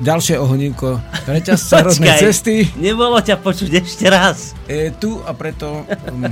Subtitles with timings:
[0.00, 0.98] ďalšie ohodívko
[1.28, 2.66] reťazca rodnej cesty.
[2.80, 4.56] Nebolo ťa počuť ešte raz.
[4.66, 6.24] Je tu a preto um,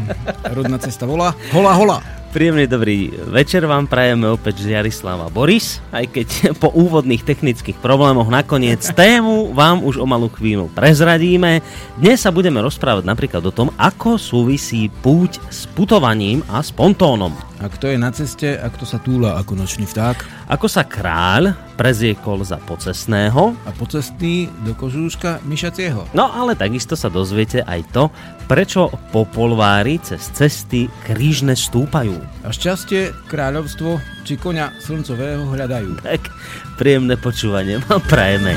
[0.51, 1.99] rodná cesta volá hola hola.
[2.29, 6.29] Príjemný dobrý večer vám prajeme opäť Žiarislava Boris, aj keď
[6.63, 11.65] po úvodných technických problémoch nakoniec tému vám už o malú chvíľu prezradíme.
[11.97, 17.48] Dnes sa budeme rozprávať napríklad o tom, ako súvisí púť s putovaním a s pontónom.
[17.59, 20.47] A kto je na ceste a kto sa túla ako nočný vták.
[20.47, 23.59] Ako sa kráľ preziekol za pocestného.
[23.67, 26.07] A pocestný do kožúška myšacieho.
[26.15, 28.05] No ale takisto sa dozviete aj to,
[28.47, 32.19] prečo po polvári cez cesty krížne stúpajú.
[32.47, 35.99] A šťastie, kráľovstvo či konia slncového hľadajú.
[36.07, 36.31] Tak
[36.79, 38.55] príjemné počúvanie vám prajeme.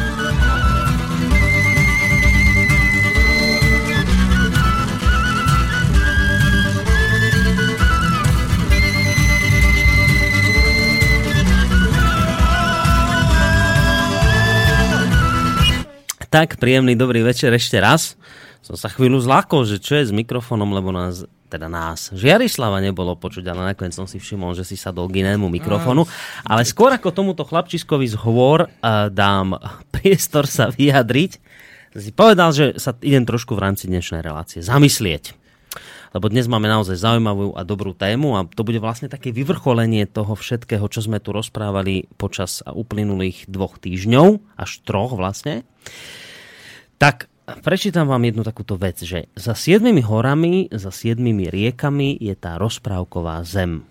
[16.32, 18.16] Tak, príjemný dobrý večer ešte raz.
[18.64, 23.20] Som sa chvíľu zlákol, že čo je s mikrofónom, lebo nás, teda nás, Žiarislava nebolo
[23.20, 26.08] počuť, ale nakoniec som si všimol, že si sadol k inému mikrofónu.
[26.48, 29.60] Ale skôr ako tomuto chlapčiskovi z hôr uh, dám
[30.00, 31.36] priestor sa vyjadriť,
[32.00, 35.41] si povedal, že sa idem trošku v rámci dnešnej relácie zamyslieť
[36.12, 40.36] lebo dnes máme naozaj zaujímavú a dobrú tému a to bude vlastne také vyvrcholenie toho
[40.36, 45.64] všetkého, čo sme tu rozprávali počas uplynulých dvoch týždňov, až troch vlastne.
[47.00, 47.32] Tak
[47.64, 53.42] prečítam vám jednu takúto vec, že za siedmimi horami, za siedmimi riekami je tá rozprávková
[53.48, 53.88] zem.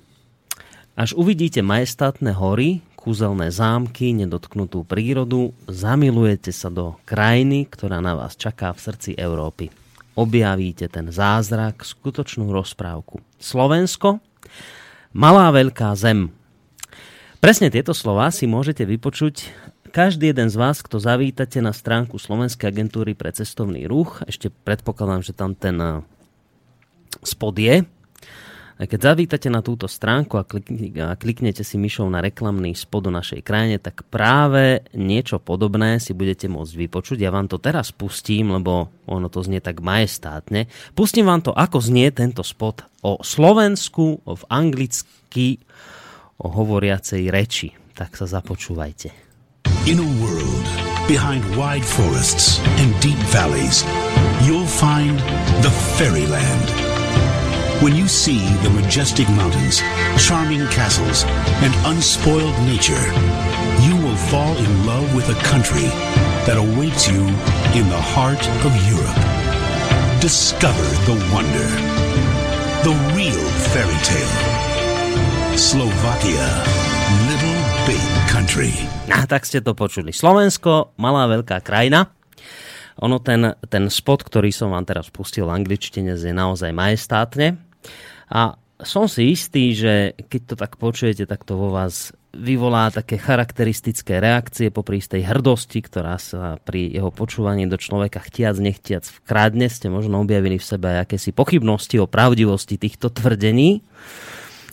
[1.01, 8.37] Až uvidíte majestátne hory, kúzelné zámky, nedotknutú prírodu, zamilujete sa do krajiny, ktorá na vás
[8.37, 9.73] čaká v srdci Európy.
[10.19, 13.23] Objavíte ten zázrak, skutočnú rozprávku.
[13.39, 14.19] Slovensko,
[15.15, 16.35] malá veľká zem.
[17.41, 19.49] Presne tieto slova si môžete vypočuť
[19.91, 25.27] každý jeden z vás, kto zavítate na stránku Slovenskej agentúry pre cestovný ruch, ešte predpokladám,
[25.27, 25.99] že tam ten eh,
[27.27, 27.83] spod je,
[28.89, 33.45] keď zavítate na túto stránku a, a kliknete si myšou na reklamný spod o našej
[33.45, 37.21] krajine, tak práve niečo podobné si budete môcť vypočuť.
[37.21, 40.65] Ja vám to teraz pustím, lebo ono to znie tak majestátne.
[40.97, 45.61] Pustím vám to, ako znie tento spot o Slovensku, v anglicky,
[46.41, 47.77] o hovoriacej reči.
[47.93, 49.13] Tak sa započúvajte.
[49.85, 50.65] In a world
[51.05, 53.85] behind wide forests and deep valleys,
[54.45, 55.21] you'll find
[55.61, 56.90] the fairyland.
[57.81, 59.81] When you see the majestic mountains,
[60.21, 61.25] charming castles,
[61.65, 63.01] and unspoiled nature,
[63.81, 65.89] you will fall in love with a country
[66.45, 67.25] that awaits you
[67.73, 69.17] in the heart of Europe.
[70.21, 71.69] Discover the wonder,
[72.85, 74.37] the real fairy tale.
[75.57, 76.45] Slovakia,
[77.33, 78.77] little big country.
[79.09, 80.13] A tak ste to počuli.
[80.13, 82.13] Slovensko, malá veľká krajina.
[83.01, 87.70] Ono ten, ten spot, ktorý som vám teraz pustil v angličtine, je naozaj majestátne.
[88.31, 93.19] A som si istý, že keď to tak počujete, tak to vo vás vyvolá také
[93.19, 99.67] charakteristické reakcie popri tej hrdosti, ktorá sa pri jeho počúvaní do človeka chtiac, nechtiac vkrádne.
[99.67, 103.83] Ste možno objavili v sebe akési pochybnosti o pravdivosti týchto tvrdení.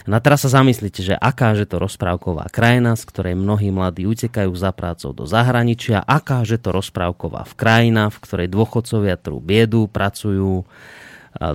[0.08, 4.08] No a teraz sa zamyslite, že aká je to rozprávková krajina, z ktorej mnohí mladí
[4.08, 9.92] utekajú za prácou do zahraničia, aká je to rozprávková krajina, v ktorej dôchodcovia trú biedu,
[9.92, 10.64] pracujú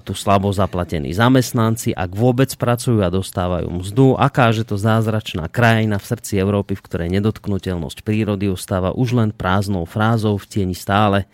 [0.07, 5.99] tu slabo zaplatení zamestnanci, ak vôbec pracujú a dostávajú mzdu, aká je to zázračná krajina
[5.99, 11.27] v srdci Európy, v ktorej nedotknutelnosť prírody ostáva už len prázdnou frázou v tieni stále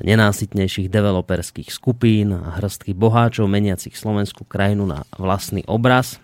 [0.00, 6.22] nenásytnejších developerských skupín a hrstky boháčov meniacich slovenskú krajinu na vlastný obraz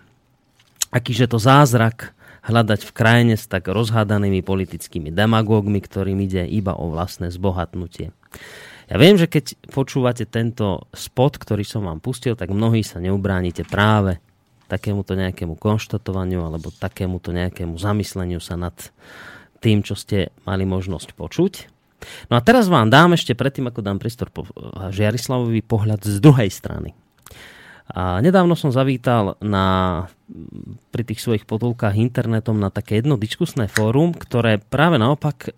[0.89, 2.13] akýže to zázrak
[2.45, 8.09] hľadať v krajine s tak rozhádanými politickými demagógmi, ktorým ide iba o vlastné zbohatnutie.
[8.89, 13.61] Ja viem, že keď počúvate tento spot, ktorý som vám pustil, tak mnohí sa neubránite
[13.61, 14.17] práve
[14.65, 18.73] takémuto nejakému konštatovaniu alebo takémuto nejakému zamysleniu sa nad
[19.61, 21.53] tým, čo ste mali možnosť počuť.
[22.31, 24.49] No a teraz vám dám ešte predtým, ako dám prístor po
[24.89, 26.97] Žiarislavovi pohľad z druhej strany.
[27.89, 30.05] A nedávno som zavítal na,
[30.93, 35.57] pri tých svojich potulkách internetom na také jedno diskusné fórum, ktoré práve naopak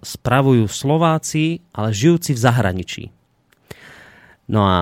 [0.00, 3.04] spravujú Slováci, ale žijúci v zahraničí.
[4.48, 4.76] No a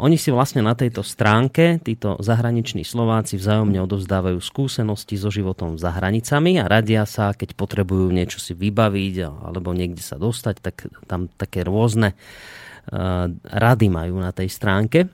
[0.00, 5.92] oni si vlastne na tejto stránke, títo zahraniční Slováci vzájomne odovzdávajú skúsenosti so životom za
[5.92, 11.28] hranicami a radia sa, keď potrebujú niečo si vybaviť alebo niekde sa dostať, tak tam
[11.28, 15.12] také rôzne uh, rady majú na tej stránke.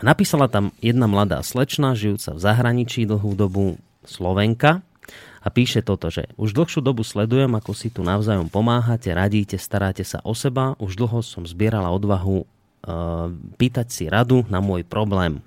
[0.00, 4.86] Napísala tam jedna mladá slečna, žijúca v zahraničí dlhú dobu, Slovenka,
[5.46, 10.02] A píše toto, že už dlhšiu dobu sledujem, ako si tu navzájom pomáhate, radíte, staráte
[10.02, 10.74] sa o seba.
[10.82, 12.46] Už dlho som zbierala odvahu e,
[13.54, 15.38] pýtať si radu na môj problém.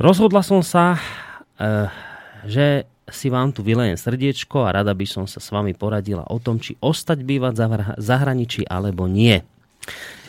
[0.00, 0.96] Rozhodla som sa,
[1.60, 1.92] e,
[2.48, 6.40] že si vám tu vylejem srdiečko a rada by som sa s vami poradila o
[6.40, 9.44] tom, či ostať bývať v zahraničí alebo nie.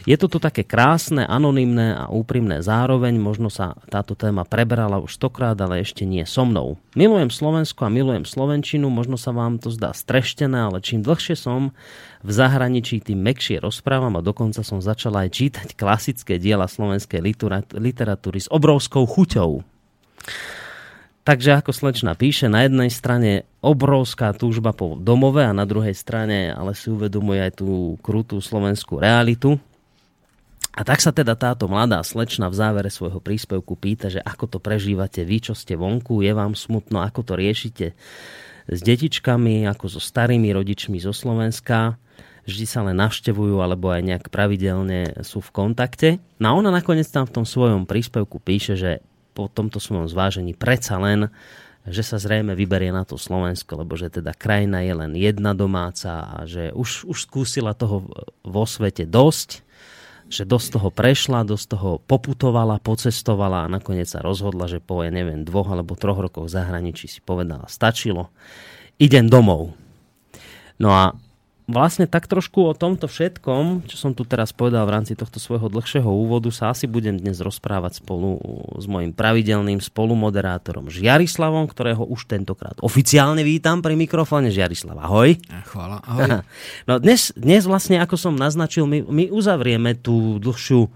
[0.04, 3.16] Je to tu také krásne, anonymné a úprimné zároveň.
[3.16, 6.76] Možno sa táto téma preberala už stokrát, ale ešte nie so mnou.
[6.92, 8.92] Milujem Slovensko a milujem Slovenčinu.
[8.92, 11.72] Možno sa vám to zdá streštené, ale čím dlhšie som
[12.20, 17.24] v zahraničí, tým mekšie rozprávam a dokonca som začala aj čítať klasické diela slovenskej
[17.80, 19.64] literatúry s obrovskou chuťou.
[21.24, 26.52] Takže ako slečna píše, na jednej strane obrovská túžba po domove a na druhej strane
[26.52, 29.56] ale si uvedomuje aj tú krutú slovenskú realitu.
[30.74, 34.58] A tak sa teda táto mladá slečna v závere svojho príspevku pýta, že ako to
[34.58, 37.94] prežívate vy, čo ste vonku, je vám smutno, ako to riešite
[38.66, 42.02] s detičkami, ako so starými rodičmi zo Slovenska,
[42.50, 46.10] vždy sa len navštevujú alebo aj nejak pravidelne sú v kontakte.
[46.42, 48.92] No a ona nakoniec tam v tom svojom príspevku píše, že
[49.38, 51.30] po tomto svojom zvážení predsa len
[51.84, 56.32] že sa zrejme vyberie na to Slovensko, lebo že teda krajina je len jedna domáca
[56.32, 58.08] a že už, už skúsila toho
[58.40, 59.63] vo svete dosť
[60.34, 65.14] že dosť toho prešla, dosť toho poputovala, pocestovala a nakoniec sa rozhodla, že po, ja
[65.14, 68.34] neviem, dvoch alebo troch rokoch zahraničí si povedala, stačilo,
[68.98, 69.78] idem domov.
[70.82, 71.14] No a
[71.68, 75.72] vlastne tak trošku o tomto všetkom, čo som tu teraz povedal v rámci tohto svojho
[75.72, 78.40] dlhšieho úvodu, sa asi budem dnes rozprávať spolu
[78.76, 84.52] s mojim pravidelným spolumoderátorom Žiarislavom, ktorého už tentokrát oficiálne vítam pri mikrofóne.
[84.52, 85.40] Žiarislav, ahoj.
[85.72, 86.30] Chvála, ahoj.
[86.90, 90.92] No dnes, dnes vlastne, ako som naznačil, my, my uzavrieme tú dlhšiu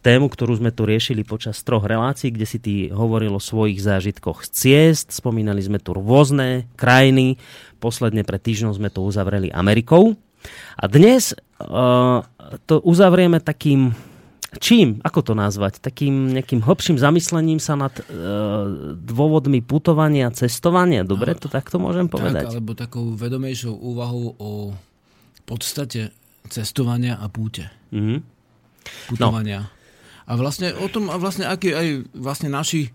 [0.00, 4.48] tému, ktorú sme tu riešili počas troch relácií, kde si ty hovoril o svojich zážitkoch
[4.48, 7.36] z ciest, spomínali sme tu rôzne krajiny,
[7.80, 10.14] posledne pred týždňom sme to uzavreli Amerikou.
[10.76, 12.20] A dnes uh,
[12.68, 13.96] to uzavrieme takým
[14.58, 21.06] čím, ako to nazvať, takým nejakým hlbším zamyslením sa nad uh, dôvodmi putovania a cestovania.
[21.06, 22.50] Dobre, to takto môžem povedať?
[22.50, 24.50] Tak, alebo takou vedomejšou úvahou o
[25.46, 26.10] podstate
[26.50, 27.70] cestovania a púte.
[27.94, 28.18] Mm-hmm.
[29.14, 29.70] Putovania.
[29.70, 29.78] No.
[30.30, 32.90] A vlastne o tom, a vlastne aký aj vlastne naši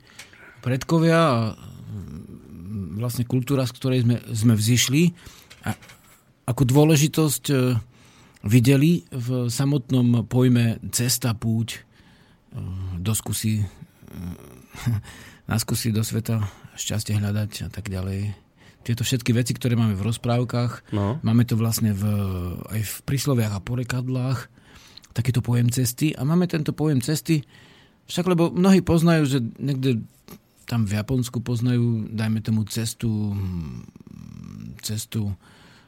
[0.59, 1.37] predkovia a
[2.95, 5.13] vlastne kultúra, z ktorej sme, sme vzýšli,
[5.65, 5.73] a
[6.45, 7.55] ako dôležitosť e,
[8.45, 11.81] videli v samotnom pojme cesta, púť,
[12.53, 12.59] e,
[13.01, 13.65] do skúsi, e,
[15.49, 16.45] na skúsi do sveta,
[16.77, 18.37] šťastie hľadať a tak ďalej.
[18.85, 21.17] Tieto všetky veci, ktoré máme v rozprávkach, no.
[21.25, 22.03] máme to vlastne v,
[22.69, 24.45] aj v prísloviach a porekadlách,
[25.17, 26.13] takýto pojem cesty.
[26.13, 27.41] A máme tento pojem cesty,
[28.05, 30.05] však lebo mnohí poznajú, že niekde
[30.65, 33.33] tam v Japonsku poznajú, dajme tomu cestu,
[34.81, 35.33] cestu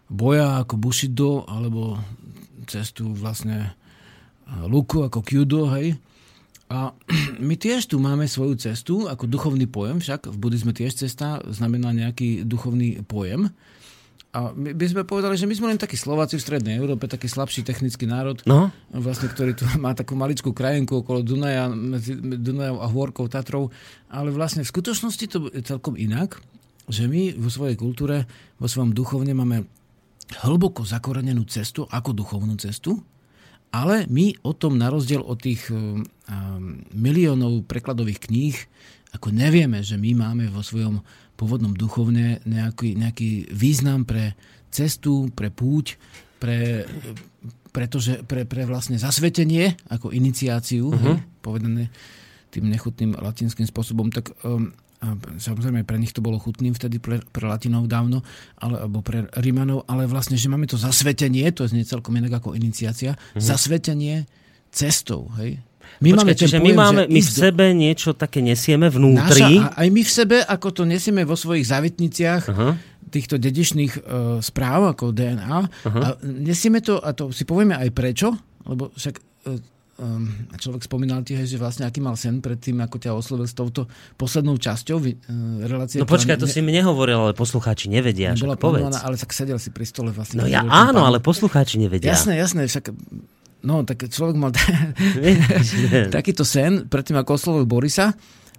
[0.07, 1.99] boja ako Bushido, alebo
[2.69, 3.75] cestu vlastne
[4.67, 5.99] luku ako Kyudo, hej.
[6.67, 6.91] A
[7.47, 11.91] my tiež tu máme svoju cestu ako duchovný pojem, však v buddhizme tiež cesta znamená
[11.91, 13.51] nejaký duchovný pojem.
[14.37, 17.25] A my by sme povedali, že my sme len takí Slováci v Strednej Európe, taký
[17.25, 18.69] slabší technický národ, no?
[18.93, 23.73] vlastne, ktorý tu má takú maličkú krajinku okolo Dunaja, medzi Dunajom a Hôrkou Tatrou,
[24.13, 26.37] ale vlastne v skutočnosti to je celkom inak,
[26.85, 28.29] že my vo svojej kultúre,
[28.61, 29.65] vo svojom duchovne máme
[30.45, 33.01] hlboko zakorenenú cestu, ako duchovnú cestu,
[33.73, 36.05] ale my o tom, na rozdiel od tých um,
[36.93, 38.57] miliónov prekladových kníh,
[39.17, 41.01] ako nevieme, že my máme vo svojom
[41.37, 44.33] pôvodnom duchovne nejaký, nejaký význam pre
[44.73, 45.95] cestu, pre púť,
[46.41, 46.83] pre,
[47.69, 51.17] pretože, pre, pre vlastne zasvetenie, ako iniciáciu, uh-huh.
[51.45, 51.93] povedané
[52.49, 57.21] tým nechutným latinským spôsobom, tak um, a samozrejme pre nich to bolo chutným vtedy pre,
[57.21, 58.25] pre Latinov dávno,
[58.57, 62.57] ale, alebo pre Rímanov, ale vlastne, že máme to zasvetenie, to je celkom inak ako
[62.57, 63.37] iniciácia, uh-huh.
[63.37, 64.25] zasvetenie
[64.73, 65.61] cestou, hej,
[66.03, 69.63] my Počkej, máme čiže pojem, my, máme, my v sebe niečo také nesieme vnútri.
[69.63, 72.71] Naša, aj my v sebe, ako to nesieme vo svojich zavitniciach, uh-huh.
[73.09, 74.03] týchto dedičných uh,
[74.43, 75.57] správ, ako DNA.
[75.65, 76.01] Uh-huh.
[76.03, 78.35] A nesieme to, a to si povieme aj prečo,
[78.67, 79.57] lebo však uh,
[79.97, 83.53] um, človek spomínal tiež, že vlastne aký mal sen pred tým, ako ťa oslovil s
[83.57, 85.05] touto poslednou časťou uh,
[85.65, 85.97] relácie.
[85.97, 86.53] No počkaj, to ne...
[86.53, 88.37] si mi nehovoril, ale poslucháči nevedia.
[88.37, 89.01] Bola povedz.
[89.01, 90.45] ale tak sedel si pri stole vlastne.
[90.45, 92.13] No ja áno, ale poslucháči nevedia.
[92.13, 92.93] Jasné, jasné, však
[93.67, 94.55] No, tak človek mal
[96.15, 98.15] takýto sen, predtým ako oslovil Borisa,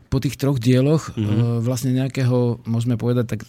[0.08, 1.60] po tých troch dieloch mm-hmm.
[1.60, 3.40] vlastne nejakého, môžeme povedať tak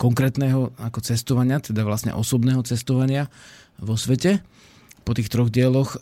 [0.00, 3.28] konkrétneho ako cestovania, teda vlastne osobného cestovania
[3.76, 4.40] vo svete,
[5.04, 5.98] po tých troch dieloch, e,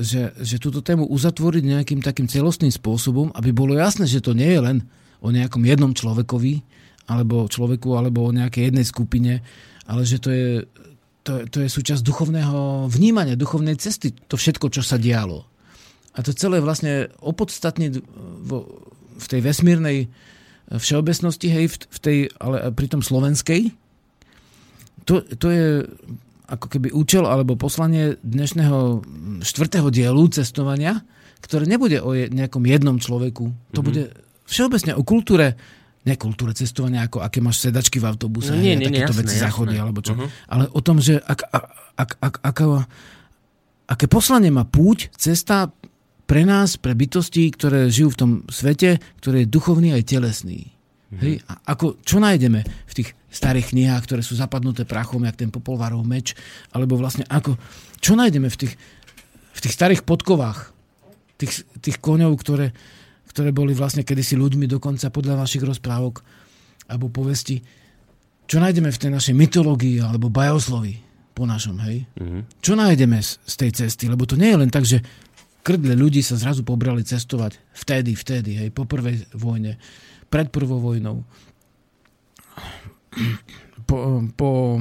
[0.00, 4.56] že, že túto tému uzatvoriť nejakým takým celostným spôsobom, aby bolo jasné, že to nie
[4.56, 4.78] je len
[5.20, 6.64] o nejakom jednom človekovi,
[7.06, 9.32] alebo človeku, alebo o nejakej jednej skupine,
[9.86, 10.64] ale že to je,
[11.26, 15.42] to, to je súčasť duchovného vnímania, duchovnej cesty, to všetko, čo sa dialo.
[16.14, 17.90] A to celé vlastne opodstatne
[18.46, 18.86] vo,
[19.18, 20.06] v tej vesmírnej
[20.70, 23.74] všeobecnosti, hej, v, v tej, ale pritom slovenskej,
[25.06, 25.66] to, to je
[26.46, 29.02] ako keby účel alebo poslanie dnešného
[29.42, 31.02] štvrtého dielu cestovania,
[31.42, 33.50] ktoré nebude o nejakom jednom človeku.
[33.50, 33.86] To mm-hmm.
[33.86, 34.02] bude
[34.46, 35.58] všeobecne o kultúre,
[36.06, 39.36] ne kultúre cestovania, ako aké máš sedačky v autobuse, no, nie, nie, takéto jasné, veci
[39.42, 40.14] záchody, alebo čo.
[40.14, 40.30] Uh-huh.
[40.46, 41.64] Ale o tom, že ak, ak,
[41.98, 42.58] ak, ak, ak,
[43.90, 45.74] aké poslanie má púť, cesta
[46.26, 50.74] pre nás, pre bytosti, ktoré žijú v tom svete, ktorý je duchovný aj telesný.
[51.06, 51.22] Mm-hmm.
[51.22, 51.34] Hej?
[51.46, 56.02] A ako, čo nájdeme v tých starých knihách, ktoré sú zapadnuté prachom, jak ten popolvarov
[56.02, 56.34] meč,
[56.74, 57.54] alebo vlastne ako,
[58.02, 58.74] čo nájdeme v tých,
[59.54, 60.74] v tých starých podkovách,
[61.38, 62.74] tých, tých koňov, ktoré,
[63.36, 66.24] ktoré boli vlastne kedysi ľuďmi dokonca podľa vašich rozprávok
[66.88, 67.60] alebo povesti.
[68.48, 70.96] Čo nájdeme v tej našej mytológii alebo bajoslovi
[71.36, 72.08] po našom, hej?
[72.16, 72.64] Mm-hmm.
[72.64, 74.08] Čo nájdeme z, z tej cesty?
[74.08, 75.04] Lebo to nie je len tak, že
[75.60, 79.76] krdle ľudí sa zrazu pobrali cestovať vtedy, vtedy, hej, po prvej vojne,
[80.32, 81.20] pred prvou vojnou,
[83.86, 84.80] po, po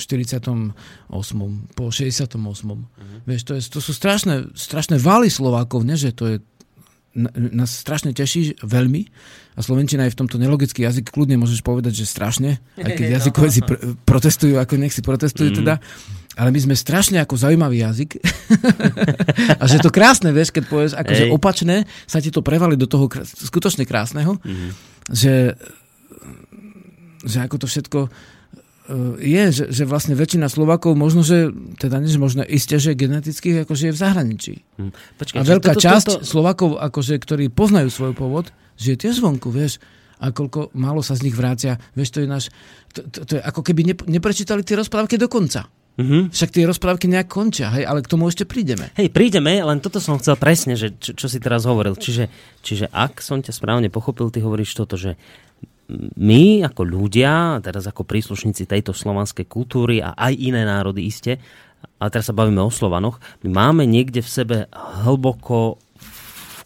[0.00, 0.72] 48.,
[1.76, 2.40] po 68.
[2.40, 3.18] Mm-hmm.
[3.28, 6.36] Vieš, to, je, to sú strašné, strašné vály Slovákov, ne, že to je
[7.14, 9.02] nás strašne teší veľmi.
[9.52, 13.60] A Slovenčina je v tomto nelogický jazyk, kľudne môžeš povedať, že strašne, aj keď jazykovedci
[13.68, 15.56] pr- protestujú, ako nech si protestujú mm.
[15.60, 15.74] teda,
[16.40, 18.16] ale my sme strašne ako zaujímavý jazyk.
[19.60, 23.12] A že to krásne, vieš, keď povieš, akože opačné sa ti to prevali do toho
[23.12, 24.70] kr- skutočne krásneho, mm.
[25.12, 25.52] že,
[27.28, 28.00] že ako to všetko
[29.22, 33.90] je, že, že vlastne väčšina Slovakov možno, že teda než možno isté, že geneticky akože
[33.90, 34.54] je v zahraničí.
[34.78, 34.90] Hm.
[35.22, 36.26] Počkej, a veľká toto, časť toto...
[36.26, 39.78] Slovakov, akože, ktorí poznajú svoj pôvod, že je tiež zvonku, vieš,
[40.22, 41.82] a koľko málo sa z nich vrácia.
[41.98, 42.44] Vieš, to je náš...
[42.94, 45.66] To, to, to je ako keby ne, neprečítali tie rozprávky do konca.
[45.92, 46.32] Mm-hmm.
[46.32, 48.88] Však tie rozprávky nejak končia, hej, ale k tomu ešte prídeme.
[48.96, 52.00] Hej, prídeme, len toto som chcel presne, že čo, čo si teraz hovoril.
[52.00, 52.32] Čiže,
[52.64, 55.20] čiže ak som ťa správne pochopil, ty hovoríš toto, že
[56.16, 61.36] my ako ľudia, teraz ako príslušníci tejto slovanskej kultúry a aj iné národy iste,
[62.00, 64.56] ale teraz sa bavíme o Slovanoch, my máme niekde v sebe
[65.04, 65.76] hlboko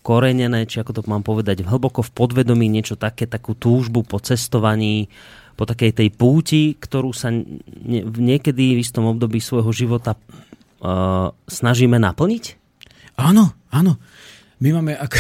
[0.00, 5.10] vkorenené, či ako to mám povedať, hlboko v podvedomí niečo také, takú túžbu po cestovaní,
[5.56, 11.96] po takej tej púti, ktorú sa ne, niekedy v istom období svojho života uh, snažíme
[11.96, 12.44] naplniť?
[13.16, 13.96] Áno, áno.
[14.60, 15.12] My máme, ak...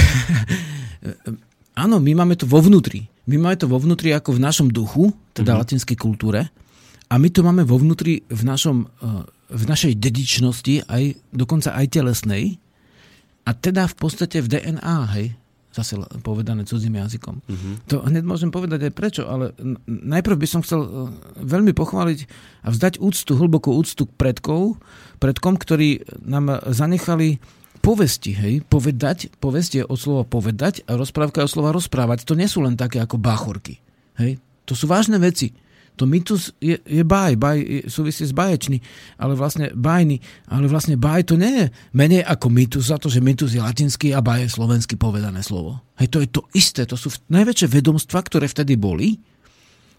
[1.82, 3.08] áno, my máme to vo vnútri.
[3.26, 5.60] My máme to vo vnútri ako v našom duchu, teda mm-hmm.
[5.64, 6.52] latinskej kultúre,
[7.06, 11.86] a my to máme vo vnútri v, našom, eh, v našej dedičnosti, aj, dokonca aj
[11.90, 12.58] telesnej,
[13.46, 15.26] a teda v podstate v DNA, hej,
[15.76, 17.44] zase povedané cudzím jazykom.
[17.44, 17.74] Mm-hmm.
[17.92, 19.52] To hneď môžem povedať aj prečo, ale
[19.86, 20.88] najprv by som chcel eh,
[21.44, 22.18] veľmi pochváliť
[22.64, 24.80] a vzdať úctu, hlbokú úctu k predkov,
[25.20, 27.38] predkom, ktorí nám zanechali
[27.84, 32.26] povesti, hej, povedať, povesť je od slova povedať a rozprávka je od slova rozprávať.
[32.26, 33.78] To nie sú len také ako báchorky.
[34.18, 34.42] Hej.
[34.66, 35.54] To sú vážne veci.
[35.96, 38.84] To mytus je, je báj, báj je, súvisí s báječný,
[39.16, 43.24] ale vlastne bájny, ale vlastne báj to nie je menej ako mytus, za to, že
[43.24, 45.80] mytus je latinský a báj je slovenský povedané slovo.
[45.96, 49.16] Hej, to je to isté, to sú najväčšie vedomstva, ktoré vtedy boli,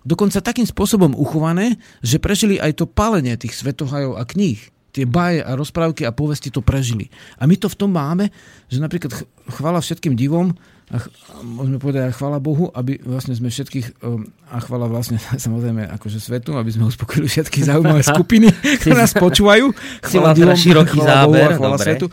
[0.06, 4.62] dokonca takým spôsobom uchované, že prežili aj to palenie tých svetohajov a kníh
[4.98, 7.14] tie baje a rozprávky a povesti to prežili.
[7.38, 8.34] A my to v tom máme,
[8.66, 9.14] že napríklad
[9.46, 10.58] chvala všetkým divom
[10.88, 11.12] a, ch-
[11.44, 16.20] môžeme povedať aj chvala Bohu, aby vlastne sme všetkých um, a chvala vlastne samozrejme akože
[16.24, 18.48] svetu, aby sme uspokojili všetky zaujímavé skupiny,
[18.80, 19.76] ktoré nás počúvajú.
[20.08, 22.06] Chvala divom, široký chvala záber, Bohu a chvala svetu.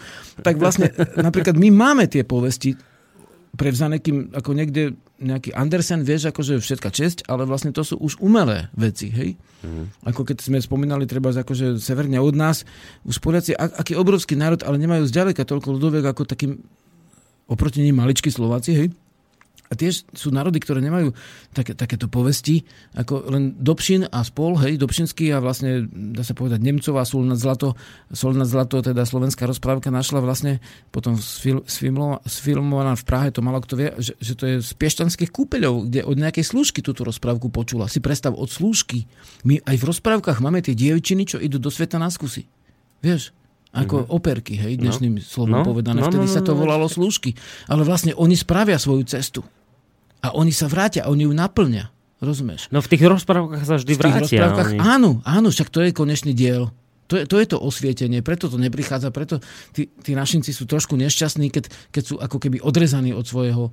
[0.42, 2.74] Tak vlastne napríklad my máme tie povesti
[3.54, 8.18] prevzané, kým ako niekde nejaký Andersen, vieš, akože všetka česť, ale vlastne to sú už
[8.18, 9.38] umelé veci, hej?
[9.62, 9.86] Mm.
[10.10, 12.66] Ako keď sme spomínali treba akože severne od nás,
[13.06, 16.66] už Poliaci, aký obrovský národ, ale nemajú zďaleka toľko ľudoviek ako takým
[17.50, 18.88] oproti nim maličkí Slováci, hej?
[19.72, 21.16] A tiež sú národy, ktoré nemajú
[21.56, 22.62] také, takéto povesti,
[22.94, 27.40] ako len Dobšin a spol, hej, Dobšinský a vlastne, dá sa povedať, Nemcová Sol nad
[27.40, 27.72] Zlato,
[28.12, 30.60] Sol nad Zlato, teda slovenská rozprávka našla vlastne
[30.92, 35.88] potom sfilmovaná v Prahe, to malo kto vie, že, že to je z piešťanských kúpeľov,
[35.88, 37.88] kde od nejakej slúžky túto rozprávku počula.
[37.88, 39.08] Si predstav, od slúžky.
[39.48, 42.44] My aj v rozprávkach máme tie dievčiny, čo idú do sveta na skúsi.
[43.00, 43.32] Vieš?
[43.74, 44.14] Ako mm-hmm.
[44.14, 45.22] operky, hej, dnešným no.
[45.22, 45.66] slovom no.
[45.66, 45.98] povedané.
[45.98, 47.34] No, Vtedy no, no, sa to no, volalo slúžky.
[47.66, 49.42] Ale vlastne oni spravia svoju cestu.
[50.22, 51.90] A oni sa vrátia, oni ju naplňa.
[52.22, 52.70] Rozumieš?
[52.70, 54.46] No v tých rozprávkach sa vždy v tých vrátia.
[54.48, 54.78] Oni...
[54.80, 56.70] Áno, áno, však to je konečný diel.
[57.12, 59.36] To je, to je to osvietenie, preto to neprichádza, preto
[59.76, 63.68] tí, tí našinci sú trošku nešťastní, keď, keď sú ako keby odrezaní od svojho,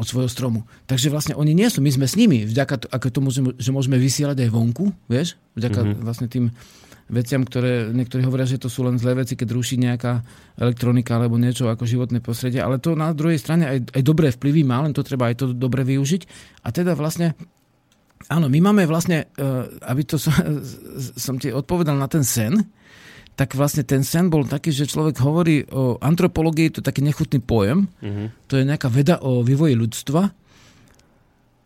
[0.00, 0.64] od svojho stromu.
[0.88, 4.48] Takže vlastne oni nie sú, my sme s nimi, vďaka ako tomu, že môžeme vysielať
[4.48, 6.02] aj vonku, vieš, vďaka mm-hmm.
[6.08, 6.56] vlastne tým
[7.08, 10.24] veciam, ktoré niektorí hovoria, že to sú len zlé veci, keď ruší nejaká
[10.56, 14.64] elektronika alebo niečo ako životné prostredie, ale to na druhej strane aj, aj dobré vplyvy
[14.64, 16.22] má, len to treba aj to dobre využiť.
[16.64, 17.36] A teda vlastne,
[18.32, 19.46] áno, my máme vlastne, e,
[19.84, 20.32] aby to som,
[20.96, 22.56] som ti odpovedal na ten sen,
[23.34, 27.42] tak vlastne ten sen bol taký, že človek hovorí o antropológii, to je taký nechutný
[27.42, 28.46] pojem, mm-hmm.
[28.46, 30.30] to je nejaká veda o vývoji ľudstva,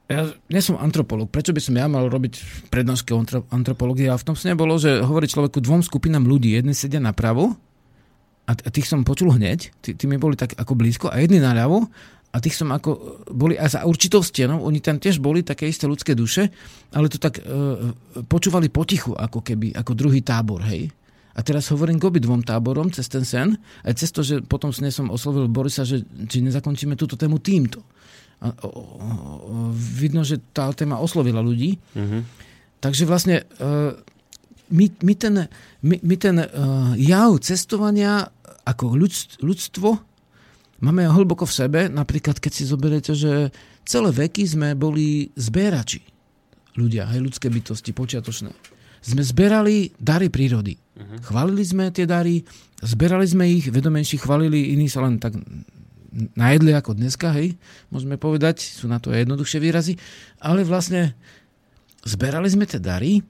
[0.08, 3.20] ja nie som antropolog, prečo by som ja mal robiť prednášky o?
[3.20, 6.56] A v tom sne bolo, že hovorí človeku dvom skupinám ľudí.
[6.56, 7.60] Jedni sedia napravo
[8.48, 11.84] a tých som počul hneď, tí, tí mi boli tak ako blízko a jedni naľavo
[12.32, 15.84] a tých som ako, boli aj za určitou stenou, oni tam tiež boli také isté
[15.84, 16.48] ľudské duše,
[16.96, 17.42] ale to tak e,
[18.24, 20.88] počúvali potichu, ako keby, ako druhý tábor, hej.
[21.36, 23.52] A teraz hovorím k obi dvom táborom cez ten sen,
[23.84, 27.84] aj cez to, že potom sne som oslovil Borisa, že či nezakončíme túto tému týmto
[29.74, 31.78] vidno, že tá téma oslovila ľudí.
[31.94, 32.20] Mm-hmm.
[32.78, 33.74] Takže vlastne e,
[34.70, 35.34] my, my ten,
[35.82, 38.30] my, my ten uh, jav cestovania
[38.68, 39.88] ako ľudstvo, ľudstvo
[40.84, 41.80] máme hlboko v sebe.
[41.88, 43.50] Napríklad, keď si zoberiete, že
[43.88, 46.04] celé veky sme boli zberači.
[46.78, 48.52] Ľudia, aj ľudské bytosti, počiatočné.
[49.02, 50.76] Sme zberali dary prírody.
[50.76, 51.18] Uh-huh.
[51.26, 52.44] Chválili sme tie dary,
[52.78, 55.34] zberali sme ich, vedomenší chválili, iní sa len tak
[56.12, 57.56] najedli ako dneska, hej,
[57.92, 60.00] môžeme povedať, sú na to jednoduchšie výrazy,
[60.40, 61.12] ale vlastne
[62.04, 63.20] zberali sme tie dary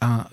[0.00, 0.26] a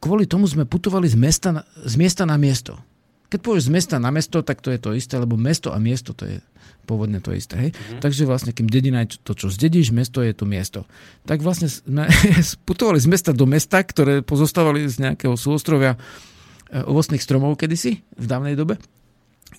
[0.00, 2.80] kvôli tomu sme putovali z, mesta na, z miesta na miesto.
[3.28, 6.14] Keď povieš z mesta na mesto, tak to je to isté, lebo mesto a miesto
[6.14, 6.38] to je
[6.84, 7.56] pôvodne to isté.
[7.56, 7.70] Hej?
[7.72, 8.00] Mm-hmm.
[8.04, 10.84] Takže vlastne, kým dedina je to, čo zdedíš, mesto je to miesto.
[11.24, 12.04] Tak vlastne sme
[12.68, 18.26] putovali z mesta do mesta, ktoré pozostávali z nejakého súostrovia e, ovocných stromov kedysi, v
[18.28, 18.76] dávnej dobe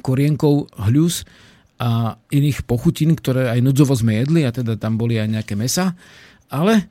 [0.04, 1.28] korienkov, hľus
[1.80, 5.92] a iných pochutín, ktoré aj núdzovo sme jedli a teda tam boli aj nejaké mesa,
[6.48, 6.88] ale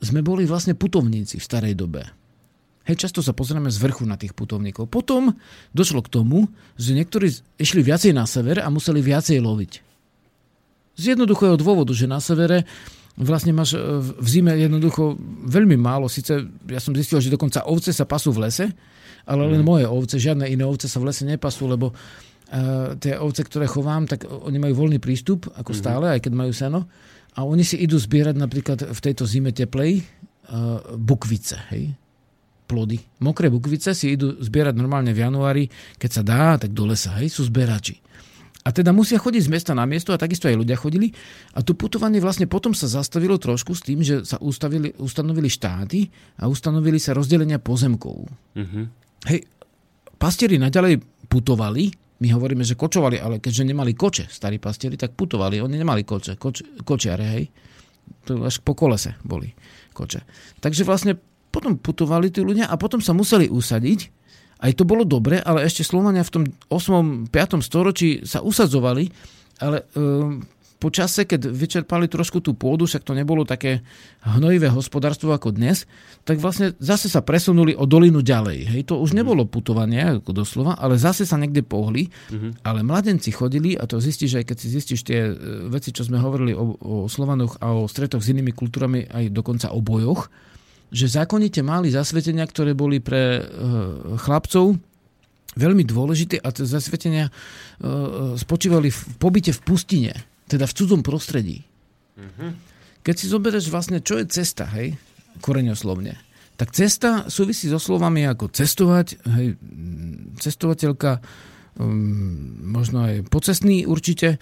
[0.00, 2.04] sme boli vlastne putovníci v starej dobe.
[2.86, 4.86] Hej, často sa pozrieme z vrchu na tých putovníkov.
[4.86, 5.34] Potom
[5.74, 6.46] došlo k tomu,
[6.78, 9.72] že niektorí išli viacej na sever a museli viacej loviť.
[10.94, 12.62] Z jednoduchého dôvodu, že na severe
[13.18, 15.18] vlastne máš e, v zime jednoducho
[15.50, 16.06] veľmi málo.
[16.06, 18.70] Sice ja som zistil, že dokonca ovce sa pasú v lese,
[19.26, 19.66] ale len mm.
[19.66, 21.90] moje ovce, žiadne iné ovce sa v lese nepasú, lebo
[23.02, 25.82] tie ovce, ktoré chovám, tak oni majú voľný prístup, ako mm-hmm.
[25.82, 26.86] stále, aj keď majú seno.
[27.36, 31.92] A oni si idú zbierať napríklad v tejto zime teplej uh, bukvice, hej?
[32.66, 32.98] plody.
[33.22, 35.64] Mokré bukvice si idú zbierať normálne v januári,
[36.02, 38.02] keď sa dá, tak do lesa, hej, sú zberači.
[38.66, 41.14] A teda musia chodiť z mesta na miesto a takisto aj ľudia chodili.
[41.54, 46.10] A to putovanie vlastne potom sa zastavilo trošku s tým, že sa ustavili, ustanovili štáty
[46.42, 48.26] a ustanovili sa rozdelenia pozemkov.
[48.58, 48.84] Mm-hmm.
[49.30, 49.46] Hej,
[50.18, 50.98] pastieri naďalej
[51.30, 55.60] putovali, my hovoríme, že kočovali, ale keďže nemali koče, starí pastieri, tak putovali.
[55.60, 57.44] Oni nemali koče, koč, kočiare, hej.
[58.24, 59.52] To až po kolese boli
[59.92, 60.24] koče.
[60.64, 61.12] Takže vlastne
[61.52, 64.00] potom putovali tí ľudia a potom sa museli usadiť.
[64.56, 67.28] Aj to bolo dobre, ale ešte Slovania v tom 8.
[67.28, 67.60] 5.
[67.60, 69.12] storočí sa usadzovali,
[69.60, 70.40] ale um,
[70.76, 73.80] po čase, keď vyčerpali trošku tú pôdu, však to nebolo také
[74.28, 75.88] hnojivé hospodárstvo ako dnes,
[76.28, 78.58] tak vlastne zase sa presunuli o dolinu ďalej.
[78.76, 82.68] Hej, to už mm nebolo putovanie, ako doslova, ale zase sa niekde pohli, mm-hmm.
[82.68, 85.34] ale mladenci chodili, a to zistíš aj keď si zistíš tie e,
[85.72, 89.72] veci, čo sme hovorili o, o Slovanoch a o stretoch s inými kultúrami, aj dokonca
[89.72, 90.28] o bojoch,
[90.92, 93.42] že zákonite mali zasvetenia, ktoré boli pre e,
[94.20, 94.76] chlapcov
[95.56, 97.90] veľmi dôležité a tie zasvetenia e, e
[98.36, 101.66] spočívali v pobyte v pustine teda v cudzom prostredí.
[102.16, 102.50] Mm-hmm.
[103.02, 104.98] Keď si zoberieš vlastne, čo je cesta, hej,
[105.42, 106.18] koreňoslovne,
[106.56, 109.60] tak cesta súvisí so slovami ako cestovať, hej,
[110.40, 111.20] cestovateľka,
[111.76, 114.40] um, možno aj pocestný určite,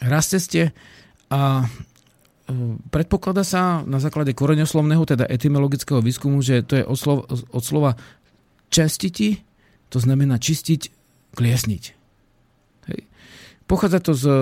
[0.00, 0.74] raz ceste
[1.30, 1.64] a
[2.48, 7.62] um, predpokladá sa na základe koreňoslovného, teda etymologického výskumu, že to je od slova, od
[7.62, 7.92] slova
[8.72, 9.40] čestiti,
[9.88, 10.90] to znamená čistiť,
[11.38, 12.03] kliesniť.
[13.64, 14.38] Pochádza to z eh,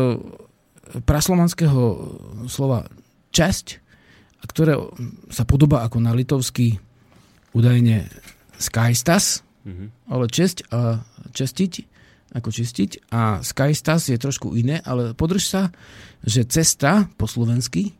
[1.06, 1.82] praslovanského
[2.50, 2.86] slova
[3.32, 3.66] časť,
[4.44, 4.76] ktoré
[5.30, 6.76] sa podobá ako na litovský
[7.54, 8.10] údajne
[8.58, 9.88] skajstas, mm-hmm.
[10.10, 11.00] ale česť a
[11.32, 11.72] čestiť,
[12.32, 15.62] ako čistiť a skajstas je trošku iné, ale podrž sa,
[16.24, 17.92] že cesta po slovensky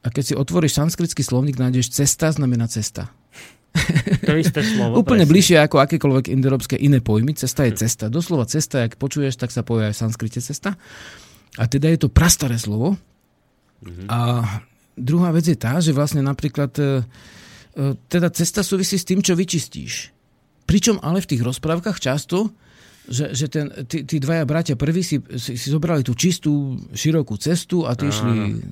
[0.00, 3.12] a keď si otvoríš sanskritský slovník, nájdeš cesta znamená cesta.
[4.26, 5.00] To isté slovo.
[5.00, 5.32] Úplne presne.
[5.32, 7.34] bližšie ako akékoľvek indoeurópske iné pojmy.
[7.34, 8.12] Cesta je cesta.
[8.12, 10.76] Doslova cesta, ak počuješ, tak sa povie aj v sanskrite cesta.
[11.58, 12.98] A teda je to prastaré slovo.
[13.80, 14.06] Mm-hmm.
[14.10, 14.18] A
[14.94, 16.92] druhá vec je tá, že vlastne napríklad e, e,
[18.06, 20.12] teda cesta súvisí s tým, čo vyčistíš.
[20.68, 22.52] Pričom ale v tých rozprávkach často
[23.10, 27.34] že, že ten, tí, tí dvaja bratia prví si, si, si zobrali tú čistú, širokú
[27.34, 28.62] cestu a tí išli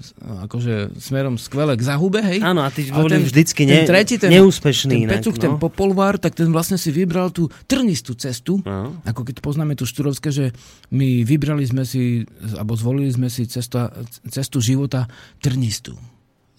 [0.47, 2.39] akože smerom skvele k zahube, hej?
[2.47, 5.11] Áno, a tí boli ten, vždycky ne, ten tretí, ten, neúspešný.
[5.11, 5.43] Ten Pecuk, no?
[5.43, 9.03] ten popolvár, tak ten vlastne si vybral tú trnistú cestu, no.
[9.03, 10.55] ako keď poznáme tu Šturovské, že
[10.95, 12.23] my vybrali sme si,
[12.55, 13.91] alebo zvolili sme si cesta,
[14.31, 15.11] cestu života
[15.43, 15.99] trnistú.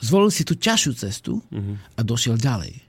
[0.03, 1.75] Zvolil si tú ťažšiu cestu uh-huh.
[1.95, 2.88] a došiel ďalej.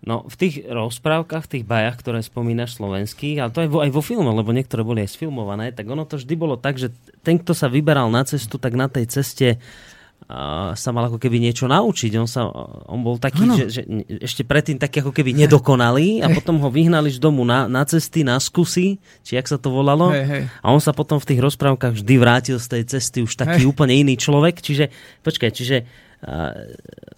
[0.00, 3.90] No, v tých rozprávkach, v tých bajach, ktoré spomínaš slovenských, ale to aj vo, aj
[3.92, 6.88] vo filme, lebo niektoré boli aj sfilmované, tak ono to vždy bolo tak, že
[7.20, 11.36] ten, kto sa vyberal na cestu, tak na tej ceste uh, sa mal ako keby
[11.44, 12.16] niečo naučiť.
[12.16, 12.48] On, sa,
[12.88, 13.82] on bol taký, že, že
[14.24, 18.24] ešte predtým taký ako keby nedokonalý a potom ho vyhnali z domu na, na cesty,
[18.24, 20.16] na skusy, či jak sa to volalo.
[20.16, 20.42] Hej, hej.
[20.64, 23.68] A on sa potom v tých rozprávkach vždy vrátil z tej cesty už taký hej.
[23.68, 24.64] úplne iný človek.
[24.64, 24.88] Čiže,
[25.20, 26.08] počkaj, čiže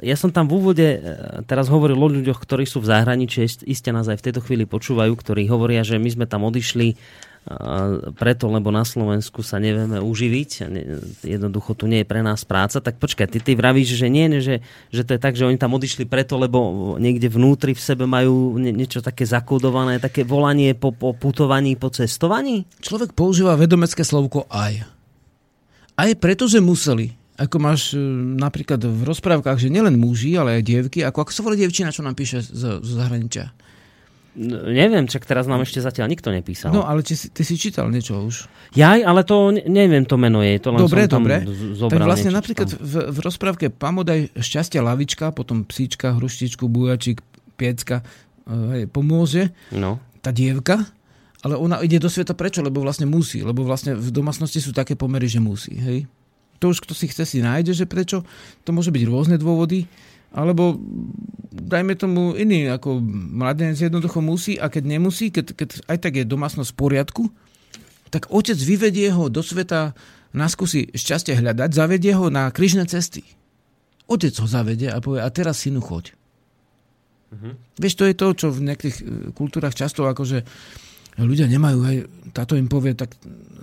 [0.03, 0.99] ja som tam v úvode e,
[1.51, 5.11] teraz hovoril o ľuďoch, ktorí sú v zahraničí, iste nás aj v tejto chvíli počúvajú,
[5.19, 6.95] ktorí hovoria, že my sme tam odišli
[8.15, 10.51] preto, lebo na Slovensku sa nevieme uživiť,
[11.27, 14.63] jednoducho tu nie je pre nás práca, tak počkaj, ty, ty vravíš, že nie, že,
[14.95, 18.63] že to je tak, že oni tam odišli preto, lebo niekde vnútri v sebe majú
[18.63, 22.63] niečo také zakódované, také volanie po, po putovaní, po cestovaní?
[22.79, 24.87] Človek používa vedomecké slovko aj.
[25.99, 28.01] Aj preto, že museli ako máš e,
[28.39, 32.07] napríklad v rozprávkach, že nielen muži, ale aj dievky, ako, ako sa volá dievčina, čo
[32.07, 33.51] nám píše z, z zahraničia?
[34.33, 36.73] No, neviem, čak teraz nám ešte zatiaľ nikto nepísal.
[36.73, 38.49] No, ale ty, ty si čítal niečo už.
[38.73, 40.57] Jaj, ale to neviem to meno je.
[40.65, 41.37] To len dobre, som dobre.
[41.93, 47.21] tak vlastne niečo, napríklad v, v rozprávke Pamodaj šťastia lavička, potom psíčka, hruštičku, bujačík,
[47.61, 48.01] piecka,
[48.49, 49.53] e, pomôže.
[49.69, 50.01] No.
[50.25, 50.81] Tá dievka,
[51.45, 52.65] ale ona ide do sveta prečo?
[52.65, 53.45] Lebo vlastne musí.
[53.45, 55.77] Lebo vlastne v domácnosti sú také pomery, že musí.
[55.77, 56.09] Hej?
[56.63, 58.23] To už kto si chce si nájde, že prečo.
[58.63, 59.91] To môže byť rôzne dôvody.
[60.31, 60.79] Alebo
[61.51, 63.03] dajme tomu iný, ako
[63.35, 67.23] mladenec jednoducho musí a keď nemusí, keď, keď aj tak je domácnosť v poriadku,
[68.09, 69.93] tak otec vyvedie ho do sveta
[70.33, 73.27] na skúsi šťastie hľadať, zavedie ho na kryžné cesty.
[74.09, 76.17] Otec ho zavedie a povie, a teraz synu choď.
[77.33, 77.53] Uh-huh.
[77.77, 79.05] Vieš, to je to, čo v niektorých e,
[79.37, 80.45] kultúrach často akože
[81.21, 81.99] ľudia nemajú, hej,
[82.33, 83.13] táto im povie, tak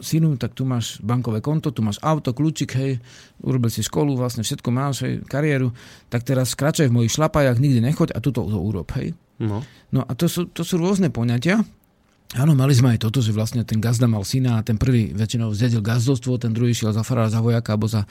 [0.01, 2.99] synu, tak tu máš bankové konto, tu máš auto, kľúčik, hej,
[3.43, 5.71] urobil si školu, vlastne všetko máš, hej, kariéru,
[6.07, 9.13] tak teraz skračaj v mojich šlapajach, nikdy nechoď a tuto to urob, hej.
[9.39, 9.63] No.
[9.95, 11.63] no a to sú, to sú rôzne poňatia.
[12.37, 15.49] Áno, mali sme aj toto, že vlastne ten gazda mal syna a ten prvý väčšinou
[15.49, 18.05] zdedil gazdovstvo, ten druhý šiel za farára, za vojaka alebo za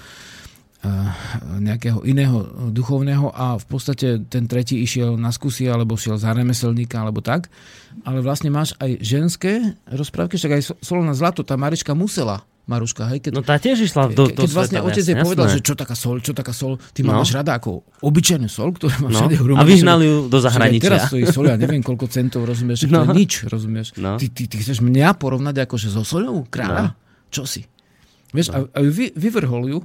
[1.58, 7.02] nejakého iného duchovného a v podstate ten tretí išiel na skúsi alebo šiel za remeselníka
[7.02, 7.50] alebo tak.
[8.06, 13.24] Ale vlastne máš aj ženské rozprávky, však aj solná zlato, tá Marička musela Maruška, hej,
[13.24, 15.72] keď, no tá tiež išla do, do Keď vlastne sveta, otec jej povedal, že čo
[15.72, 17.16] taká sol, čo taká sol, ty no.
[17.16, 19.18] máš rada ako obyčajnú sol, ktorú máš no.
[19.24, 20.84] všade A vyhnali ju do zahraničia.
[20.84, 23.08] Teraz stojí sol, ja neviem koľko centov, rozumieš, no.
[23.08, 23.96] to je nič, rozumieš.
[23.96, 24.20] No.
[24.20, 26.92] Ty, ty, ty chceš mňa porovnať akože so soľou kráľa?
[26.92, 27.00] No.
[27.32, 27.64] Čo si?
[28.36, 28.68] Vieš, no.
[28.68, 29.78] a, a vy, vyvrhol ju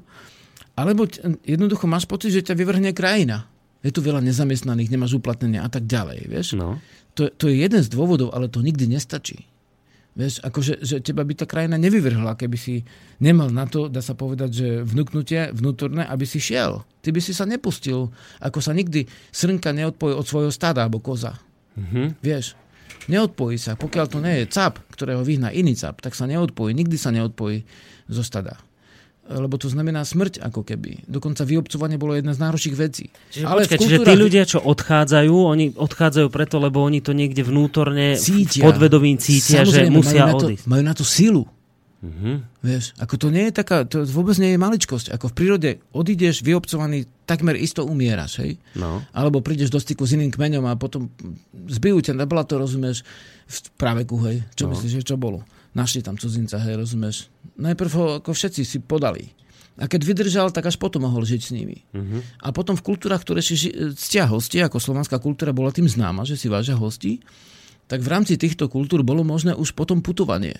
[0.73, 1.05] alebo
[1.45, 3.45] jednoducho máš pocit, že ťa vyvrhne krajina.
[3.85, 6.25] Je tu veľa nezamestnaných, nemáš uplatnenie a tak ďalej.
[6.25, 6.57] Vieš?
[6.57, 6.81] No.
[7.13, 9.45] To, to je jeden z dôvodov, ale to nikdy nestačí.
[10.13, 12.85] Vieš, akože, že teba by tá krajina nevyvrhla, keby si
[13.17, 16.85] nemal na to, dá sa povedať, že vnúknutie vnútorné, aby si šiel.
[17.01, 21.41] Ty by si sa nepustil, ako sa nikdy srnka neodpojí od svojho stáda alebo koza.
[21.73, 22.21] Mm-hmm.
[22.21, 22.53] Vieš,
[23.09, 23.73] neodpojí sa.
[23.73, 26.77] Pokiaľ to nie je cap, ktorého vyhná iný cap, tak sa neodpojí.
[26.77, 27.65] Nikdy sa neodpojí
[28.05, 28.61] zo stada
[29.23, 31.07] lebo to znamená smrť ako keby.
[31.07, 33.07] Dokonca vyobcovanie bolo jedna z náročných vecí.
[33.31, 33.95] Čiže, Ale počkaj, kultúra...
[33.95, 38.67] čiže tí ľudia, čo odchádzajú, oni odchádzajú preto, lebo oni to niekde vnútorne cítia.
[38.67, 40.63] podvedomím cítia, Samozrejme, že musia majú odísť.
[40.63, 41.43] Na to, majú na to silu.
[42.03, 42.35] Mm-hmm.
[42.59, 45.15] Vieš, ako to nie je taká, to vôbec nie je maličkosť.
[45.15, 48.59] Ako v prírode odídeš vyobcovaný, takmer isto umieraš, hej?
[48.75, 48.99] No.
[49.15, 51.07] Alebo prídeš do styku s iným kmeňom a potom
[51.71, 53.07] zbijú ťa na blato, rozumieš,
[53.47, 54.43] v práveku, hej?
[54.51, 54.75] Čo no.
[54.75, 55.47] myslíš, že čo bolo?
[55.73, 57.29] Našli tam cudzinca, hej, rozumieš?
[57.57, 59.33] Najprv ho ako všetci si podali.
[59.73, 61.81] A keď vydržal, tak až potom mohol žiť s nimi.
[61.97, 62.21] Uh-huh.
[62.45, 63.57] A potom v kultúrach, ktoré si
[63.97, 67.25] ctia hosti, ako slovanská kultúra bola tým známa, že si vážia hosti,
[67.89, 70.53] tak v rámci týchto kultúr bolo možné už potom putovanie.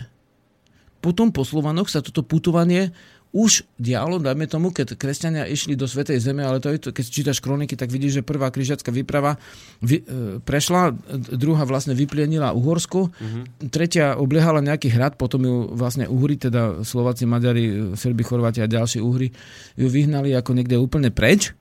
[0.98, 2.90] Potom po Slovanoch sa toto putovanie
[3.34, 7.06] už dialo, dajme tomu, keď kresťania išli do Svetej Zeme, ale to je to, keď
[7.10, 9.42] čítaš kroniky, tak vidíš, že prvá križiacká výprava
[9.82, 10.94] vy, e, prešla,
[11.34, 13.74] druhá vlastne vyplienila Uhorsko, mm-hmm.
[13.74, 19.02] tretia obliehala nejaký hrad, potom ju vlastne Uhry, teda Slováci, Maďari, Serbi, Chorváti a ďalší
[19.02, 19.34] Uhry,
[19.82, 21.58] ju vyhnali ako niekde úplne preč.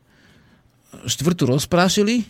[1.08, 2.28] Štvrtú rozprášili,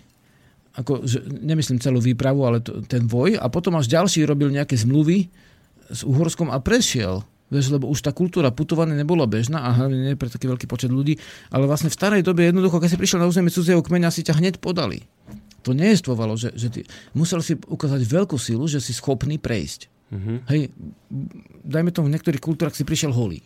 [0.78, 4.78] ako, že, nemyslím celú výpravu, ale to, ten voj, a potom až ďalší robil nejaké
[4.78, 5.26] zmluvy
[5.90, 10.16] s Uhorskom a prešiel Vieš, lebo už tá kultúra putovania nebola bežná a hlavne nie
[10.16, 11.20] pre taký veľký počet ľudí,
[11.52, 14.40] ale vlastne v starej dobe jednoducho, keď si prišiel na územie cudzieho kmeňa, si ťa
[14.40, 15.04] hneď podali.
[15.68, 16.80] To nejestvovalo, že, že ty
[17.12, 19.92] musel si ukázať veľkú silu, že si schopný prejsť.
[20.12, 20.40] Uh-huh.
[20.48, 20.72] Hej,
[21.60, 23.44] dajme tomu, v niektorých kultúrach si prišiel holý.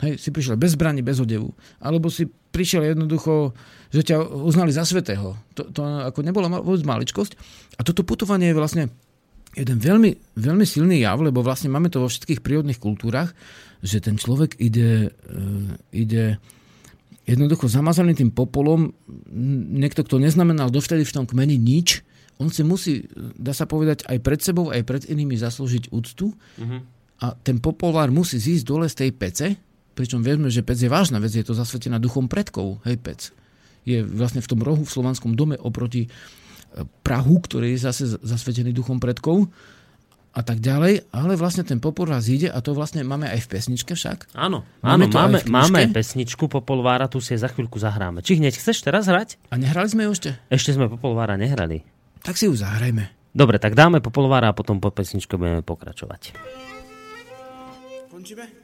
[0.00, 1.52] Hej, si prišiel bez zbraní, bez odevu.
[1.78, 3.52] Alebo si prišiel jednoducho,
[3.92, 5.36] že ťa uznali za svetého.
[5.54, 7.36] To, to ako nebola vôbec maličkosť.
[7.76, 8.84] A toto putovanie je vlastne
[9.54, 13.34] jeden veľmi, veľmi silný jav, lebo vlastne máme to vo všetkých prírodných kultúrach,
[13.82, 15.40] že ten človek ide, e,
[15.90, 16.38] ide
[17.26, 18.94] jednoducho zamazaný tým popolom,
[19.74, 22.02] niekto, kto neznamenal dovtedy v tom kmeni nič,
[22.40, 23.04] on si musí,
[23.36, 26.80] dá sa povedať, aj pred sebou, aj pred inými zaslúžiť úctu uh-huh.
[27.20, 29.46] a ten popolár musí zísť dole z tej pece,
[29.92, 33.28] pričom vieme, že pec je vážna vec, je to zasvetená duchom predkov, hej pec.
[33.84, 36.08] Je vlastne v tom rohu v slovanskom dome oproti
[37.02, 39.50] Prahu, ktorý je zase zasvetený duchom predkov
[40.30, 43.98] a tak ďalej, ale vlastne ten popolvár zíde a to vlastne máme aj v pesničke
[43.98, 44.30] však.
[44.38, 48.22] Áno, máme, áno, máme, máme pesničku Popolvára, tu si za chvíľku zahráme.
[48.22, 49.42] Či hneď chceš teraz hrať?
[49.50, 50.30] A nehrali sme ju ešte?
[50.46, 51.82] Ešte sme Popolvára nehrali.
[52.22, 53.10] Tak si ju zahrajme.
[53.34, 56.38] Dobre, tak dáme Popolvára a potom po pesničke budeme pokračovať.
[58.10, 58.59] Končíme?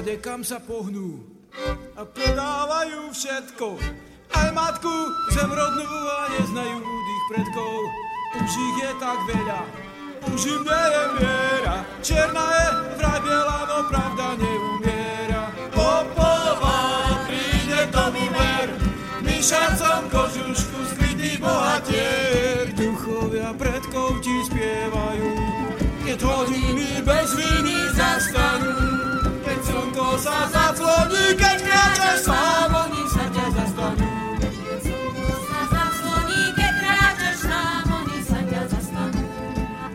[0.00, 1.20] Všade kam sa pohnú
[1.92, 3.76] a predávajú všetko.
[4.32, 4.88] Aj matku
[5.28, 7.76] zemrodnú a neznajú tých predkov.
[8.40, 9.60] Už ich je tak veľa,
[10.32, 11.76] už im nie je miera.
[12.00, 15.42] Černá je vraj biela, no pravda neumiera.
[15.68, 16.80] Popová
[17.28, 18.72] príde tomu ver,
[19.20, 22.72] myšacom kožušku skrytý bohatier.
[22.72, 25.28] Duchovia predkov ti spievajú,
[26.08, 27.79] keď hodiny bez viny
[30.20, 34.08] sa zacloní, keď kráčaš sám, oni sa ťa zastanú.
[35.48, 39.22] sa zacloní, keď kráčaš sám, oni sa ťa zastanú.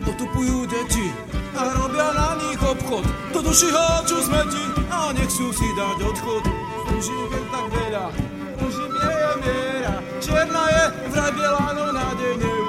[0.02, 1.06] Otupujú deti
[1.54, 3.06] a robia na nich obchod.
[3.30, 6.42] Do duši háču smeti a nechcú si dať odchod.
[6.90, 8.06] Už je tak veľa,
[8.66, 9.94] už im nie je miera.
[10.18, 10.84] Černá je
[11.14, 12.65] vraj biela, no nádej neumiera.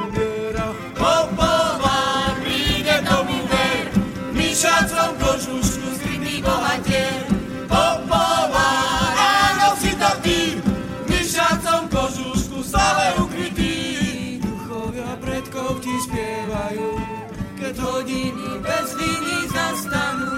[18.98, 20.34] Viny zastanú.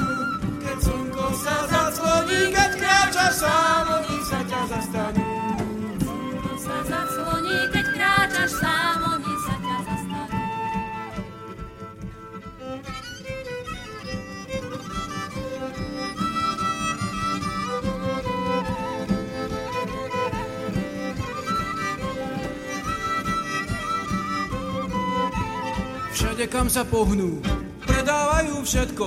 [0.60, 5.26] Keď slnko sa zacloní, keď kráčaš sám, oni sa ťa zastanú.
[6.04, 10.38] Slnko sa zacloní, keď kráčaš sám, oni sa ťa zastanú.
[26.10, 27.40] Všade kam sa pohnú,
[28.10, 29.06] predávajú všetko.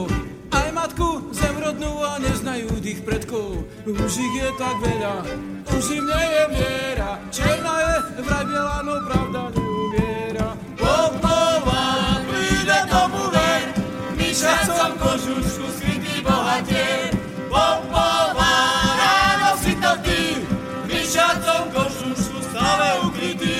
[0.54, 3.66] Aj matku zemrodnú a neznajú tých predkov.
[3.82, 5.26] Už ich je tak veľa,
[5.74, 7.10] už im nie je viera.
[7.34, 10.48] Černá je vraj biela, no pravda neumiera.
[10.78, 13.62] Popová príde tomu ver,
[14.14, 17.10] myšacom kožušku skrytý bohatier.
[17.50, 18.54] Popová,
[19.02, 20.22] ráno si to ty,
[20.86, 23.58] myšacom kožušku stále ukrytý.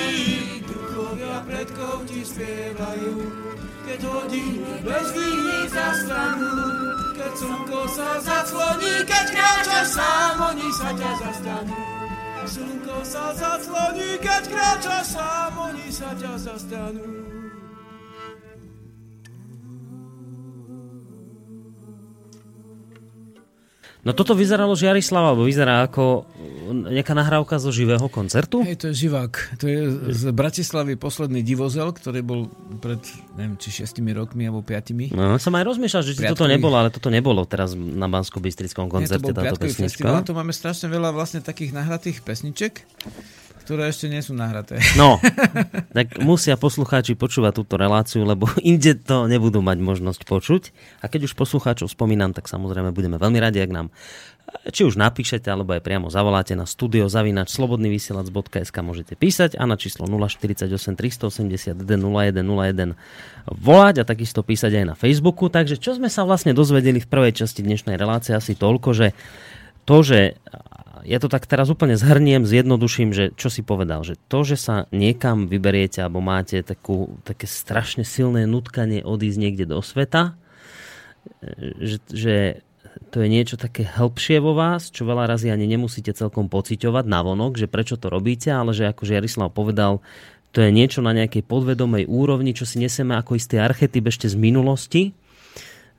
[0.70, 3.41] Duchovia predkov ti spievajú
[4.02, 6.52] hodiny bez viny zastanú.
[7.12, 11.76] Keď slnko sa zacloní, keď kráčaš sám, oni sa ťa zastanú.
[12.42, 17.06] Slnko sa zacloní, keď kráčaš sám, oni sa ťa zastanú.
[24.02, 26.26] No toto vyzeralo Žiarislava, alebo vyzerá ako
[26.72, 28.64] nejaká nahrávka zo živého koncertu?
[28.64, 29.32] Hej, to je živák.
[29.60, 29.80] To je
[30.12, 32.40] z Bratislavy posledný divozel, ktorý bol
[32.80, 32.98] pred,
[33.36, 35.12] neviem, či šestimi rokmi alebo piatimi.
[35.12, 38.88] No, som aj rozmýšľal, že či toto nebolo, ale toto nebolo teraz na bansko bystrickom
[38.88, 40.02] koncerte, Nie, to táto pesnička.
[40.02, 42.72] Festival, tu máme strašne veľa vlastne takých nahratých pesniček.
[43.62, 44.82] ktoré ešte nie sú nahraté.
[44.98, 45.22] No,
[45.96, 50.62] tak musia poslucháči počúvať túto reláciu, lebo inde to nebudú mať možnosť počuť.
[51.00, 53.86] A keď už poslucháčov spomínam, tak samozrejme budeme veľmi radi, ak nám
[54.70, 59.74] či už napíšete, alebo aj priamo zavoláte na studio zavinač slobodnyvysielac.sk môžete písať a na
[59.74, 62.94] číslo 048 381 0101
[63.50, 65.50] volať a takisto písať aj na Facebooku.
[65.50, 69.08] Takže čo sme sa vlastne dozvedeli v prvej časti dnešnej relácie asi toľko, že
[69.82, 70.38] to, že
[71.02, 74.76] ja to tak teraz úplne zhrniem, zjednoduším, že čo si povedal, že to, že sa
[74.94, 80.38] niekam vyberiete alebo máte takú, také strašne silné nutkanie odísť niekde do sveta,
[81.82, 82.36] že, že
[83.12, 87.24] to je niečo také hĺbšie vo vás, čo veľa razy ani nemusíte celkom pociťovať na
[87.24, 90.04] vonok, že prečo to robíte, ale že ako Jarislav povedal,
[90.52, 94.36] to je niečo na nejakej podvedomej úrovni, čo si neseme ako istý archetyp ešte z
[94.36, 95.02] minulosti,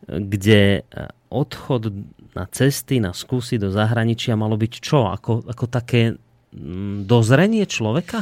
[0.05, 0.85] kde
[1.33, 1.89] odchod
[2.37, 5.09] na cesty, na skúsy do zahraničia malo byť čo?
[5.09, 6.17] Ako, ako také
[6.53, 8.21] mm, dozrenie človeka?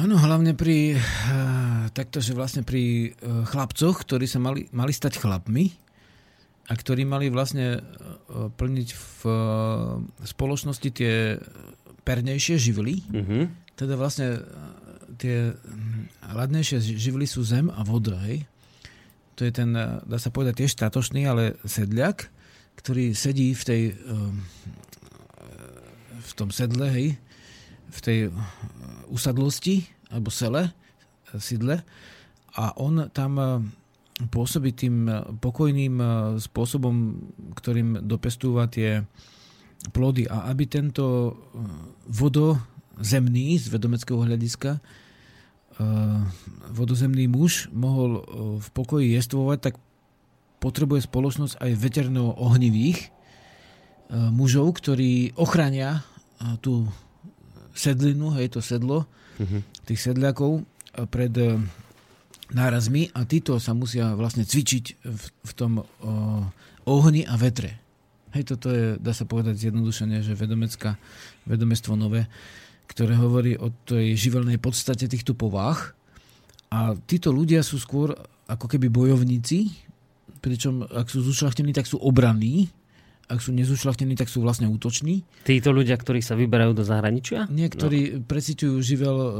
[0.00, 5.20] Áno, hlavne pri uh, takto, že vlastne pri uh, chlapcoch, ktorí sa mali, mali stať
[5.20, 5.89] chlapmi
[6.70, 9.34] a ktorí mali vlastne uh, plniť v uh,
[10.22, 11.34] spoločnosti tie
[12.06, 13.02] pernejšie živly.
[13.10, 13.50] Uh-huh.
[13.74, 14.42] Teda vlastne uh,
[15.18, 15.50] tie
[16.22, 18.46] hladnejšie živly sú zem a voda, hej.
[19.34, 19.72] To je ten,
[20.04, 22.28] dá sa povedať, tiež statočný, ale sedliak
[22.80, 23.82] ktorý sedí v tej
[26.20, 27.08] v tom sedle, hej,
[27.90, 28.18] v tej
[29.12, 30.72] usadlosti alebo sele,
[31.36, 31.82] sídle
[32.56, 33.36] a on tam
[34.28, 35.08] pôsobí tým
[35.40, 37.16] pokojným eh, spôsobom,
[37.56, 39.06] ktorým dopestúva tie
[39.96, 40.28] plody.
[40.28, 41.36] A aby tento
[42.04, 44.76] vodozemný z vedomeckého hľadiska
[46.76, 48.20] vodozemný muž mohol
[48.60, 49.74] v pokoji jestvovať, tak
[50.60, 53.08] potrebuje spoločnosť aj veterno ohnivých e,
[54.28, 56.04] mužov, ktorí ochránia
[56.38, 56.84] e, tú
[57.72, 59.08] sedlinu, hej, to sedlo,
[59.40, 59.64] uh-huh.
[59.88, 60.62] tých sedliakov e,
[61.08, 61.32] pred
[62.50, 65.86] nárazmi a títo sa musia vlastne cvičiť v, v tom
[66.86, 67.78] ohni a vetre.
[68.30, 70.94] Hej, toto je, dá sa povedať zjednodušene, že vedomecká,
[71.50, 72.30] vedomestvo nové,
[72.86, 75.98] ktoré hovorí o tej živelnej podstate týchto povách.
[76.70, 78.14] A títo ľudia sú skôr
[78.46, 79.74] ako keby bojovníci,
[80.38, 82.70] pričom ak sú zušľachtení, tak sú obranní,
[83.30, 85.22] ak sú nezušľachtení, tak sú vlastne útoční.
[85.46, 87.46] Títo ľudia, ktorí sa vyberajú do zahraničia?
[87.46, 88.26] Niektorí no.
[88.26, 89.30] precitujú živel uh,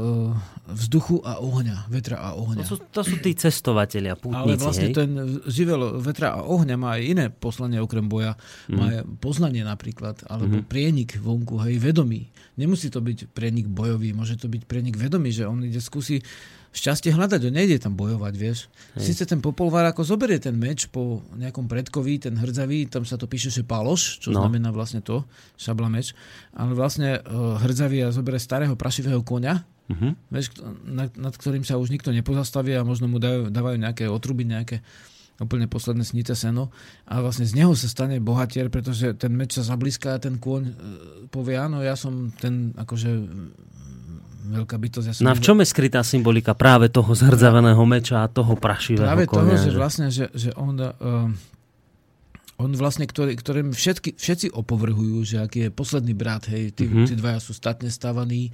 [0.71, 2.63] vzduchu a ohňa, vetra a ohňa.
[2.63, 4.95] To sú, to sú tí cestovatelia, pútnici, Ale vlastne hej?
[4.95, 5.09] ten
[5.51, 8.39] živel vetra a ohňa má aj iné poslanie okrem boja.
[8.71, 8.75] Mm.
[8.79, 8.85] Má
[9.19, 10.71] poznanie napríklad, alebo mm.
[10.71, 12.31] prienik vonku, hej, vedomý.
[12.55, 16.23] Nemusí to byť prienik bojový, môže to byť prienik vedomý, že on ide skúsi
[16.71, 18.71] šťastie hľadať, on nejde tam bojovať, vieš.
[18.95, 19.11] Hej.
[19.11, 23.27] Sice ten popolvár ako zoberie ten meč po nejakom predkovi, ten hrdzavý, tam sa to
[23.27, 24.39] píše, že paloš, čo no.
[24.39, 25.27] znamená vlastne to,
[25.59, 26.15] šabla meč,
[26.55, 30.15] ale vlastne uh, hrdzavý a zoberie starého prašivého konia, uh-huh.
[30.31, 30.55] vieš,
[30.87, 34.79] nad, nad ktorým sa už nikto nepozastaví a možno mu dajú, dávajú nejaké otruby, nejaké
[35.41, 36.69] úplne posledné snité seno
[37.09, 40.61] a vlastne z neho sa stane bohatier, pretože ten meč sa zablízka a ten kôň
[40.63, 40.73] uh,
[41.27, 43.11] povie, áno, ja som ten akože
[44.41, 45.05] veľká bytosť.
[45.21, 49.29] Ja no v čom je skrytá symbolika práve toho zhrdzaveného meča a toho prašivého Práve
[49.29, 51.29] konia, toho, že, vlastne, že, že on, uh,
[52.61, 57.05] on vlastne, ktorý, ktorým všetky, všetci opovrhujú, že aký je posledný brat, hej, tí, mm-hmm.
[57.09, 58.49] tí dvaja sú statne stavaní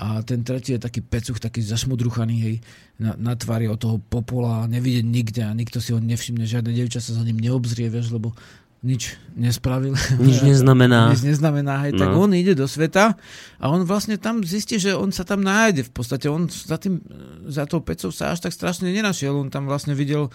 [0.00, 2.56] a ten tretí je taký pecuch, taký zašmudruchaný, hej,
[2.96, 7.04] na, na tvári od toho popola, nevidieť nikde a nikto si ho nevšimne, žiadne devča
[7.04, 8.32] sa za ním neobzrie, vieš, lebo
[8.80, 9.92] nič nespravil.
[10.16, 11.12] Nič neznamená.
[11.12, 11.92] Nič neznamená, hej.
[11.96, 12.00] No.
[12.00, 13.12] Tak on ide do sveta
[13.60, 15.88] a on vlastne tam zistí, že on sa tam nájde.
[15.88, 17.00] V podstate on za, tým,
[17.44, 19.36] za tou pecou sa až tak strašne nenašiel.
[19.36, 20.32] On tam vlastne videl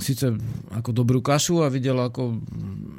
[0.00, 0.32] síce
[0.72, 2.40] ako dobrú kašu a videl, ako,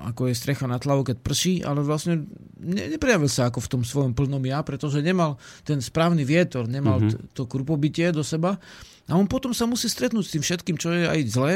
[0.06, 2.30] ako je strecha nad hlavou, keď prší, ale vlastne
[2.62, 7.02] ne, neprejavil sa ako v tom svojom plnom ja, pretože nemal ten správny vietor, nemal
[7.02, 7.34] mm-hmm.
[7.34, 8.62] to krupobytie do seba.
[9.10, 11.56] A on potom sa musí stretnúť s tým všetkým, čo je aj zlé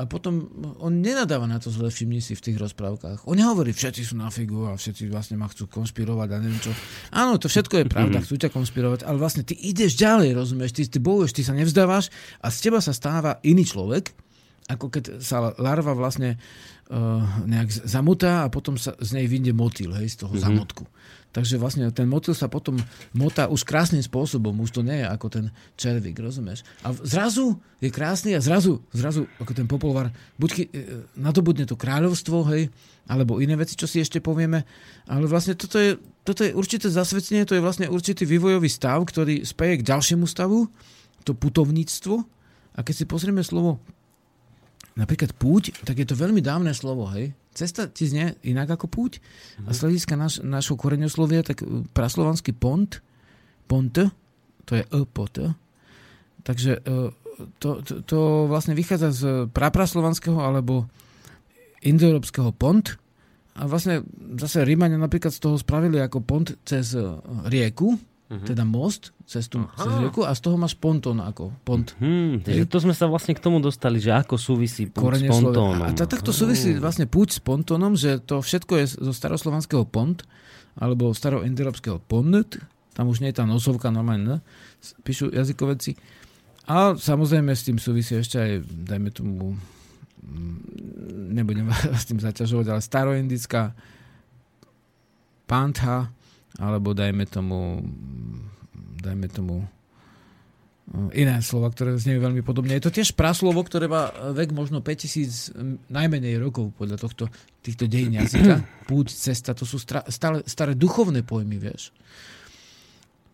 [0.00, 0.48] a potom
[0.80, 3.28] on nenadáva na to zle, všimni si v tých rozprávkach.
[3.28, 6.72] On nehovorí, všetci sú na figu a všetci vlastne ma chcú konšpirovať a neviem čo.
[7.12, 8.24] Áno, to všetko je pravda, mhm.
[8.24, 12.08] chcú ťa konšpirovať, ale vlastne ty ideš ďalej, rozumieš, ty, ty bojuješ, ty sa nevzdávaš
[12.40, 14.08] a z teba sa stáva iný človek,
[14.72, 16.40] ako keď sa larva vlastne
[17.46, 20.46] nejak zamotá a potom sa z nej vyjde motýl, hej, z toho mm-hmm.
[20.50, 20.84] zamotku.
[21.30, 22.74] Takže vlastne ten motýl sa potom
[23.14, 25.44] motá už krásnym spôsobom, už to nie je ako ten
[25.78, 26.66] červík, rozumieš?
[26.82, 30.10] A zrazu je krásny a zrazu, zrazu ako ten popolvar,
[30.42, 30.62] buď e,
[31.14, 32.66] nadobudne to kráľovstvo, hej,
[33.06, 34.66] alebo iné veci, čo si ešte povieme,
[35.06, 35.94] ale vlastne toto je,
[36.26, 40.66] toto je určité zasvedčenie, to je vlastne určitý vývojový stav, ktorý speje k ďalšiemu stavu,
[41.22, 42.26] to putovníctvo.
[42.74, 43.78] A keď si pozrieme slovo
[45.00, 47.32] napríklad púť, tak je to veľmi dávne slovo, hej.
[47.56, 49.12] Cesta ti znie inak ako púť.
[49.18, 49.66] Mm-hmm.
[49.66, 53.00] A z hľadiska naš, našho koreňoslovia, tak e, praslovanský pont,
[53.64, 53.96] pont,
[54.68, 55.34] to je e pot.
[56.40, 56.78] Takže
[57.58, 60.86] to, to, to vlastne vychádza z prapraslovanského alebo
[61.80, 62.96] indoeurópskeho pont.
[63.58, 64.06] A vlastne
[64.38, 67.02] zase Rímania napríklad z toho spravili ako pont cez e,
[67.50, 67.98] rieku,
[68.30, 68.46] uh-huh.
[68.46, 71.90] teda most cez, tú, cez rieku a z toho máš pontón ako pont.
[71.98, 75.90] Hmm, takže to sme sa vlastne k tomu dostali, že ako súvisí púť s pontónom.
[75.90, 80.22] A takto súvisí vlastne púť s pontónom, že to všetko je zo staroslovanského pont
[80.78, 82.46] alebo staroindoeurópskeho pont,
[82.94, 84.38] tam už nie je tá nosovka normálne, ne?
[85.02, 85.98] píšu jazykoveci.
[86.70, 89.58] A samozrejme s tým súvisí ešte aj, dajme tomu,
[90.22, 91.66] mm, nebudem
[92.00, 93.74] s tým zaťažovať, ale staroindická
[95.50, 96.14] pantha,
[96.58, 97.84] alebo dajme tomu,
[98.98, 99.68] dajme tomu
[101.14, 102.74] iné slova, ktoré znie veľmi podobne.
[102.74, 107.30] Je to tiež praslovo, ktoré má vek možno 5000 najmenej rokov podľa tohto,
[107.62, 108.58] týchto dejín jazyka.
[108.90, 111.94] Púť, cesta, to sú stra, stále, staré duchovné pojmy, vieš.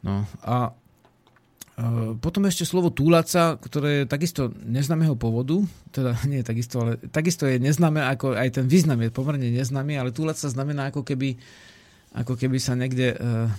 [0.04, 0.68] No a
[1.80, 5.56] eh, potom ešte slovo túlaca, ktoré je takisto neznámeho pôvodu,
[5.96, 10.12] teda nie takisto, ale takisto je neznáme, ako aj ten význam je pomerne neznámy, ale
[10.12, 11.40] túlaca znamená ako keby
[12.16, 13.52] ako keby sa niekde, uh,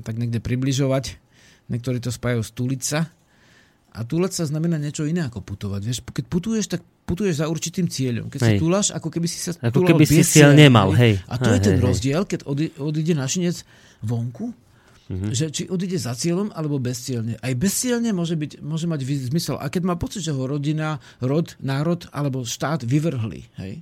[0.00, 1.20] tak niekde približovať.
[1.68, 2.98] Niektorí to spájajú z tulica.
[3.92, 5.80] A túlať sa znamená niečo iné ako putovať.
[5.84, 8.32] Vieš, keď putuješ, tak putuješ za určitým cieľom.
[8.32, 8.48] Keď hej.
[8.48, 11.20] sa túlaš, ako keby si sa Ako keby si cieľ nemal, hej.
[11.28, 12.40] A to hej, je ten hej, rozdiel, keď
[12.80, 13.64] odíde našinec
[14.00, 14.56] vonku,
[15.08, 15.32] Mm-hmm.
[15.32, 17.40] Že či odíde za cieľom alebo bezcielne.
[17.40, 19.56] Aj bezcielne môže, byť, môže mať zmysel.
[19.56, 23.48] A keď má pocit, že ho rodina, rod, národ alebo štát vyvrhli.
[23.56, 23.80] Hej?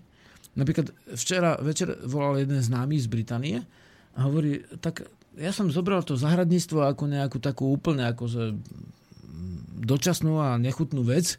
[0.54, 3.58] Napríklad včera večer volal jeden známy z Británie
[4.16, 5.04] a hovorí, tak
[5.36, 8.56] ja som zobral to zahradníctvo ako nejakú takú úplne akože
[9.84, 11.36] dočasnú a nechutnú vec,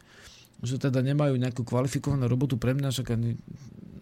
[0.62, 3.34] že teda nemajú nejakú kvalifikovanú robotu pre mňa, však ani,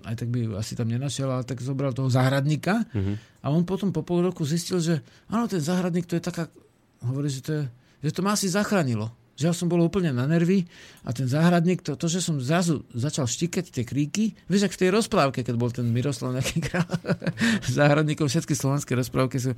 [0.05, 3.16] aj tak by asi tam nenašiel, ale tak zobral toho záhradníka mm-hmm.
[3.41, 5.01] a on potom po pol roku zistil, že
[5.33, 6.53] áno, ten záhradník to je taká,
[7.01, 7.62] hovorí, že to, je,
[8.05, 10.64] že to ma asi zachránilo že som bol úplne na nervy
[11.05, 14.80] a ten záhradník, to, to že som zrazu začal štikať tie kríky, vieš, ak v
[14.80, 16.89] tej rozprávke, keď bol ten Miroslav nejaký král
[17.76, 19.53] záhradníkov, všetky slovenské rozprávky sú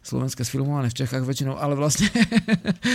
[0.00, 2.08] slovenské sfilmované v Čechách väčšinou, ale vlastne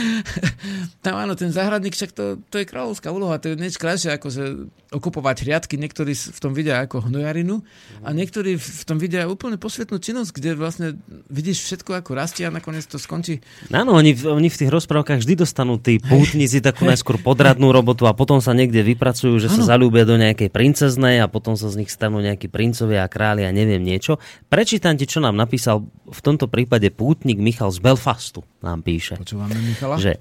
[1.06, 4.28] tam áno, ten záhradník, však to, to je kráľovská úloha, to je niečo krajšie ako
[4.34, 4.44] že
[4.90, 7.62] okupovať hriadky, niektorí v tom vidia ako hnojarinu
[8.02, 10.88] a niektorí v tom vidia úplne posvetnú činnosť, kde vlastne
[11.30, 13.44] vidíš všetko ako rastie a nakoniec to skončí.
[13.70, 18.18] Áno, oni, oni v tých rozprávkach vždy dostanú tí pútnici takú najskôr podradnú robotu a
[18.18, 19.62] potom sa niekde vypracujú, že ano.
[19.62, 23.46] sa zalúbia do nejakej princeznej a potom sa z nich stanú nejakí princovia a králi
[23.46, 24.18] a neviem niečo.
[24.50, 29.20] Prečítam ti, čo nám napísal v tomto prípade pútnik Michal z Belfastu nám píše.
[29.20, 30.00] Počúvame Michala?
[30.00, 30.18] Že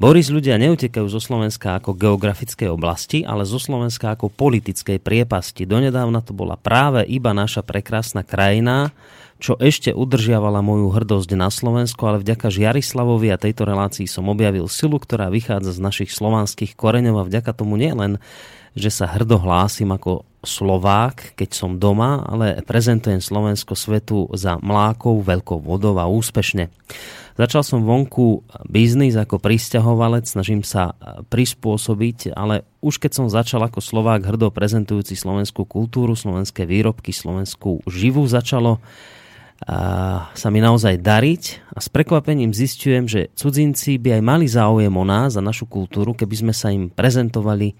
[0.00, 5.68] Boris ľudia neutekajú zo Slovenska ako geografickej oblasti, ale zo Slovenska ako politickej priepasti.
[5.68, 8.94] Donedávna to bola práve iba naša prekrásna krajina,
[9.42, 14.70] čo ešte udržiavala moju hrdosť na Slovensko, ale vďaka Žiarislavovi a tejto relácii som objavil
[14.70, 18.22] silu, ktorá vychádza z našich slovanských koreňov a vďaka tomu nielen
[18.72, 25.22] že sa hrdo hlásim ako Slovák, keď som doma, ale prezentujem Slovensko svetu za mlákou,
[25.22, 26.66] veľkou vodou a úspešne.
[27.38, 30.98] Začal som vonku biznis ako pristahovalec, snažím sa
[31.30, 37.80] prispôsobiť, ale už keď som začal ako Slovák hrdo prezentujúci slovenskú kultúru, slovenské výrobky, slovenskú
[37.86, 38.82] živu, začalo
[40.34, 45.04] sa mi naozaj dariť a s prekvapením zistujem, že cudzinci by aj mali záujem o
[45.06, 47.78] nás a našu kultúru, keby sme sa im prezentovali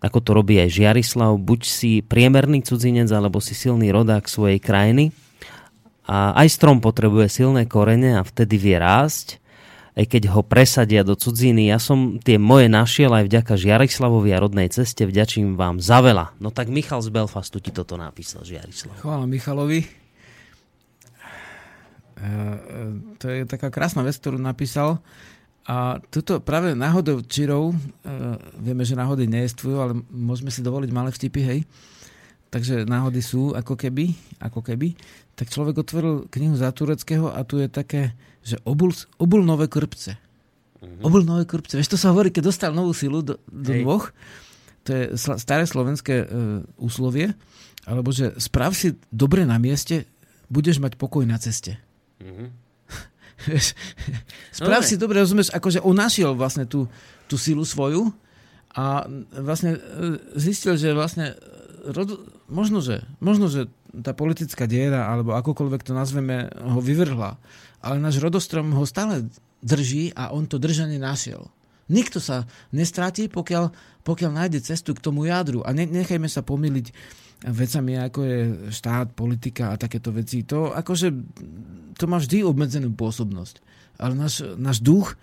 [0.00, 5.12] ako to robí aj Žiarislav, buď si priemerný cudzinec, alebo si silný rodák svojej krajiny.
[6.08, 9.38] A aj strom potrebuje silné korene a vtedy vie rásť,
[9.94, 11.70] aj keď ho presadia do cudziny.
[11.70, 15.04] Ja som tie moje našiel aj vďaka Žiarislavovi a rodnej ceste.
[15.04, 16.34] Vďačím vám za veľa.
[16.40, 18.96] No tak Michal z Belfastu ti toto napísal, Žiarislav.
[18.98, 19.84] Chvála Michalovi.
[19.84, 19.88] E,
[22.24, 22.28] e,
[23.20, 25.04] to je taká krásna vec, ktorú napísal.
[25.68, 27.76] A tuto práve náhodou čirov, e,
[28.58, 31.60] vieme, že náhody neestvujú, ale môžeme si dovoliť malé vtipy, hej.
[32.50, 34.10] Takže náhody sú ako keby,
[34.42, 34.98] ako keby.
[35.38, 38.90] Tak človek otvoril knihu za tureckého a tu je také, že obul,
[39.22, 40.18] obul nové krpce.
[40.80, 41.04] Mm-hmm.
[41.06, 41.78] Obul nové krpce.
[41.78, 44.10] Vieš, to sa hovorí, keď dostal novú silu do, do dvoch.
[44.88, 46.26] To je staré slovenské e,
[46.80, 47.36] úslovie.
[47.86, 50.08] Alebo že sprav si dobre na mieste,
[50.50, 51.78] budeš mať pokoj na ceste.
[52.18, 52.48] Mm-hmm.
[54.58, 56.86] Sprav no, si dobre, rozumieš, akože on našiel vlastne tú,
[57.26, 58.12] tú silu svoju
[58.74, 59.80] a vlastne e,
[60.38, 61.34] zistil, že vlastne e,
[61.90, 67.34] rod, možno, že, možno, že tá politická diera, alebo akokoľvek to nazveme, ho vyvrhla.
[67.82, 69.26] Ale náš rodostrom ho stále
[69.64, 71.50] drží a on to držanie našiel.
[71.90, 73.74] Nikto sa nestratí, pokiaľ,
[74.06, 75.66] pokiaľ nájde cestu k tomu jadru.
[75.66, 76.94] A ne, nechajme sa pomýliť
[77.44, 78.38] vecami, ako je
[78.68, 80.44] štát, politika a takéto veci.
[80.44, 81.08] To akože
[81.96, 83.60] to má vždy obmedzenú pôsobnosť.
[84.00, 85.16] Ale náš, náš duch,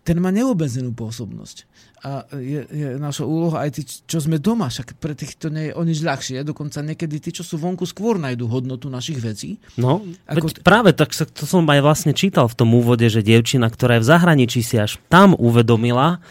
[0.00, 1.68] ten má neobmedzenú pôsobnosť.
[2.00, 5.68] A je, je naša úloha aj tí, čo sme doma, však pre tých to nie
[5.68, 6.40] je o nič ľahšie.
[6.40, 9.60] Dokonca niekedy tí, čo sú vonku, skôr nájdu hodnotu našich vecí.
[9.76, 13.20] No, Ako t- práve tak sa, to som aj vlastne čítal v tom úvode, že
[13.20, 16.24] dievčina, ktorá je v zahraničí, si až tam uvedomila,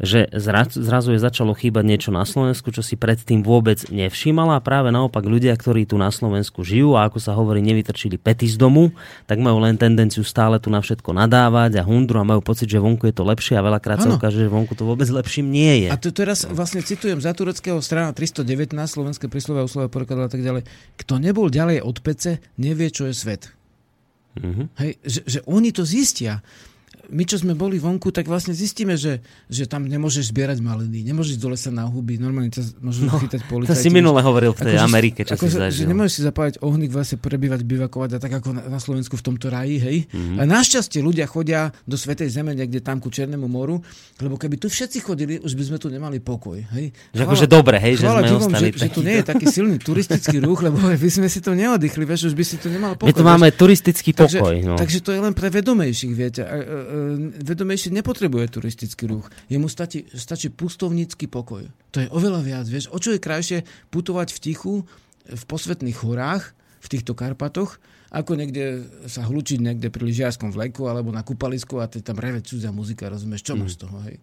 [0.00, 4.88] že zrazu je začalo chýbať niečo na Slovensku, čo si predtým vôbec nevšímala a práve
[4.88, 8.96] naopak ľudia, ktorí tu na Slovensku žijú a ako sa hovorí, nevytrčili pety z domu,
[9.28, 12.80] tak majú len tendenciu stále tu na všetko nadávať a hundru a majú pocit, že
[12.80, 15.88] vonku je to lepšie a veľakrát sa ukáže, že vonku to vôbec lepším nie je.
[15.92, 20.40] A to teraz vlastne citujem za tureckého strana 319, slovenské príslove, úslove, porekadla a tak
[20.40, 20.64] ďalej.
[20.96, 23.52] Kto nebol ďalej od pece, nevie, čo je svet.
[24.40, 24.66] Mm-hmm.
[24.78, 26.40] Hej, že, že oni to zistia
[27.10, 29.18] my, čo sme boli vonku, tak vlastne zistíme, že,
[29.50, 33.42] že tam nemôžeš zbierať maliny, nemôžeš do lesa na huby, normálne ťa môžu no, chytať
[33.50, 33.74] policajti.
[33.74, 35.78] To si minule hovoril v tej ako, Amerike, čo ako, si zažil.
[35.84, 39.18] Že nemôžeš si zapájať ohník v lese, prebývať, bivakovať a tak ako na, na Slovensku
[39.18, 39.96] v tomto raji, hej.
[40.06, 40.38] Mm-hmm.
[40.38, 43.82] A našťastie ľudia chodia do Svetej Zeme, niekde tam ku Černému moru,
[44.22, 46.94] lebo keby tu všetci chodili, už by sme tu nemali pokoj, hej.
[47.10, 49.76] Že akože dobre, hej, že sme divom, ostali že, že, tu nie je taký silný
[49.82, 53.10] turistický ruch, lebo by sme si to neoddychli, vieš, už by si tu nemal pokoj.
[53.10, 54.62] My tu máme turistický pokoj.
[54.62, 54.78] Takže, no.
[54.78, 56.42] takže to je len pre vedomejších, viete.
[56.46, 56.99] Vedomejších
[57.74, 59.28] ešte nepotrebuje turistický ruch.
[59.46, 61.66] Jemu stačí, stačí pustovnícky pokoj.
[61.94, 62.66] To je oveľa viac.
[62.66, 63.58] Vieš, o čo je krajšie
[63.92, 64.74] putovať v tichu,
[65.26, 67.76] v posvetných horách, v týchto Karpatoch,
[68.10, 72.74] ako niekde sa hlučiť niekde pri lyžiarskom vleku alebo na kúpalisku a tam reve cudzia
[72.74, 74.18] muzika, rozumieš, čo máš z toho, hej?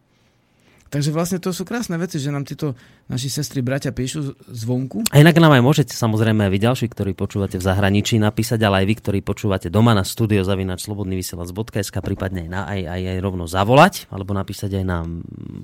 [0.88, 2.74] Takže vlastne to sú krásne veci, že nám títo
[3.12, 5.04] naši sestry, bratia píšu zvonku.
[5.12, 8.86] A inak nám aj môžete samozrejme vy ďalší, ktorí počúvate v zahraničí napísať, ale aj
[8.88, 13.46] vy, ktorí počúvate doma na studio zavinač slobodnyvysielac.sk, prípadne aj, na, aj, aj, aj rovno
[13.46, 14.98] zavolať, alebo napísať aj na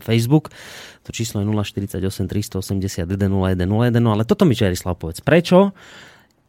[0.03, 0.51] Facebook.
[1.07, 5.23] To číslo je 048 381 0101, ale toto mi Čerislav povedz.
[5.23, 5.71] Prečo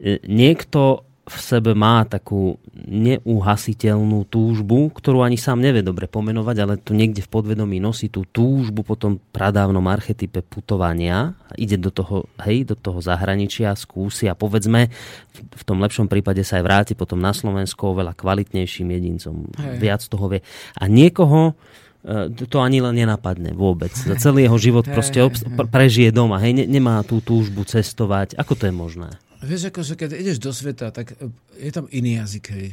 [0.02, 6.74] e, niekto v sebe má takú neuhasiteľnú túžbu, ktorú ani sám nevie dobre pomenovať, ale
[6.76, 11.88] tu niekde v podvedomí nosí tú túžbu po tom pradávnom archetype putovania a ide do
[11.88, 14.92] toho, hej, do toho zahraničia, skúsi a povedzme,
[15.32, 19.48] v tom lepšom prípade sa aj vráti potom na Slovensko oveľa kvalitnejším jedincom.
[19.56, 19.76] Hej.
[19.80, 20.44] Viac toho vie.
[20.76, 21.56] A niekoho
[22.04, 23.96] e, to ani len nenapadne vôbec.
[23.96, 25.24] Za celý jeho život proste
[25.72, 26.36] prežije doma.
[26.44, 28.36] Hej, nemá tú túžbu cestovať.
[28.36, 29.16] Ako to je možné?
[29.44, 31.28] Vieš, ako, že keď ideš do sveta, tak e,
[31.60, 32.68] je tam iný jazyk, hej.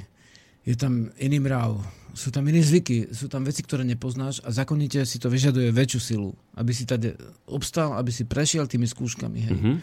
[0.62, 1.82] Je tam iný mrav,
[2.14, 6.00] sú tam iné zvyky, sú tam veci, ktoré nepoznáš a zákonite si to vyžaduje väčšiu
[6.00, 7.18] silu, aby si tady
[7.50, 9.58] obstal, aby si prešiel tými skúškami, hej.
[9.58, 9.76] Mm-hmm.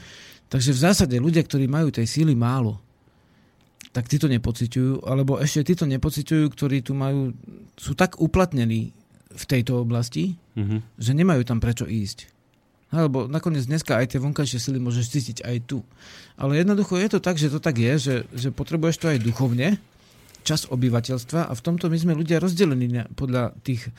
[0.49, 2.81] Takže v zásade ľudia, ktorí majú tej síly málo,
[3.93, 7.35] tak tí to nepociťujú, alebo ešte tí to nepociťujú, ktorí tu majú,
[7.75, 8.95] sú tak uplatnení
[9.35, 11.01] v tejto oblasti, mm-hmm.
[11.01, 12.38] že nemajú tam prečo ísť.
[12.89, 15.85] Lebo nakoniec dneska aj tie vonkajšie sily môžeš cítiť aj tu.
[16.41, 19.77] Ale jednoducho je to tak, že to tak je, že, že potrebuješ to aj duchovne,
[20.41, 23.91] čas obyvateľstva a v tomto my sme ľudia rozdelení podľa tých e,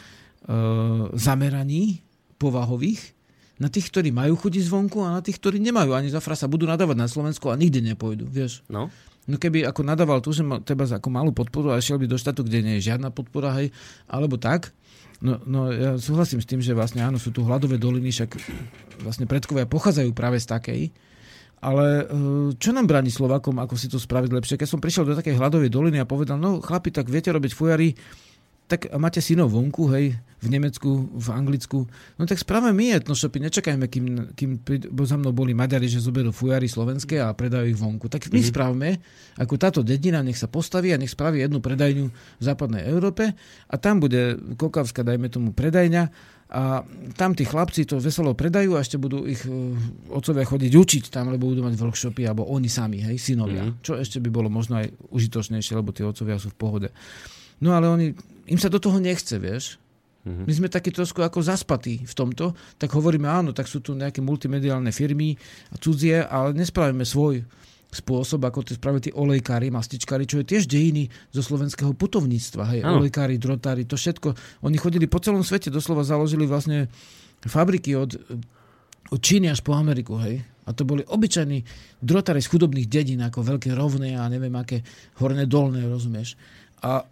[1.14, 2.02] zameraní
[2.42, 3.14] povahových
[3.60, 5.92] na tých, ktorí majú chodiť zvonku a na tých, ktorí nemajú.
[5.92, 8.64] Ani za frasa budú nadávať na Slovensku a nikdy nepôjdu, vieš.
[8.72, 8.88] No.
[9.30, 12.18] No keby ako nadával tu, že má teba ako malú podporu a šiel by do
[12.18, 13.70] štátu, kde nie je žiadna podpora, hej,
[14.10, 14.72] alebo tak,
[15.20, 18.40] No, no ja súhlasím s tým, že vlastne áno, sú tu hladové doliny, však
[19.04, 20.82] vlastne predkovia pochádzajú práve z takej,
[21.60, 22.04] ale e,
[22.56, 24.56] čo nám bráni Slovakom, ako si to spraviť lepšie?
[24.56, 28.00] Keď som prišiel do takej hladovej doliny a povedal, no chlapi, tak viete robiť fujary,
[28.70, 31.84] tak máte synov vonku, hej, v Nemecku, v Anglicku,
[32.16, 34.06] no tak spravme my etnoshopy, nečakajme, kým,
[34.38, 34.52] kým
[34.88, 38.08] bo za mnou boli Maďari, že zoberú fujary slovenské a predajú ich vonku.
[38.08, 38.48] Tak my mm-hmm.
[38.48, 38.90] spravme,
[39.36, 43.36] ako táto dedina nech sa postaví a nech spraví jednu predajňu v západnej Európe
[43.68, 46.82] a tam bude kokavská, dajme tomu, predajňa a
[47.14, 49.78] tam tí chlapci to veselo predajú a ešte budú ich uh,
[50.10, 53.70] otcovia chodiť učiť tam, lebo budú mať workshopy, alebo oni sami, hej, synovia.
[53.70, 53.86] Mm-hmm.
[53.86, 56.90] Čo ešte by bolo možno aj užitočnejšie, lebo tí otcovia sú v pohode.
[57.60, 58.08] No ale oni,
[58.50, 59.78] im sa do toho nechce, vieš.
[60.28, 60.46] Mm-hmm.
[60.46, 64.20] My sme takí trošku ako zaspatí v tomto, tak hovoríme, áno, tak sú tu nejaké
[64.20, 65.40] multimediálne firmy
[65.72, 67.48] a cudzie, ale nespravíme svoj
[67.90, 72.64] spôsob, ako to spravili tí olejkári, mastičkári, čo je tiež dejiny zo slovenského putovníctva.
[72.76, 73.02] Hej, ano.
[73.02, 74.38] olejkári, drotári, to všetko.
[74.62, 76.86] Oni chodili po celom svete, doslova založili vlastne
[77.42, 78.14] fabriky od,
[79.10, 80.46] od Číny až po Ameriku, hej.
[80.70, 81.66] A to boli obyčajní
[81.98, 84.86] drotári z chudobných dedín, ako veľké rovné a neviem aké
[85.18, 86.38] horné dolné, rozumieš.
[86.80, 87.04] A,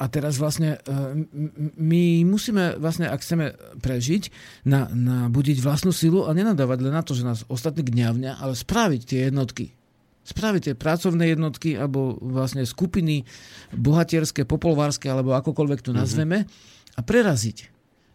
[0.00, 1.28] a teraz vlastne e,
[1.76, 3.52] my musíme, vlastne, ak chceme
[3.84, 4.32] prežiť,
[4.64, 8.56] na, na budiť vlastnú silu a nenadávať len na to, že nás ostatní gňavňa, ale
[8.56, 9.76] spraviť tie jednotky.
[10.24, 13.28] Spraviť tie pracovné jednotky alebo vlastne skupiny
[13.76, 15.98] bohatierské, popolvárske alebo akokoľvek to mhm.
[16.00, 16.96] nazveme mm-hmm.
[16.96, 17.58] a preraziť.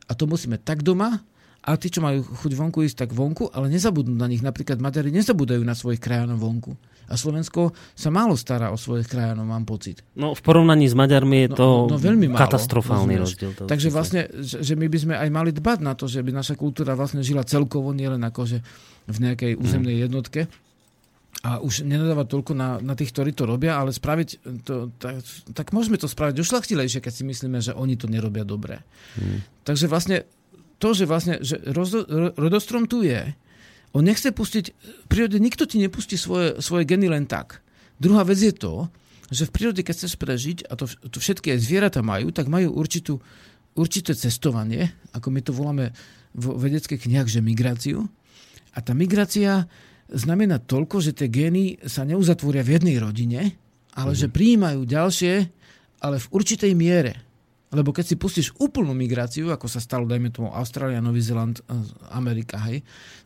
[0.09, 1.21] A to musíme tak doma,
[1.65, 4.45] a tí, čo majú chuť vonku ísť, tak vonku, ale nezabudnú na nich.
[4.45, 6.77] Napríklad Maďari nezabúdajú na svojich krajanov vonku.
[7.05, 10.01] A Slovensko sa málo stará o svojich krajanov, mám pocit.
[10.17, 13.37] No v porovnaní s Maďarmi je to no, no, veľmi málo, katastrofálny rozumieš.
[13.37, 13.67] rozdiel.
[13.69, 16.97] Takže vlastne, že, my by sme aj mali dbať na to, že by naša kultúra
[16.97, 18.57] vlastne žila celkovo, nielen akože
[19.05, 20.05] v nejakej územnej hmm.
[20.09, 20.41] jednotke
[21.45, 24.29] a už nenadávať toľko na, na tých, ktorí to robia, ale spraviť
[24.65, 25.21] to, tak,
[25.53, 28.81] tak môžeme to spraviť ušlachtilejšie, keď si myslíme, že oni to nerobia dobre.
[29.13, 29.45] Hmm.
[29.61, 30.25] Takže vlastne
[30.81, 33.35] to, že vlastne že rozdo, rodostrom tu je,
[33.95, 37.63] on nechce pustiť, v prírode nikto ti nepustí svoje, svoje geny len tak.
[37.95, 38.91] Druhá vec je to,
[39.31, 42.75] že v prírode, keď chceš prežiť, a to, to všetky aj zvieratá majú, tak majú
[42.75, 43.23] určitú,
[43.73, 45.95] určité cestovanie, ako my to voláme
[46.35, 48.05] v vedeckých knihách, že migráciu.
[48.75, 49.65] A tá migrácia
[50.11, 53.41] znamená toľko, že tie gény sa neuzatvoria v jednej rodine,
[53.95, 54.19] ale mm.
[54.19, 55.33] že prijímajú ďalšie,
[56.03, 57.24] ale v určitej miere.
[57.75, 61.75] Lebo keď si pustíš úplnú migráciu, ako sa stalo, dajme tomu Austrália, Nový Zeland, eh,
[62.15, 62.79] Amerika, hej,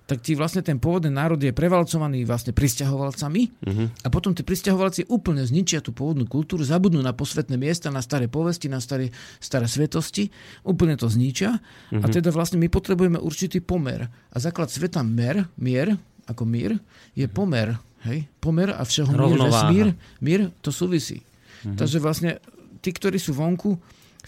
[0.09, 3.87] tak ti vlastne ten pôvodný národ je prevalcovaný vlastne pristahovalcami uh-huh.
[4.01, 8.25] a potom tí pristahovalci úplne zničia tú pôvodnú kultúru, zabudnú na posvetné miesta, na staré
[8.25, 10.33] povesti, na staré, staré svetosti,
[10.65, 12.01] úplne to zničia uh-huh.
[12.01, 12.13] a mhm.
[12.17, 14.09] teda vlastne my potrebujeme určitý pomer.
[14.33, 15.93] A základ sveta mer, mier,
[16.25, 16.81] ako mír,
[17.13, 17.77] je pomer.
[18.09, 18.25] Hej?
[18.41, 19.39] Pomer a všeho mír,
[19.69, 19.87] mír,
[20.25, 21.21] mír, to súvisí.
[21.21, 21.77] Uh-huh.
[21.77, 22.41] Takže vlastne
[22.81, 23.77] tí, ktorí sú vonku,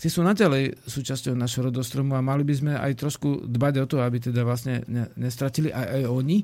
[0.01, 3.97] tí sú naďalej súčasťou našho rodostromu a mali by sme aj trošku dbať o to,
[4.01, 6.37] aby teda vlastne ne, nestratili aj, aj oni.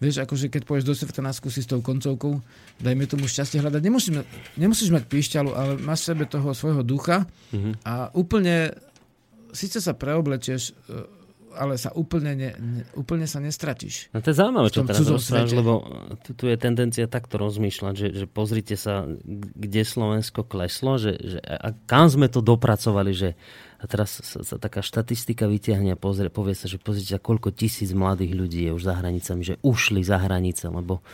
[0.00, 2.40] Vieš, akože keď pôjdeš do na skúsi s tou koncovkou,
[2.80, 3.82] dajme tomu šťastie hľadať.
[3.84, 4.24] Nemusíš,
[4.56, 7.76] nemusíš mať píšťalu, ale máš v sebe toho svojho ducha uh-huh.
[7.86, 8.74] a úplne,
[9.54, 10.74] síce sa preoblečieš
[11.54, 14.10] ale sa úplne, ne, ne, úplne sa nestratíš.
[14.12, 15.72] No to je zaujímavé, čo teraz rozprávaš, lebo
[16.22, 19.06] tu, tu je tendencia takto rozmýšľať, že, že pozrite sa,
[19.56, 23.30] kde Slovensko kleslo, že, že a kam sme to dopracovali, že
[23.78, 27.92] a teraz sa, sa taká štatistika vyťahne a pozrie, povie sa, že pozrite, koľko tisíc
[27.92, 31.04] mladých ľudí je už za hranicami, že ušli za hranice, lebo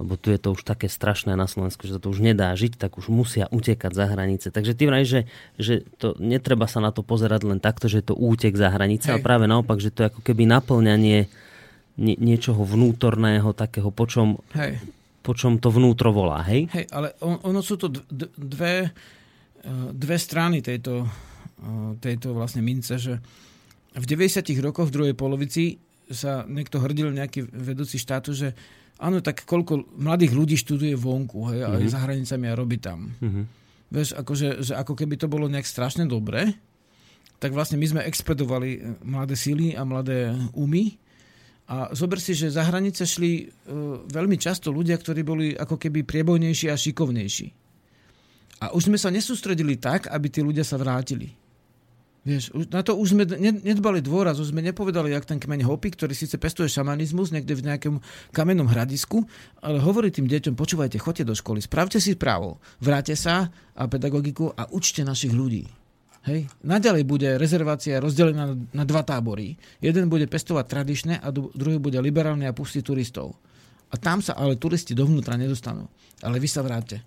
[0.00, 2.96] lebo tu je to už také strašné na Slovensku, že to už nedá žiť, tak
[2.96, 4.48] už musia utekať za hranice.
[4.48, 5.28] Takže ty vraj, že,
[5.60, 9.12] že to netreba sa na to pozerať len takto, že je to útek za hranice,
[9.12, 9.20] Hej.
[9.20, 11.28] ale práve naopak, že to je ako keby naplňanie
[12.00, 14.80] nie, niečoho vnútorného, takého, po čom, hej.
[15.20, 16.40] po čom to vnútro volá.
[16.48, 17.92] Hej, hej ale on, ono sú to
[18.40, 23.20] dve, eh, dve strany tejto, eh, tejto vlastne mince, že
[23.92, 24.64] v 90.
[24.64, 25.76] rokoch v druhej polovici
[26.08, 28.56] sa niekto hrdil, nejaký vedúci štátu, že
[29.00, 31.76] áno, tak koľko mladých ľudí študuje vonku, hej, mm-hmm.
[31.80, 33.10] aj za hranicami a robí tam.
[33.18, 33.44] Mm-hmm.
[33.90, 36.54] Vieš, akože, že ako keby to bolo nejak strašne dobre,
[37.40, 40.94] tak vlastne my sme expedovali eh, mladé síly a mladé umy.
[41.70, 46.02] A zober si, že za hranice šli uh, veľmi často ľudia, ktorí boli ako keby
[46.02, 47.46] priebojnejší a šikovnejší.
[48.66, 51.30] A už sme sa nesústredili tak, aby tí ľudia sa vrátili.
[52.20, 53.24] Vieš, na to už sme
[53.64, 57.64] nedbali dôraz, už sme nepovedali, jak ten kmeň Hopi, ktorý síce pestuje šamanizmus niekde v
[57.64, 57.96] nejakom
[58.36, 59.24] kamennom hradisku,
[59.64, 64.52] ale hovorí tým deťom, počúvajte, choďte do školy, spravte si právo, vráte sa a pedagogiku
[64.52, 65.64] a učte našich ľudí.
[66.28, 66.52] Hej.
[66.60, 69.56] Naďalej bude rezervácia rozdelená na dva tábory.
[69.80, 73.40] Jeden bude pestovať tradičné a druhý bude liberálny a pustí turistov.
[73.88, 75.88] A tam sa ale turisti dovnútra nedostanú.
[76.20, 77.00] Ale vy sa vráte.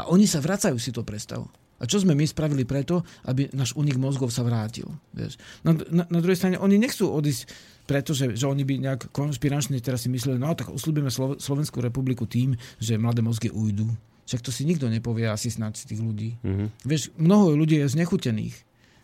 [0.00, 1.44] A oni sa vracajú, si to predstav.
[1.78, 4.86] A čo sme my spravili preto, aby náš unik mozgov sa vrátil?
[5.10, 5.36] Vieš?
[5.66, 7.50] Na, na, na druhej strane, oni nechcú odísť
[7.84, 11.84] preto, že, že oni by nejak konšpiračne teraz si mysleli, no tak uslúbime Slo- Slovenskú
[11.84, 13.90] republiku tým, že mladé mozgy ujdu.
[14.24, 16.30] Však to si nikto nepovie asi snáď z tých ľudí.
[16.40, 16.68] Mm-hmm.
[16.88, 18.56] Vieš, mnoho ľudí je znechutených.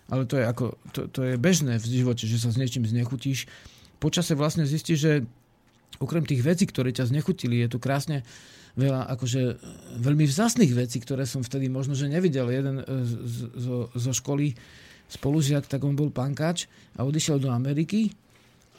[0.09, 0.65] Ale to je, ako,
[0.97, 3.47] to, to je bežné v živote, že sa s niečím znechutíš.
[4.01, 5.13] Počase vlastne zistíš, že
[6.01, 8.25] okrem tých vecí, ktoré ťa znechutili, je tu krásne
[8.81, 9.43] veľa akože
[10.01, 12.49] veľmi vzácných vecí, ktoré som vtedy možno, že nevidel.
[12.49, 12.85] Jeden e,
[13.61, 14.57] zo, zo školy
[15.11, 16.65] spolužiak, tak on bol pankač
[16.97, 18.15] a odišiel do Ameriky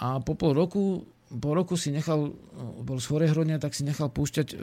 [0.02, 2.36] a po pol roku po roku si nechal,
[2.84, 4.56] bol z Horehronia, tak si nechal púšťať, e,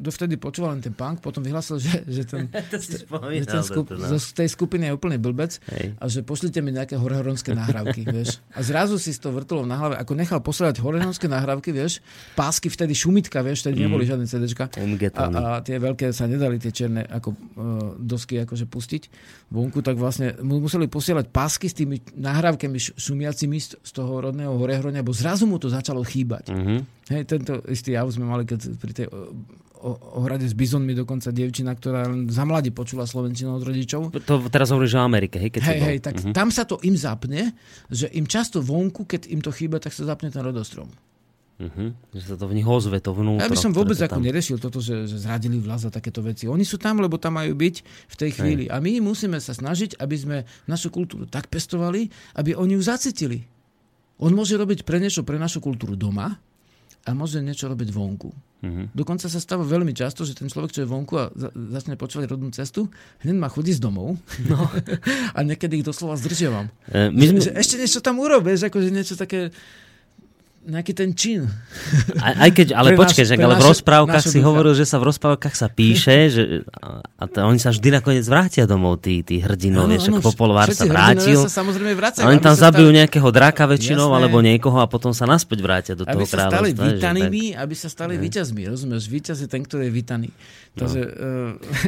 [0.00, 2.52] dovtedy počúval len ten punk, potom vyhlásil, že, že ten,
[3.40, 4.20] že ten skup, to, no.
[4.20, 5.96] z tej skupiny je úplne blbec Hej.
[5.96, 8.44] a že pošlite mi nejaké horehronské nahrávky, vieš.
[8.52, 12.04] A zrazu si to vrtolo na hlave, ako nechal posielať horehronské nahrávky, vieš,
[12.36, 13.84] pásky vtedy šumitka, vieš, vtedy mm.
[13.88, 14.68] neboli žiadne CDčka
[15.14, 17.36] a, a, tie veľké sa nedali, tie černé ako uh,
[17.96, 19.02] dosky akože pustiť
[19.54, 25.14] vonku, tak vlastne museli posielať pásky s tými nahrávkami šumiacimi z toho rodného Horehronia, bo
[25.14, 26.44] zrazu mu to začalo začalo chýbať.
[26.50, 26.78] Mm-hmm.
[27.14, 29.06] Hej, tento istý jav sme mali, keď pri tej
[30.16, 34.16] ohrade s bizonmi dokonca dievčina, ktorá len za mladí počula slovenčinu od rodičov.
[34.24, 35.52] To teraz hovoríš o Amerike, hej?
[35.52, 36.32] Keď hej, hej, tak mm-hmm.
[36.32, 37.52] tam sa to im zapne,
[37.92, 40.88] že im často vonku, keď im to chýba, tak sa zapne ten rodostrom.
[41.54, 41.94] Uh-huh.
[42.10, 43.38] Že sa to v nich ozve, to vnútro.
[43.38, 44.26] Ja by som vôbec ako tam...
[44.26, 46.50] nerešil toto, že, že zradili vlast a takéto veci.
[46.50, 47.76] Oni sú tam, lebo tam majú byť
[48.10, 48.64] v tej chvíli.
[48.66, 48.74] Hej.
[48.74, 50.36] A my musíme sa snažiť, aby sme
[50.66, 53.46] našu kultúru tak pestovali, aby oni ju zacitili.
[54.22, 56.38] On môže robiť pre niečo pre našu kultúru doma
[57.04, 58.32] a môže niečo robiť vonku.
[58.64, 58.86] Mm-hmm.
[58.96, 62.32] Dokonca sa stáva veľmi často, že ten človek, čo je vonku a za, začne počúvať
[62.32, 62.88] rodnú cestu,
[63.20, 64.16] hneď má chodí z domov
[64.48, 64.58] no.
[65.36, 66.72] a niekedy ich doslova zdržiavam.
[66.88, 67.40] E, my sme...
[67.44, 69.52] že, že ešte niečo tam urobíš, akože niečo také
[70.64, 71.44] nejaký ten čin.
[72.16, 74.48] Aj, aj keď, ale počkaj, že, ale v rozprávkach si ducha.
[74.48, 76.42] hovoril, že sa v rozprávkach sa píše, že,
[77.20, 81.36] a to, oni sa vždy nakoniec vrátia domov, tí, tí hrdinovia, však Popolvár sa vrátil.
[81.44, 82.98] Sa samozrejme vracajú, oni tam zabijú stali...
[83.04, 86.48] nejakého draka väčšinou, jasné, alebo niekoho a potom sa naspäť vrátia do toho kráľovstva.
[86.48, 89.04] Aby sa stali vítanými, že, aby sa stali víťazmi, rozumieš?
[89.12, 90.28] Víťaz je ten, ktorý je vítaný.
[90.80, 91.12] Takže, no.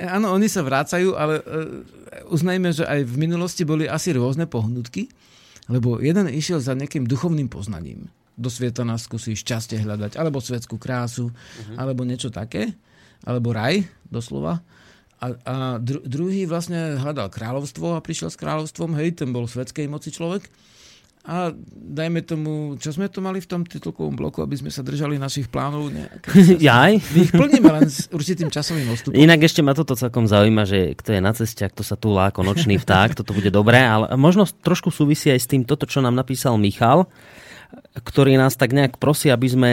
[0.05, 4.45] uh, áno, oni sa vrácajú, ale uh, uznajme, že aj v minulosti boli asi rôzne
[4.45, 5.09] pohnutky,
[5.73, 8.07] lebo jeden išiel za nejakým duchovným poznaním
[8.37, 11.77] do sveta nás skúsi šťastie hľadať, alebo svetskú krásu, uh-huh.
[11.81, 12.77] alebo niečo také,
[13.25, 14.61] alebo raj, doslova.
[15.17, 19.89] A, a dru, druhý vlastne hľadal kráľovstvo a prišiel s kráľovstvom, hej, ten bol svetskej
[19.89, 20.45] moci človek.
[21.27, 25.19] A dajme tomu, čo sme to mali v tom titulkovom bloku, aby sme sa držali
[25.19, 25.91] našich plánov.
[26.71, 27.03] Jaj?
[27.03, 29.19] My ich plníme len s určitým časovým odstupom.
[29.19, 32.47] Inak ešte ma toto celkom zaujíma, že kto je na ceste, kto sa túlá ako
[32.47, 36.15] nočný vták, toto bude dobré, ale možno trošku súvisí aj s tým toto, čo nám
[36.15, 37.11] napísal Michal,
[37.97, 39.71] ktorý nás tak nejak prosí, aby sme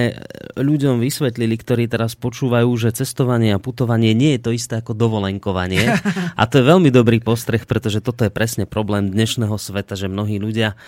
[0.55, 5.99] ľuďom vysvetlili, ktorí teraz počúvajú, že cestovanie a putovanie nie je to isté ako dovolenkovanie.
[6.39, 10.39] A to je veľmi dobrý postreh, pretože toto je presne problém dnešného sveta, že mnohí
[10.39, 10.79] ľudia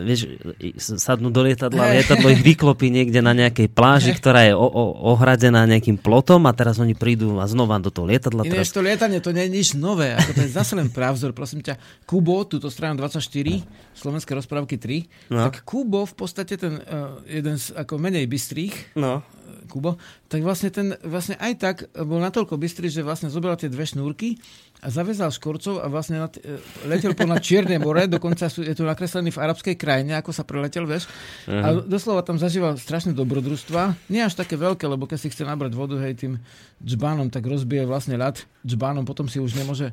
[0.00, 0.40] vieš,
[0.80, 5.68] sadnú do lietadla, lietadlo ich vyklopí niekde na nejakej pláži, ktorá je o, o, ohradená
[5.68, 8.48] nejakým plotom a teraz oni prídu a znova do toho lietadla.
[8.48, 8.72] Inéž teraz...
[8.72, 11.76] to lietanie, to nie je nič nové, ako to je zase len právzor, prosím ťa.
[12.08, 13.20] Kubo, túto stranu 24,
[13.92, 15.44] Slovenské rozprávky 3, no.
[15.44, 19.26] tak Kubo v podstate ten uh, jeden z ako menej bystrých, no.
[19.66, 23.86] Kubo, tak vlastne ten vlastne aj tak bol natoľko bystrý, že vlastne zobral tie dve
[23.86, 24.38] šnúrky
[24.80, 26.58] a zavezal škorcov a vlastne nad, e,
[26.88, 30.42] letel po na Čierne more, dokonca sú, je tu nakreslený v arabskej krajine, ako sa
[30.42, 31.06] preletel, vieš.
[31.44, 31.60] Uh-huh.
[31.60, 34.08] A doslova tam zažíval strašné dobrodružstva.
[34.08, 36.40] Nie až také veľké, lebo keď si chce nabrať vodu, hej, tým
[36.80, 39.92] džbánom, tak rozbije vlastne ľad džbánom, potom si už nemôže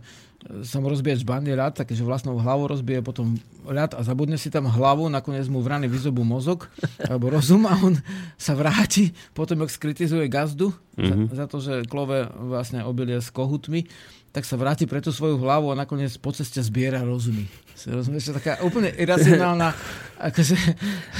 [0.64, 4.70] sa mu rozbije je ľad, takže vlastnou hlavou rozbije potom ľad a zabudne si tam
[4.70, 6.70] hlavu, nakoniec mu vrany vyzobú mozog
[7.10, 7.98] alebo rozum a on
[8.38, 11.04] sa vráti, potom ak skritizuje gazdu uh-huh.
[11.04, 11.26] za, mhm.
[11.34, 13.90] za to, že klove vlastne obilie s kohutmi
[14.38, 17.50] tak sa vráti pre tú svoju hlavu a nakoniec po ceste zbiera rozumy.
[17.90, 19.74] Rozumieš, to taká úplne iracionálna
[20.22, 20.54] akože,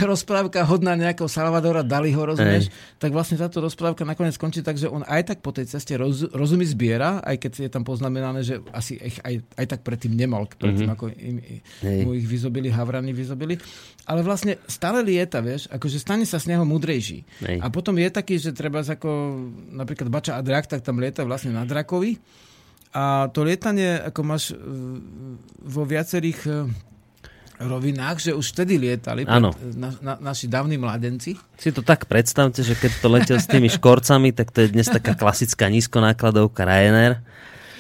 [0.06, 2.70] rozprávka hodná nejakého Salvadora Daliho, rozumieš?
[2.70, 3.02] Ej.
[3.02, 6.30] Tak vlastne táto rozprávka nakoniec skončí tak, že on aj tak po tej ceste roz,
[6.30, 10.46] rozumy zbiera, aj keď je tam poznamenané, že asi ich aj, aj tak predtým nemal,
[10.46, 10.94] predtým mm-hmm.
[10.94, 11.38] ako im,
[12.06, 13.58] mu ich vyzobili, havrany vyzobili.
[14.06, 17.26] Ale vlastne stále lieta, vieš, akože stane sa z neho múdrejší.
[17.50, 17.66] Ej.
[17.66, 19.10] A potom je taký, že treba ako
[19.74, 22.46] napríklad Bača a drak, tak tam lieta vlastne na drakovi
[22.96, 24.56] a to lietanie, ako máš e,
[25.64, 26.52] vo viacerých e,
[27.62, 29.44] rovinách, že už vtedy lietali pred,
[29.76, 31.36] na, na, naši dávni mladenci.
[31.58, 34.88] Si to tak predstavte, že keď to letel s tými škorcami, tak to je dnes
[34.88, 37.20] taká klasická nízkonákladovka Ryanair.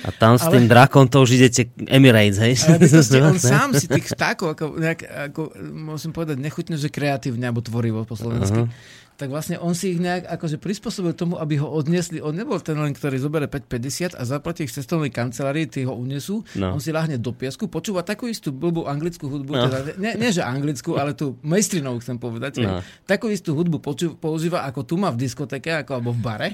[0.05, 2.53] A tam s ale, tým drakom to už idete Emirates, hej?
[2.69, 2.85] Ale
[3.33, 5.01] on sám si tých vtákov, ako, nejak,
[5.33, 5.41] ako,
[5.73, 8.69] musím povedať, nechutne, že kreatívne alebo tvorivo po slovensky.
[8.69, 12.21] Uh-huh tak vlastne on si ich nejak akože prispôsobil tomu, aby ho odnesli.
[12.21, 16.45] On nebol ten len, ktorý zoberie 5,50 a zaplatí ich cestovnej kancelárii, tí ho unesú.
[16.53, 16.77] No.
[16.77, 19.65] On si láhne do piesku, počúva takú istú blbú anglickú hudbu, no.
[19.65, 22.61] teda, nie, nie, že anglickú, ale tú maistrinovú chcem povedať.
[22.61, 22.85] No.
[23.09, 26.49] Takú istú hudbu poču, používa, ako tu má v diskoteke, ako alebo v bare.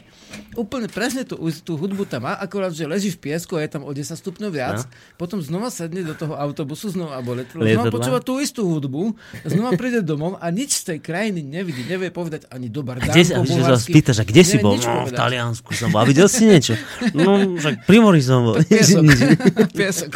[0.56, 1.36] Úplne presne tú,
[1.68, 4.52] tú hudbu tam má, akorát, že leží v piesku a je tam o 10 stupňov
[4.56, 4.88] viac.
[4.88, 5.20] No.
[5.20, 9.76] Potom znova sedne do toho autobusu, znova, alebo letadla, znova počúva tú istú hudbu, znova
[9.76, 13.42] príde domov a nič z tej krajiny nevidí, nevie povedať ani do Bardánko, kde, a
[13.42, 14.78] že sa spýtaš, a kde si bol?
[14.78, 16.02] No, v Taliansku som bol.
[16.02, 16.78] A videl si niečo?
[17.18, 18.62] No, však pri mori som bol.
[18.62, 19.02] Piesok.
[19.80, 20.14] Piesok.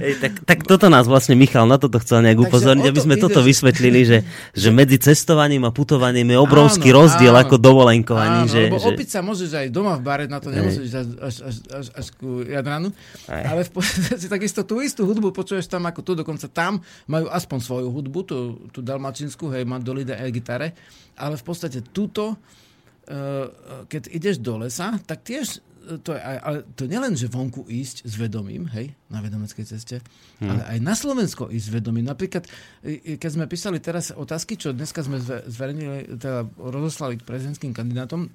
[0.00, 3.24] Ej, tak, tak toto nás vlastne Michal na toto chcel nejak upozorniť, aby sme ide,
[3.24, 4.18] toto vysvetlili, že,
[4.52, 8.44] že medzi cestovaním a putovaním je obrovský áno, rozdiel áno, ako dovolenkovaní.
[8.44, 8.92] Áno, že, lebo že...
[8.92, 12.06] opiť sa môžeš aj doma v bare, na to nemusíš až, až, až, až, až
[12.12, 12.92] ku Jadranu.
[13.24, 13.56] Aj.
[13.56, 17.58] Ale v podstate takisto tú istú hudbu počuješ tam ako tu, dokonca tam majú aspoň
[17.64, 18.36] svoju hudbu, tú,
[18.68, 20.76] tú dalmačinskú, hej, mandolide a gitare
[21.18, 22.38] ale v podstate tuto,
[23.10, 23.46] eh,
[23.90, 28.06] keď ideš do lesa, tak tiež eh, to je, ale to nielen, že vonku ísť
[28.06, 29.98] s vedomím, hej, na vedomeckej ceste,
[30.38, 30.48] hmm.
[30.48, 32.06] ale aj na Slovensko ísť s vedomím.
[32.06, 32.46] Napríklad,
[33.18, 38.30] keď sme písali teraz otázky, čo dneska sme zverejnili, teda rozoslali k prezidentským kandidátom,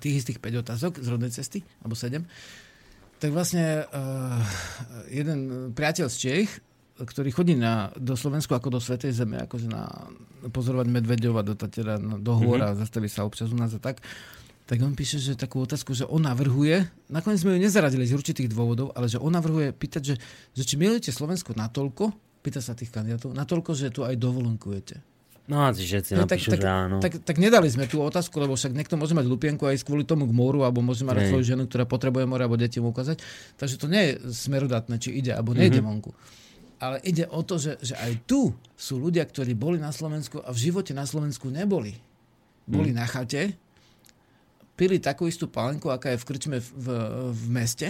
[0.00, 2.24] tých istých 5 otázok z rodnej cesty, alebo 7,
[3.22, 4.42] tak vlastne uh,
[5.08, 6.50] jeden priateľ z Čech
[6.94, 9.90] ktorý chodí na, do Slovensku ako do Svetej Zeme, akože na
[10.46, 12.78] pozorovať medvedov a do Tatera, no, do hôr mm-hmm.
[12.78, 13.98] a zastaví sa občas u nás a tak,
[14.64, 18.48] tak on píše, že takú otázku, že on navrhuje, nakoniec sme ju nezaradili z určitých
[18.48, 20.14] dôvodov, ale že on navrhuje pýtať, že,
[20.54, 22.14] že či milujete Slovensko natoľko,
[22.46, 25.02] pýta sa tých kandidátov, natoľko, že tu aj dovolenkujete.
[25.44, 26.96] No a všetci No, napíšu, tak, že áno.
[27.04, 30.24] tak, tak, nedali sme tú otázku, lebo však niekto môže mať lupienku aj kvôli tomu
[30.24, 33.20] k moru, alebo môže mať svoju ženu, ktorá potrebuje more, alebo deti mu ukázať.
[33.60, 35.84] Takže to nie je smerodatné, či ide, alebo nejde Mhm.
[35.84, 36.16] vonku.
[36.84, 40.52] Ale ide o to, že, že aj tu sú ľudia, ktorí boli na Slovensku a
[40.52, 41.96] v živote na Slovensku neboli.
[42.68, 42.96] Boli Mhm.
[43.00, 43.56] na chate,
[44.76, 46.86] pili takú istú palenku, aká je v krčme v, v,
[47.32, 47.88] v meste,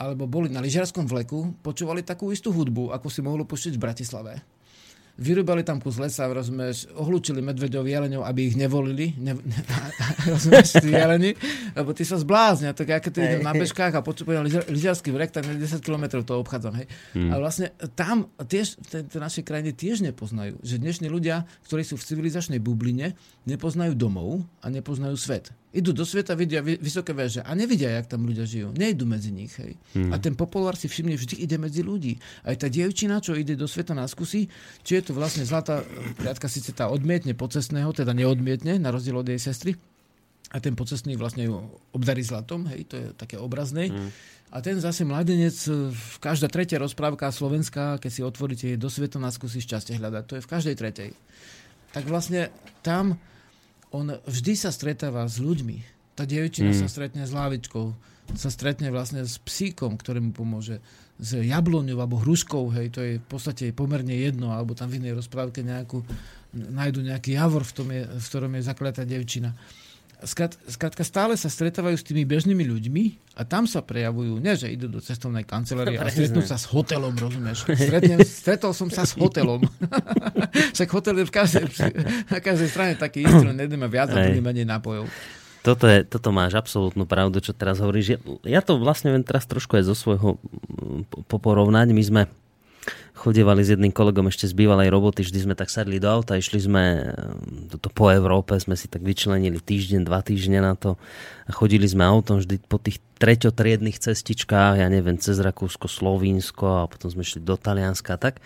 [0.00, 4.32] alebo boli na lyžiarskom vleku, počúvali takú istú hudbu, ako si mohlo pustiť v Bratislave.
[5.16, 9.60] Vyrúbali tam kus lesa, rozumieš, ohľúčili medveďov, jeleňov, aby ich nevolili, ne, ne,
[10.28, 11.32] rozumieš, tí jeleni,
[11.72, 15.48] lebo ty sa zbláznia, tak ja keď idem na bežkách a počúvam lyžiarsky vrek, tak
[15.48, 16.86] na 10 km to obchádzam, hej.
[17.16, 17.32] Hmm.
[17.32, 22.06] A vlastne tam tiež, tej našej krajine tiež nepoznajú, že dnešní ľudia, ktorí sú v
[22.12, 23.16] civilizačnej bubline,
[23.48, 25.48] nepoznajú domov a nepoznajú svet.
[25.76, 28.72] Idú do sveta, vidia vy- vysoké veže a nevidia, jak tam ľudia žijú.
[28.72, 29.52] Nejdu medzi nich.
[29.60, 29.76] Hej.
[29.92, 30.10] Hmm.
[30.10, 32.16] A ten popolár si všimne, vždy ide medzi ľudí.
[32.48, 34.48] Aj tá dievčina, čo ide do sveta na skúsi,
[34.80, 35.84] či je to vlastne zlatá
[36.16, 39.76] priatka, síce tá odmietne pocestného, teda neodmietne, na rozdiel od jej sestry,
[40.54, 41.58] a ten pocestný vlastne ju
[41.90, 43.90] obdarí zlatom, hej, to je také obrazné.
[43.90, 44.10] Mm.
[44.54, 45.90] A ten zase mladenec, e,
[46.22, 50.22] každá tretia rozprávka slovenská, keď si otvoríte, je do sveta na skúsi šťastie hľadať.
[50.30, 51.10] To je v každej tretej.
[51.90, 52.54] Tak vlastne
[52.86, 53.18] tam
[53.94, 55.78] on vždy sa stretáva s ľuďmi.
[56.16, 56.78] Tá dievčina mm.
[56.80, 57.86] sa stretne s lávičkou,
[58.34, 60.80] sa stretne vlastne s psíkom, ktorý mu pomôže,
[61.16, 65.16] s jabloňou alebo hruškou, hej, to je v podstate pomerne jedno, alebo tam v inej
[65.16, 66.04] rozprávke nejakú,
[66.52, 69.56] nájdu nejaký javor, v, tom je, v ktorom je zakletá devčina.
[70.24, 73.04] Skrátka stále sa stretávajú s tými bežnými ľuďmi
[73.36, 77.12] a tam sa prejavujú, nie že idú do cestovnej kancelárie a stretnú sa s hotelom,
[77.12, 77.68] rozumieš?
[77.86, 79.60] Stretnem, stretol som sa s hotelom.
[80.76, 81.64] Však hotel je v každej,
[82.32, 85.04] na každej strane taký istý, len jeden má viac a druhý menej nápojov.
[85.60, 88.16] Toto, je, toto máš absolútnu pravdu, čo teraz hovoríš.
[88.16, 91.90] Ja, ja to vlastne viem teraz trošku aj zo svojho mm, po- porovnať.
[91.90, 92.22] My sme
[93.16, 96.60] chodievali s jedným kolegom ešte z bývalej roboty, vždy sme tak sadli do auta, išli
[96.60, 101.00] sme mm, toto po Európe, sme si tak vyčlenili týždeň, dva týždne na to
[101.48, 106.88] a chodili sme autom vždy po tých treťotriedných cestičkách, ja neviem, cez Rakúsko, Slovinsko a
[106.92, 108.44] potom sme šli do Talianska a tak.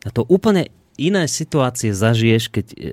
[0.00, 2.88] A to úplne iné situácie zažiješ, keď, e,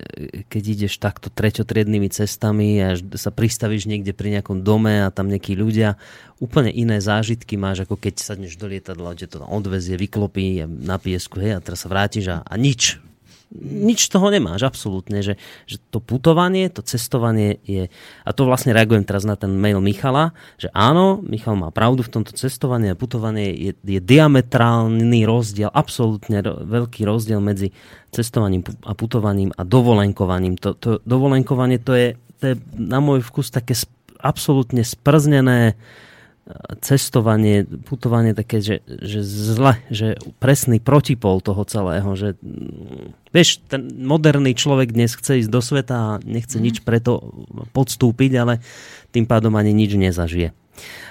[0.47, 5.59] keď ideš takto treťotriednými cestami a sa pristavíš niekde pri nejakom dome a tam nejakí
[5.59, 5.99] ľudia.
[6.39, 11.43] Úplne iné zážitky máš, ako keď sadneš do lietadla, kde to odvezie, vyklopí na piesku,
[11.43, 13.03] hej, a teraz sa vrátiš a, a nič.
[13.55, 15.23] Nič z toho nemáš, absolútne.
[15.23, 17.87] Že, že to putovanie, to cestovanie je...
[18.27, 22.11] A to vlastne reagujem teraz na ten mail Michala, že áno, Michal má pravdu v
[22.11, 27.71] tomto cestovaní a putovanie je, je diametrálny rozdiel, absolútne veľký rozdiel medzi
[28.11, 30.59] cestovaním a putovaním a dovolenkovaním.
[30.59, 32.07] To, to dovolenkovanie to je,
[32.43, 35.77] to je na môj vkus také sp- absolútne sprznené
[36.79, 43.91] cestovanie, putovanie také, že, že zle, že presný protipol toho celého, že mm, vieš, ten
[43.99, 47.35] moderný človek dnes chce ísť do sveta a nechce nič preto
[47.75, 48.53] podstúpiť, ale
[49.11, 50.55] tým pádom ani nič nezažije.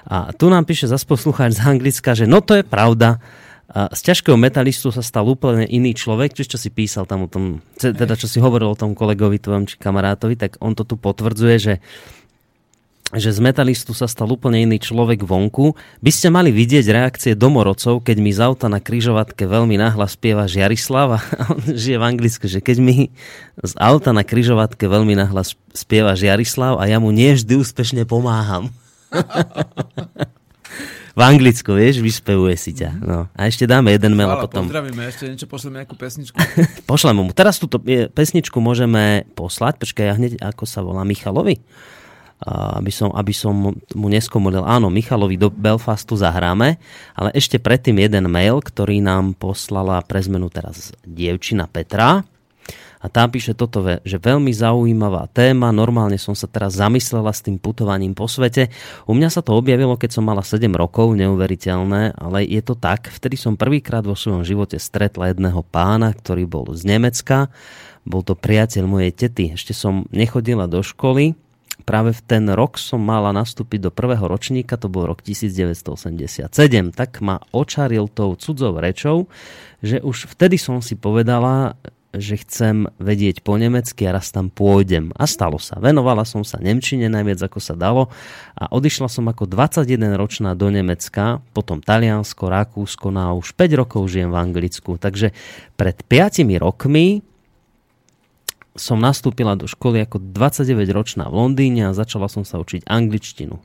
[0.07, 3.20] A tu nám píše zase poslucháč z Anglicka, že no to je pravda,
[3.66, 7.28] a z ťažkého metalistu sa stal úplne iný človek, čiže čo si písal tam o
[7.28, 10.95] tom, teda čo si hovoril o tom kolegovi tvojom či kamarátovi, tak on to tu
[10.95, 11.74] potvrdzuje, že
[13.15, 15.79] že z metalistu sa stal úplne iný človek vonku.
[16.03, 20.51] By ste mali vidieť reakcie domorodcov, keď mi z auta na kryžovatke veľmi nahlas spieva
[20.51, 21.19] Žiarislav a
[21.55, 23.15] on žije v Anglicku, že keď mi
[23.63, 28.75] z auta na kryžovatke veľmi nahlas spieva Žiarislav a ja mu nie vždy úspešne pomáham.
[31.17, 32.91] v Anglicku, vieš, vyspevuje si ťa.
[33.01, 33.25] No.
[33.33, 34.69] A ešte dáme jeden mail a potom...
[34.69, 36.37] pozdravíme, ešte niečo pošleme nejakú pesničku.
[36.91, 37.33] Pošlem mu.
[37.33, 39.81] Teraz túto je- pesničku môžeme poslať.
[39.81, 41.65] Počkaj, ja hneď, ako sa volá, Michalovi?
[42.45, 44.61] Aby som, aby som mu neskomolil.
[44.61, 46.76] Áno, Michalovi do Belfastu zahráme,
[47.16, 52.28] ale ešte predtým jeden mail, ktorý nám poslala pre zmenu teraz dievčina Petra.
[53.01, 57.57] A tam píše toto, že veľmi zaujímavá téma, normálne som sa teraz zamyslela s tým
[57.57, 58.68] putovaním po svete.
[59.09, 63.09] U mňa sa to objavilo, keď som mala 7 rokov, neuveriteľné, ale je to tak.
[63.09, 67.49] Vtedy som prvýkrát vo svojom živote stretla jedného pána, ktorý bol z Nemecka.
[68.03, 69.55] Bol to priateľ mojej tety.
[69.55, 71.39] Ešte som nechodila do školy,
[71.85, 76.49] práve v ten rok som mala nastúpiť do prvého ročníka, to bol rok 1987.
[76.95, 79.29] Tak ma očaril tou cudzou rečou,
[79.85, 81.77] že už vtedy som si povedala,
[82.16, 85.12] že chcem vedieť po nemecky a raz tam pôjdem.
[85.14, 85.77] A stalo sa.
[85.77, 88.09] Venovala som sa Nemčine najviac ako sa dalo
[88.57, 93.81] a odišla som ako 21 ročná do Nemecka, potom Taliansko, Rakúsko, no a už 5
[93.81, 94.97] rokov žijem v Anglicku.
[94.97, 95.37] Takže
[95.77, 97.20] pred 5 rokmi
[98.77, 103.59] som nastúpila do školy ako 29-ročná v Londýne a začala som sa učiť angličtinu.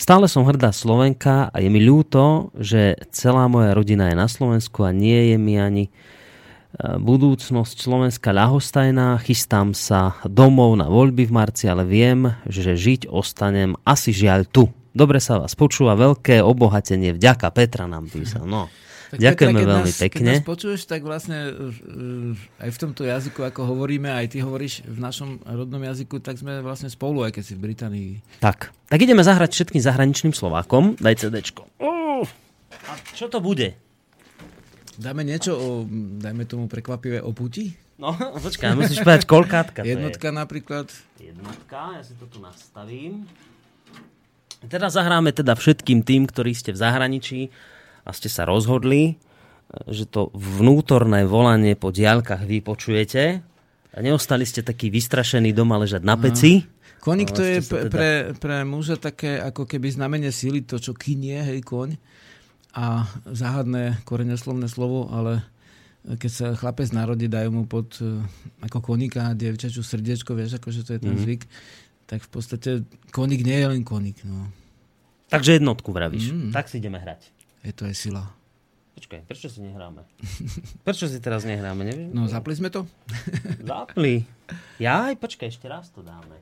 [0.00, 4.88] Stále som hrdá Slovenka a je mi ľúto, že celá moja rodina je na Slovensku
[4.88, 5.92] a nie je mi ani
[6.80, 13.74] budúcnosť Slovenska ľahostajná, chystám sa domov na voľby v marci, ale viem, že žiť ostanem
[13.82, 14.70] asi žiaľ tu.
[14.94, 18.46] Dobre sa vás počúva, veľké obohatenie, vďaka Petra nám písal.
[18.46, 18.70] No.
[19.10, 20.18] Tak Ďakujeme Petra, veľmi nás, pekne.
[20.22, 24.86] Keď nás počuješ, tak vlastne uh, aj v tomto jazyku, ako hovoríme, aj ty hovoríš
[24.86, 28.10] v našom rodnom jazyku, tak sme vlastne spolu, aj keď si v Británii.
[28.38, 30.94] Tak, tak ideme zahrať všetkým zahraničným Slovákom.
[31.02, 31.66] Daj CDčko.
[31.82, 32.22] Uh,
[32.86, 33.74] a čo to bude?
[34.94, 35.68] Dáme niečo o,
[36.22, 37.74] dajme tomu prekvapivé o puti?
[37.98, 38.14] No,
[38.46, 39.80] počkaj, musíš povedať kolkátka.
[39.82, 40.86] Jednotka napríklad.
[41.18, 43.26] Jednotka, ja si to tu nastavím.
[44.68, 47.40] Teraz zahráme teda všetkým tým, ktorí ste v zahraničí
[48.04, 49.14] a ste sa rozhodli, e,
[49.90, 53.22] že to vnútorné volanie po diálkach vy počujete
[53.90, 56.62] a neostali ste takí vystrašení doma ležať na peci.
[56.62, 56.78] No.
[57.00, 57.88] Koník to je teda...
[57.88, 61.96] pre, pre muža také ako keby znamenie síly, to čo kynie, hej, koň.
[62.76, 65.40] A záhadné koreňoslovné slovo, ale
[66.06, 68.20] keď sa chlapec narodí, dajú mu pod e,
[68.62, 71.24] ako koníka dievčaču srdiečko, vieš, akože to je ten mm-hmm.
[71.24, 71.42] zvyk,
[72.04, 72.70] tak v podstate
[73.10, 74.20] koník nie je len koník.
[74.28, 74.52] No.
[75.32, 76.36] Takže jednotku vravíš.
[76.36, 76.52] Mm.
[76.52, 77.32] Tak si ideme hrať.
[77.60, 78.24] Je to aj sila.
[78.96, 80.04] Počkaj, prečo si nehráme?
[80.86, 81.88] Prečo si teraz nehráme?
[81.88, 82.12] Neviem.
[82.12, 82.84] No, zapli sme to?
[83.70, 84.28] Zapli.
[84.76, 86.36] Jaj, počkaj, ešte raz to dáme.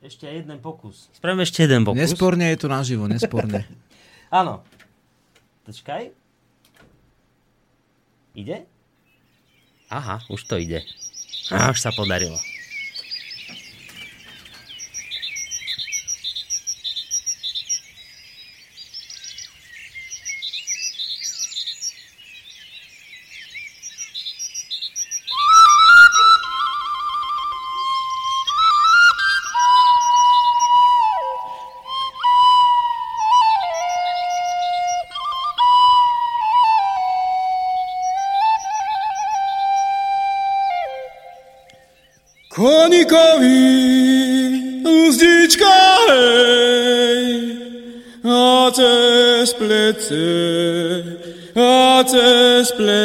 [0.00, 1.12] Ešte jeden pokus.
[1.12, 1.98] Spravíme ešte jeden pokus.
[1.98, 3.68] Nesporne je to naživo, nesporne.
[4.38, 4.64] Áno.
[5.68, 6.14] Počkaj.
[8.38, 8.64] Ide?
[9.92, 10.84] Aha, už to ide.
[11.52, 12.36] A už sa podarilo.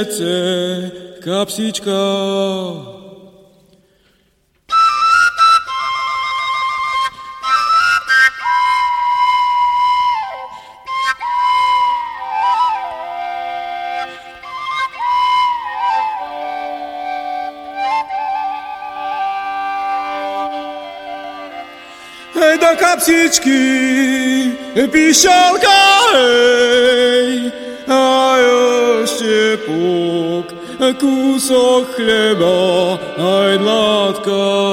[0.05, 0.91] Cez plece
[1.23, 1.91] kapsička.
[22.73, 24.51] kapsičky,
[24.91, 25.79] píšalka,
[26.13, 27.12] hej, a
[29.65, 30.47] puk,
[30.99, 34.72] kúsok chleba, aj dlátka.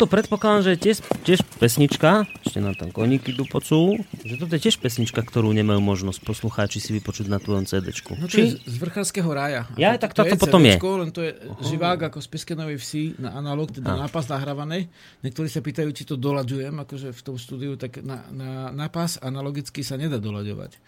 [0.00, 0.98] Toto predpokladám, že je tiež,
[1.28, 6.24] tiež pesnička, ešte na tam koníky dupocú, že toto je tiež pesnička, ktorú nemajú možnosť
[6.24, 7.92] poslucháči si vypočuť na tvojom CD.
[8.16, 8.40] No to Či?
[8.40, 9.68] je z vrchárskeho rája.
[9.76, 10.80] Ja, tak to, to potom je.
[10.80, 11.36] Len to je
[11.68, 14.08] živák ako z Piskenovej vsi na analog, teda a.
[14.08, 14.88] nápas nahrávaný.
[15.20, 19.84] Niektorí sa pýtajú, či to doľaďujem, akože v tom štúdiu, tak na, na nápas analogicky
[19.84, 20.80] sa nedá doľaďovať.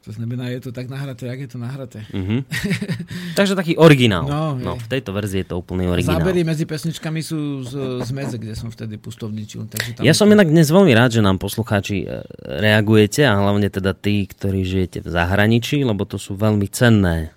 [0.00, 2.00] To znamená, je to tak nahraté, jak je to nahraté.
[2.08, 2.40] Mm-hmm.
[3.38, 4.24] Takže taký originál.
[4.24, 6.24] No, no, v tejto verzii je to úplný originál.
[6.24, 9.68] Zábery medzi pesničkami sú z, z medze, kde som vtedy pustovničil.
[9.68, 10.40] Takže tam ja som to...
[10.40, 15.04] inak dnes veľmi rád, že nám poslucháči e, reagujete a hlavne teda tí, ktorí žijete
[15.04, 17.36] v zahraničí, lebo to sú veľmi cenné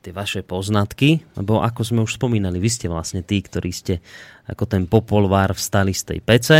[0.00, 4.00] tie vaše poznatky, lebo ako sme už spomínali, vy ste vlastne tí, ktorí ste
[4.48, 6.58] ako ten popolvár vstali z tej pece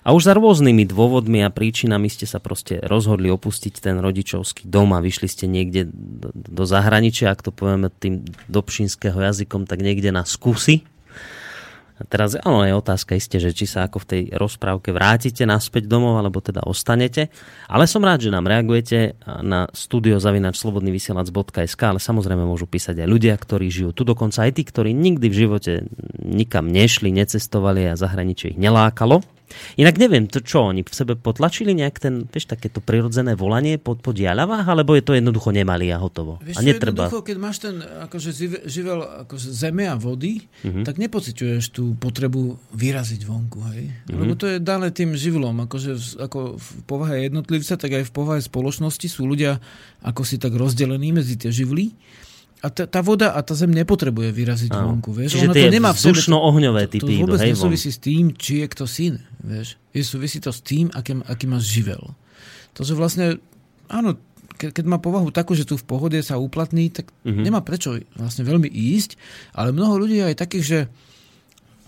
[0.00, 4.96] a už za rôznymi dôvodmi a príčinami ste sa proste rozhodli opustiť ten rodičovský dom
[4.96, 5.88] a vyšli ste niekde
[6.32, 10.84] do zahraničia, ak to povieme tým dobšinského jazykom, tak niekde na skúsi.
[12.08, 16.16] Teraz áno, je otázka isté, že či sa ako v tej rozprávke vrátite naspäť domov,
[16.16, 17.28] alebo teda ostanete.
[17.68, 19.12] Ale som rád, že nám reagujete
[19.44, 24.96] na studiozavinačslobodnyvysielac.sk, ale samozrejme môžu písať aj ľudia, ktorí žijú tu, dokonca aj tí, ktorí
[24.96, 25.84] nikdy v živote
[26.22, 29.20] nikam nešli, necestovali a zahraničie ich nelákalo.
[29.76, 34.02] Inak neviem, to čo, oni v sebe potlačili nejak ten, vieš, takéto prirodzené volanie pod,
[34.02, 36.38] pod diaľavách, alebo je to jednoducho nemali a hotovo?
[36.42, 37.06] Vieš, a netreba.
[37.06, 38.30] Jednoducho, keď máš ten akože,
[38.66, 40.82] živel akože zeme a vody, uh-huh.
[40.86, 43.90] tak nepociťuješ tú potrebu vyraziť vonku, hej?
[43.90, 44.20] Uh-huh.
[44.24, 48.40] Lebo to je dané tým živlom, akože ako v povahe jednotlivca, tak aj v povahe
[48.40, 49.62] spoločnosti sú ľudia
[50.00, 51.92] ako si tak rozdelení medzi tie živly.
[52.60, 54.92] A tá, tá voda a tá zem nepotrebuje vyraziť Áno.
[54.92, 55.16] vonku.
[55.16, 55.32] Vieš?
[55.32, 57.00] Čiže Ona to nemá v sebe, ohňové typy.
[57.00, 59.14] To, to vôbec hej, nesúvisí s tým, či je kto syn.
[59.40, 59.80] Vieš?
[59.96, 62.12] Je súvisí to s tým, aký, aký máš živel.
[62.76, 63.40] To, že vlastne,
[63.88, 64.20] áno,
[64.60, 67.32] ke, keď má povahu takú, že tu v pohode sa uplatní, tak uh-huh.
[67.32, 69.16] nemá prečo vlastne veľmi ísť,
[69.56, 70.78] ale mnoho ľudí je aj takých, že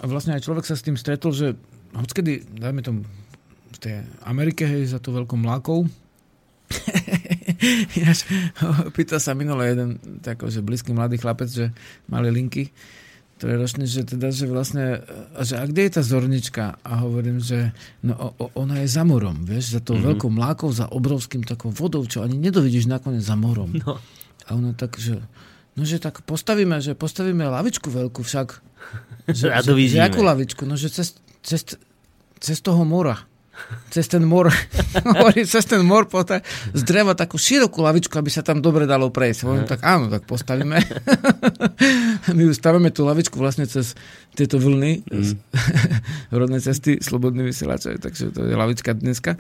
[0.01, 1.53] vlastne aj človek sa s tým stretol, že
[1.93, 3.01] hockedy, dajme tomu
[3.73, 3.95] v tej
[4.25, 5.85] Amerike, hej, za to veľkou mlákou,
[7.99, 8.27] Ináč,
[8.97, 11.71] pýta sa minule jeden tako, že blízky mladý chlapec, že
[12.11, 12.75] mali linky,
[13.39, 15.03] ktoré ročne, že teda, že vlastne,
[15.43, 16.79] že a kde je tá zornička?
[16.83, 20.09] A hovorím, že no, o, ona je za morom, vieš, za tou mm-hmm.
[20.15, 23.75] veľkou mlákou, za obrovským takou vodou, čo ani nedovidíš nakoniec za morom.
[23.83, 23.99] No.
[24.47, 25.23] A ona tak, že
[25.75, 28.49] no, že tak postavíme, že postavíme lavičku veľkú však.
[29.23, 30.67] Že, a to že, že akú lavičku?
[30.67, 31.15] No, že cez,
[31.47, 31.79] cez,
[32.43, 33.23] cez toho mora
[33.93, 34.49] cez ten mor,
[35.53, 36.41] cez ten mor poté
[36.73, 39.41] z dreva takú širokú lavičku, aby sa tam dobre dalo prejsť.
[39.45, 40.81] Hovorím, tak áno, tak postavíme.
[42.37, 43.93] My už stavíme tú lavičku vlastne cez
[44.33, 45.35] tieto vlny mm.
[46.41, 49.37] rodnej cesty, slobodný vysielač, takže to je lavička dneska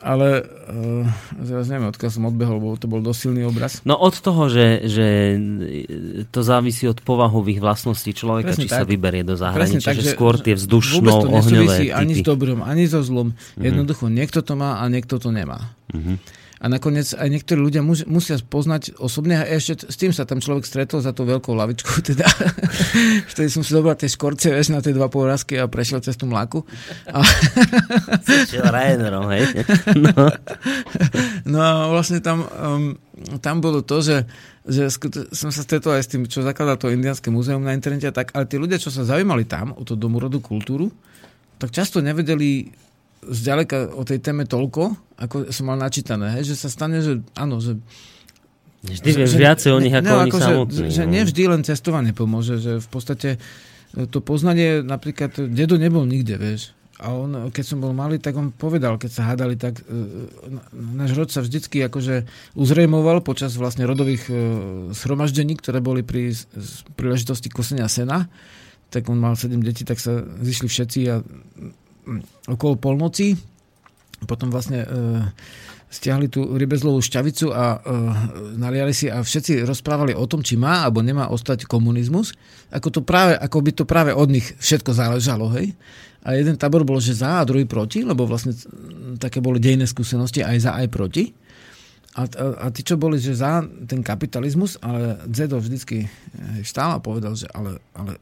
[0.00, 1.08] ale uh,
[1.40, 3.80] teraz neviem, odkiaľ som odbehol, lebo to bol dosť silný obraz.
[3.88, 5.06] No od toho, že, že
[6.28, 8.78] to závisí od povahových vlastností človeka, Presne či tak.
[8.80, 13.32] sa vyberie do zahraničia, že skôr tie vzdušno-ohňové ani s dobrom, ani so zlom.
[13.32, 13.64] Mm-hmm.
[13.64, 15.72] Jednoducho, niekto to má a niekto to nemá.
[15.92, 16.45] Mm-hmm.
[16.56, 20.40] A nakoniec aj niektorí ľudia mus, musia poznať osobne a ešte s tým sa tam
[20.40, 22.00] človek stretol za tú veľkou lavičku.
[22.08, 22.24] Teda.
[23.28, 26.24] Vtedy som si zobral tie škorce vieš, na tie dva porazky a prešiel cez tú
[26.24, 26.64] mlaku.
[27.12, 27.20] A...
[28.76, 29.44] Ryanerom, hej?
[29.96, 30.28] No.
[31.44, 32.96] no a vlastne tam, um,
[33.40, 34.24] tam bolo to, že,
[34.64, 34.88] že
[35.32, 38.48] som sa stretol aj s tým, čo zakladal to Indianské múzeum na internete, tak, ale
[38.48, 40.88] tí ľudia, čo sa zaujímali tam o tú domorodú kultúru,
[41.56, 42.68] tak často nevedeli
[43.30, 47.58] zďaleka o tej téme toľko, ako som mal načítané, hej, že sa stane, že áno,
[47.58, 47.78] že
[48.86, 50.76] Vždy vieš viacej o nich ako ne, oni ako, samotní.
[50.78, 51.10] Že, že no.
[51.10, 53.30] nevždy len cestovanie pomôže, že v podstate
[53.96, 56.76] to poznanie, napríklad dedo nebol nikde, vieš.
[56.96, 60.28] A on, keď som bol malý, tak on povedal, keď sa hádali, tak uh,
[60.72, 62.24] náš rod sa vždycky akože
[62.56, 64.36] uzrejmoval počas vlastne rodových uh,
[64.96, 66.32] shromaždení, ktoré boli pri
[66.96, 68.32] príležitosti kosenia sena.
[68.88, 71.20] Tak on mal sedem detí, tak sa zišli všetci a
[72.46, 73.34] okolo polnoci.
[74.24, 74.88] Potom vlastne e,
[75.92, 77.78] stiahli tú rybezlovú šťavicu a e,
[78.56, 82.32] naliali si a všetci rozprávali o tom, či má alebo nemá ostať komunizmus.
[82.72, 85.52] Ako, to práve, ako by to práve od nich všetko záležalo.
[85.54, 85.76] Hej?
[86.26, 88.50] A jeden tábor bol, že za a druhý proti, lebo vlastne
[89.22, 91.30] také boli dejné skúsenosti aj za, aj proti.
[92.16, 96.08] A, a, a tí, čo boli že za ten kapitalizmus, ale Zedo vždycky
[96.64, 98.16] stál a povedal, že ale, ale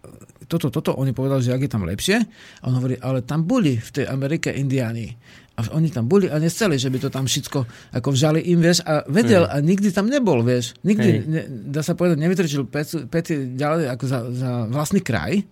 [0.50, 2.16] toto, toto, oni povedali, že ak je tam lepšie.
[2.60, 5.14] A on hovorí, ale tam boli v tej Amerike indiáni.
[5.54, 7.58] A oni tam boli a nechceli, že by to tam všetko
[7.94, 10.74] ako vžali im, vieš, a vedel a nikdy tam nebol, vieš.
[10.82, 12.66] Nikdy, ne, dá sa povedať, nevytrčil
[13.06, 15.46] pety ďalej ako za, za vlastný kraj.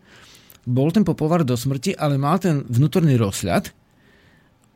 [0.67, 3.71] Bol ten popovar do smrti, ale mal ten vnútorný rozhľad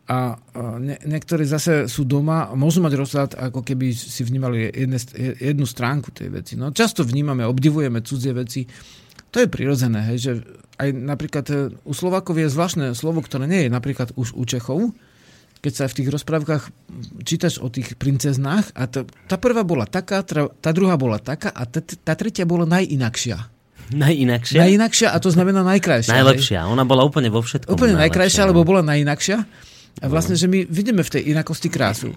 [0.06, 0.38] a
[0.78, 5.02] ne, niektorí zase sú doma, môžu mať rozhľad, ako keby si vnímali jedne,
[5.42, 6.54] jednu stránku tej veci.
[6.54, 8.70] No, často vnímame, obdivujeme cudzie veci.
[9.34, 10.32] To je prirodzené, hej, že
[10.78, 14.94] aj napríklad e, u Slovákov je zvláštne slovo, ktoré nie je napríklad už u Čechov,
[15.58, 16.62] keď sa v tých rozprávkach
[17.26, 21.66] čítaš o tých princeznách a to, tá prvá bola taká, tá druhá bola taká a
[21.66, 23.38] tá, tá tretia bola najinakšia.
[23.90, 24.58] Najinakšia?
[24.62, 26.14] Najinakšia a to znamená najkrajšia.
[26.14, 26.58] Najlepšia.
[26.62, 26.70] Hej?
[26.70, 27.74] Ona bola úplne vo všetkom.
[27.74, 28.54] Úplne najkrajšia, no.
[28.54, 29.38] lebo bola najinakšia.
[30.04, 32.12] A vlastne, že my vidíme v tej inakosti krásu.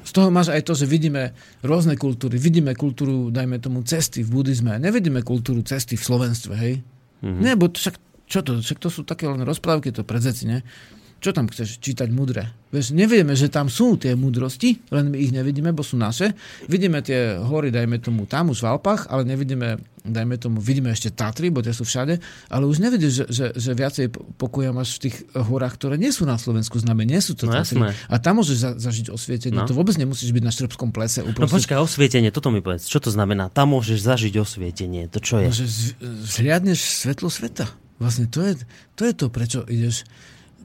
[0.00, 2.40] Z toho máš aj to, že vidíme rôzne kultúry.
[2.40, 4.80] Vidíme kultúru, dajme tomu, cesty v buddhizme.
[4.80, 6.80] Nevidíme kultúru cesty v slovenstve, hej?
[7.20, 7.42] Mm-hmm.
[7.44, 8.64] Nie, bo však, čo to?
[8.64, 10.64] Však to sú také len rozprávky, to predzeci, ne?
[11.22, 12.50] Čo tam chceš čítať mudre?
[12.74, 16.34] Vieš, nevieme, že tam sú tie mudrosti, len my ich nevidíme, bo sú naše.
[16.66, 21.14] Vidíme tie hory, dajme tomu tam už v Alpách, ale nevidíme, dajme tomu, vidíme ešte
[21.14, 22.18] Tatry, bo tie sú všade,
[22.50, 26.26] ale už nevidíš, že, že, že viacej pokoja máš v tých horách, ktoré nie sú
[26.26, 27.78] na Slovensku známe, nie sú to no, Tatry.
[27.78, 27.94] Jasné.
[28.10, 29.62] A tam môžeš za, zažiť osvietenie.
[29.62, 29.68] No.
[29.68, 31.22] To vôbec nemusíš byť na Štrbskom plese.
[31.22, 31.38] Uprosti.
[31.38, 32.90] No počkaj, osvietenie, toto mi povedz.
[32.90, 33.46] Čo to znamená?
[33.52, 35.06] Tam môžeš zažiť osvietenie.
[35.12, 35.46] To čo je?
[35.46, 35.66] No, že
[36.24, 37.68] zhliadneš svetlo sveta.
[38.02, 38.58] Vlastne to je,
[38.98, 40.02] to je to, prečo ideš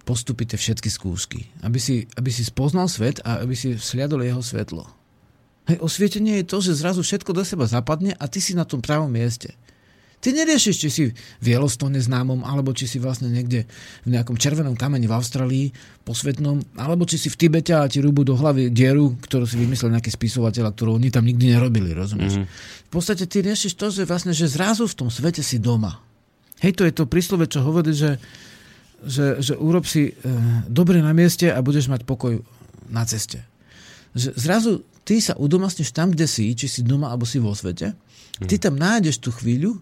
[0.07, 1.51] postupy tie všetky skúšky.
[1.67, 4.87] Aby si, aby si spoznal svet a aby si sliadol jeho svetlo.
[5.67, 8.79] Hej, osvietenie je to, že zrazu všetko do seba zapadne a ty si na tom
[8.79, 9.51] pravom mieste.
[10.17, 13.69] Ty neriešiš, či si v Yellowstone známom, alebo či si vlastne niekde
[14.01, 15.65] v nejakom červenom kameni v Austrálii,
[16.01, 19.93] posvetnom, alebo či si v Tibete a ti rúbu do hlavy dieru, ktorú si vymyslel
[19.93, 22.41] nejaký spisovateľ, ktorú oni tam nikdy nerobili, rozumieš?
[22.41, 22.49] Mm-hmm.
[22.89, 26.01] V podstate ty riešiš to, že vlastne, že zrazu v tom svete si doma.
[26.65, 28.17] Hej, to je to príslove, čo hovorí, že
[29.05, 30.13] že, že urob si e,
[30.65, 32.41] dobre na mieste a budeš mať pokoj
[32.89, 33.43] na ceste.
[34.17, 34.71] Že zrazu
[35.05, 37.93] ty sa udomastneš tam, kde si, či si doma, alebo si vo svete.
[38.37, 38.63] Ty mhm.
[38.63, 39.77] tam nájdeš tú chvíľu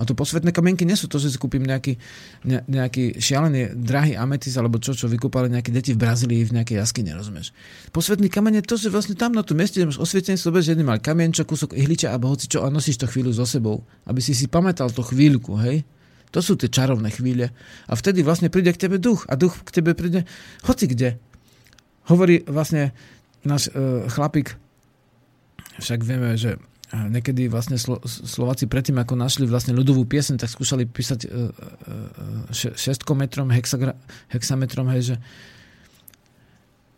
[0.00, 2.00] a to posvetné kamienky nie sú to, že si kúpim nejaký,
[2.48, 6.80] ne, nejaký šialený drahý ametis alebo čo, čo vykúpali nejaké deti v Brazílii v nejakej
[6.80, 7.52] jaskyne, rozumieš?
[7.92, 11.04] Posvetný kameň je to, že vlastne tam na tom mieste máš osvietenie sobe, že mal
[11.04, 14.48] kamienčo, kúsok ihliča alebo hoci čo a nosíš to chvíľu so sebou, aby si si
[14.48, 15.84] pamätal to chvíľku, hej?
[16.30, 17.50] To sú tie čarovné chvíle.
[17.90, 19.26] A vtedy vlastne príde k tebe duch.
[19.26, 20.26] A duch k tebe príde
[20.62, 21.18] hoci kde.
[22.06, 22.94] Hovorí vlastne
[23.42, 24.54] náš uh, chlapík,
[25.80, 26.60] však vieme, že
[26.92, 31.48] e, niekedy vlastne Slo- Slováci predtým, ako našli vlastne ľudovú piesen, tak skúšali písať uh,
[31.48, 33.96] uh, šestkometrom, hexagra-
[34.28, 35.16] hexametrom, hej, že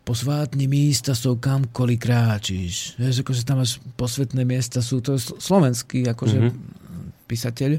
[0.02, 2.98] posvátni místa sú kamkoliv kráčiš.
[2.98, 7.30] Vieš, akože tam máš posvetné miesta, sú to slovenský akože mm-hmm.
[7.30, 7.78] písateľ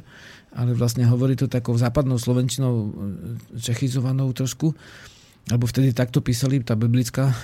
[0.54, 2.88] ale vlastne hovorí to takou západnou slovenčinou e,
[3.58, 4.74] čechizovanou trošku,
[5.52, 7.36] alebo vtedy takto písali tá biblická e,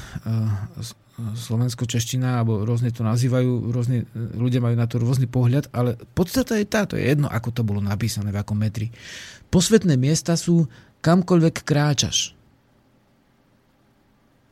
[1.19, 6.55] slovensko-čeština, alebo rôzne to nazývajú, rôzne, e, ľudia majú na to rôzny pohľad, ale podstata
[6.55, 8.93] je táto, je jedno, ako to bolo napísané, v akom metri.
[9.49, 10.69] Posvetné miesta sú
[11.01, 12.37] kamkoľvek kráčaš.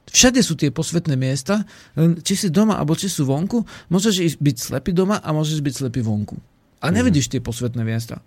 [0.08, 4.56] Všade sú tie posvetné miesta, len či si doma, alebo či sú vonku, môžeš byť
[4.56, 6.40] slepý doma a môžeš byť slepý vonku.
[6.80, 8.24] A nevidíš tie posvetné miesta.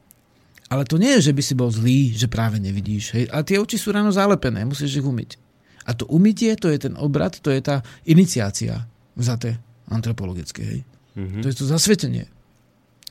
[0.70, 3.18] Ale to nie je, že by si bol zlý, že práve nevidíš.
[3.18, 3.26] Hej?
[3.34, 5.34] A tie oči sú ráno zalepené, musíš ich umyť.
[5.82, 8.86] A to umytie, to je ten obrad, to je tá iniciácia
[9.18, 9.58] vzaté
[9.90, 10.62] antropologické.
[10.62, 10.80] Hej?
[11.18, 11.42] Mm-hmm.
[11.42, 12.30] To je to zasvetenie.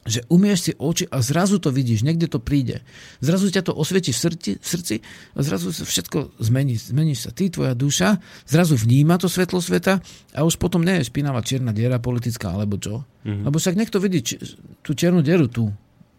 [0.07, 2.79] Že umieš si oči a zrazu to vidíš, niekde to príde.
[3.19, 4.95] Zrazu ťa to osvieti v srdci, v srdci
[5.35, 6.79] a zrazu sa všetko zmení.
[6.79, 9.99] Zmeníš sa ty, tvoja duša, zrazu vníma to svetlo sveta
[10.31, 13.03] a už potom nie je špinavá čierna diera politická alebo čo.
[13.27, 13.43] Mm-hmm.
[13.43, 14.39] Lebo však niekto vidí či,
[14.79, 15.67] tú čiernu dieru tu.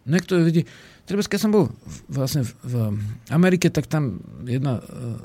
[0.05, 0.65] Niekto vidí,
[1.05, 1.67] Treba, keď som bol
[2.07, 2.95] vlastne v
[3.33, 4.83] Amerike, tak tam jedna uh,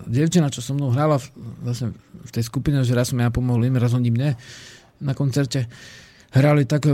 [0.09, 1.27] dievčina, čo so mnou hrála v,
[1.63, 1.95] vlastne
[2.27, 4.35] v tej skupine, že raz som ja pomohol im, raz oni mne
[4.99, 5.69] na koncerte
[6.33, 6.89] hrali tak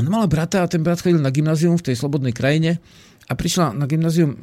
[0.00, 2.80] ona mala brata a ten brat chodil na gymnázium v tej slobodnej krajine
[3.30, 4.34] a prišla na gymnázium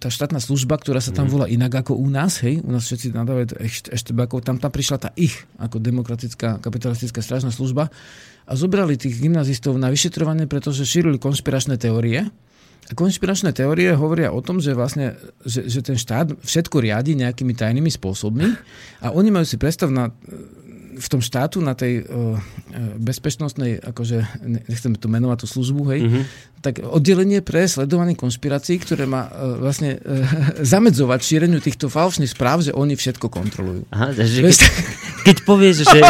[0.00, 1.32] tá štátna služba, ktorá sa tam mhm.
[1.32, 3.62] volá inak ako u nás, hej, u nás všetci nadávajú
[3.94, 7.92] eštebakov, tam tam prišla tá ich, ako demokratická kapitalistická strážna služba
[8.44, 12.28] a zobrali tých gymnazistov na vyšetrovanie, pretože šírili konšpiračné teórie
[12.92, 17.88] konšpiračné teórie hovoria o tom, že vlastne, že, že ten štát všetko riadi nejakými tajnými
[17.88, 18.44] spôsobmi
[19.00, 20.12] a oni majú si predstav na
[20.94, 22.38] v tom štátu na tej uh,
[23.02, 26.24] bezpečnostnej, akože nechcem to menovať tú službu, hej, mm-hmm.
[26.64, 30.24] Tak oddelenie pre sledovanie konšpirácií, ktoré má uh, vlastne uh,
[30.72, 33.84] zamedzovať šíreniu týchto falošných správ, že oni všetko kontrolujú.
[33.92, 34.56] Aha, že keď,
[35.28, 36.00] keď povieš, že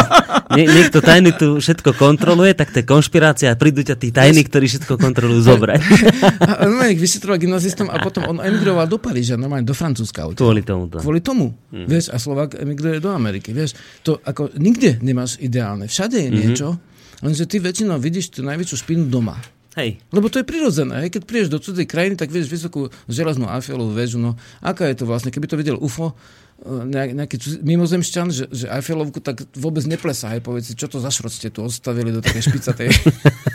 [0.55, 4.47] nie, niekto tajný tu všetko kontroluje, tak to je konšpirácia a prídu ťa tí tajní,
[4.47, 5.81] ktorí všetko kontrolujú zobrať.
[6.71, 10.31] on ich vyšetroval gymnazistom a potom on emigroval do Paríža, normálne do Francúzska.
[10.39, 10.87] Kvôli tomu.
[10.87, 11.51] Kvôli tomu.
[11.75, 11.91] Mm.
[11.91, 13.51] Vieš, a Slovak emigruje do Ameriky.
[13.51, 13.75] Vieš,
[14.07, 15.91] to ako nikde nemáš ideálne.
[15.91, 16.39] Všade je mm-hmm.
[16.39, 16.79] niečo,
[17.25, 19.35] lenže ty väčšinou vidíš tú najväčšiu špinu doma.
[19.75, 19.99] Hej.
[20.15, 21.07] Lebo to je prirodzené.
[21.07, 21.19] Hej.
[21.19, 24.23] Keď prídeš do cudzej krajiny, tak vieš vysokú železnú Eiffelovú väžu.
[24.23, 25.35] No, aká je to vlastne?
[25.35, 26.15] Keby to videl UFO,
[26.63, 30.31] e, nejaký mimozemšťan, že, že Eiffelovku tak vôbec neplesá.
[30.31, 32.89] Hej, povedz si, čo to za šrot ste tu odstavili do takej špicatej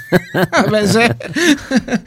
[0.75, 1.07] väže.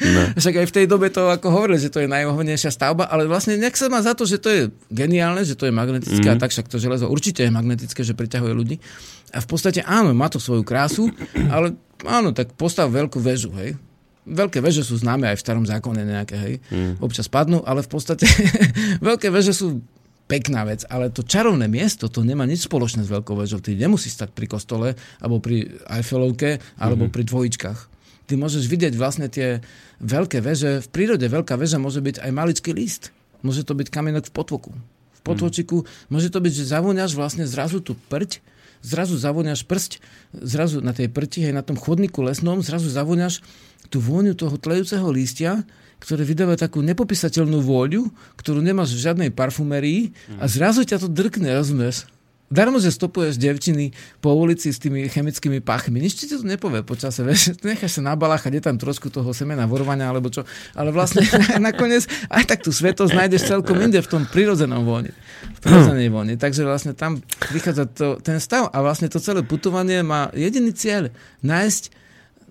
[0.04, 0.20] No.
[0.36, 3.56] Však aj v tej dobe to ako hovorili, že to je najmohovnejšia stavba, ale vlastne
[3.56, 4.62] nejak sa má za to, že to je
[4.92, 6.36] geniálne, že to je magnetické mm.
[6.36, 8.76] a tak však to železo určite je magnetické, že priťahuje ľudí.
[9.32, 11.08] A v podstate áno, má to svoju krásu,
[11.48, 11.72] ale
[12.04, 13.80] áno, tak postav veľkú väžu, hej
[14.22, 16.54] Veľké veže sú známe aj v starom zákone nejaké, hej.
[16.70, 17.02] Mm.
[17.02, 18.22] Občas padnú, ale v podstate
[19.02, 19.82] veľké veže sú
[20.30, 23.60] pekná vec, ale to čarovné miesto, to nemá nič spoločné s veľkou vežou.
[23.60, 27.14] Ty nemusíš stať pri kostole, alebo pri Eiffelovke, alebo mm-hmm.
[27.18, 27.80] pri dvojičkách.
[28.30, 29.60] Ty môžeš vidieť vlastne tie
[30.00, 30.80] veľké veže.
[30.80, 33.12] V prírode veľká väža môže byť aj maličký list.
[33.42, 34.72] Môže to byť kamienok v potvoku.
[35.18, 36.08] V potvočiku mm.
[36.08, 38.40] môže to byť, že zavoňaš vlastne zrazu tú prť,
[38.82, 40.02] zrazu zavoňaš prst,
[40.34, 43.40] zrazu na tej prti, hej, na tom chodníku lesnom, zrazu zavoňaš
[43.88, 45.62] tú vôňu toho tlejúceho lístia,
[46.02, 50.10] ktoré vydáva takú nepopísateľnú vôľu, ktorú nemáš v žiadnej parfumerii
[50.42, 52.10] a zrazu ťa to drkne, rozumieš?
[52.52, 56.04] Darmo, že stopuješ devčiny po ulici s tými chemickými pachmi.
[56.04, 60.12] Nič ti to nepovie počase, vieš, necháš sa nabaláchať, je tam trošku toho semena vorovania
[60.12, 60.44] alebo čo,
[60.76, 61.24] ale vlastne
[61.56, 65.16] nakoniec aj tak tú svetosť nájdeš celkom inde v tom prirodzenom vôni.
[65.56, 66.36] V prirodzenej vôni.
[66.36, 71.08] Takže vlastne tam prichádza to, ten stav a vlastne to celé putovanie má jediný cieľ,
[71.40, 72.02] nájsť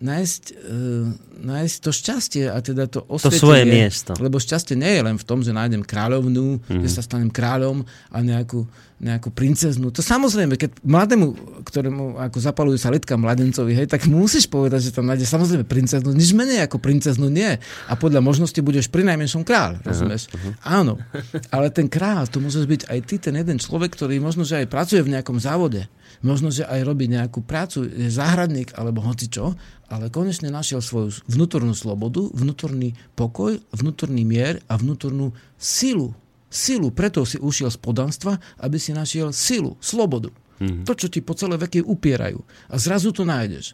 [0.02, 1.14] nájsť, uh,
[1.45, 3.38] nájsť to šťastie a teda to osvietenie.
[3.38, 4.11] To svoje miesto.
[4.18, 6.82] Lebo šťastie nie je len v tom, že nájdem kráľovnú, mm-hmm.
[6.82, 8.65] že sa stanem kráľom a nejakú,
[9.02, 9.90] nejakú princeznú.
[9.90, 11.34] To samozrejme, keď mladému,
[11.65, 16.14] ktorému ako zapalujú sa letka mladencovi, hej, tak musíš povedať, že tam nájde samozrejme princeznú.
[16.14, 17.57] Nič menej ako princeznú nie.
[17.90, 20.30] A podľa možnosti budeš pri najmenšom kráľ, rozumieš?
[20.30, 20.53] Uh-huh.
[20.61, 21.02] Áno.
[21.49, 24.69] Ale ten kráľ, to môže byť aj ty, ten jeden človek, ktorý možno, že aj
[24.69, 25.90] pracuje v nejakom závode
[26.22, 29.57] možno, že aj robí nejakú prácu, je záhradník alebo hocičo,
[29.90, 36.14] ale konečne našiel svoju vnútornú slobodu, vnútorný pokoj, vnútorný mier a vnútornú silu.
[36.52, 40.28] Silu, preto si ušiel z podanstva, aby si našiel silu, slobodu.
[40.60, 40.84] Mm-hmm.
[40.84, 42.44] To, čo ti po celé veky upierajú.
[42.69, 43.73] A zrazu to nájdeš.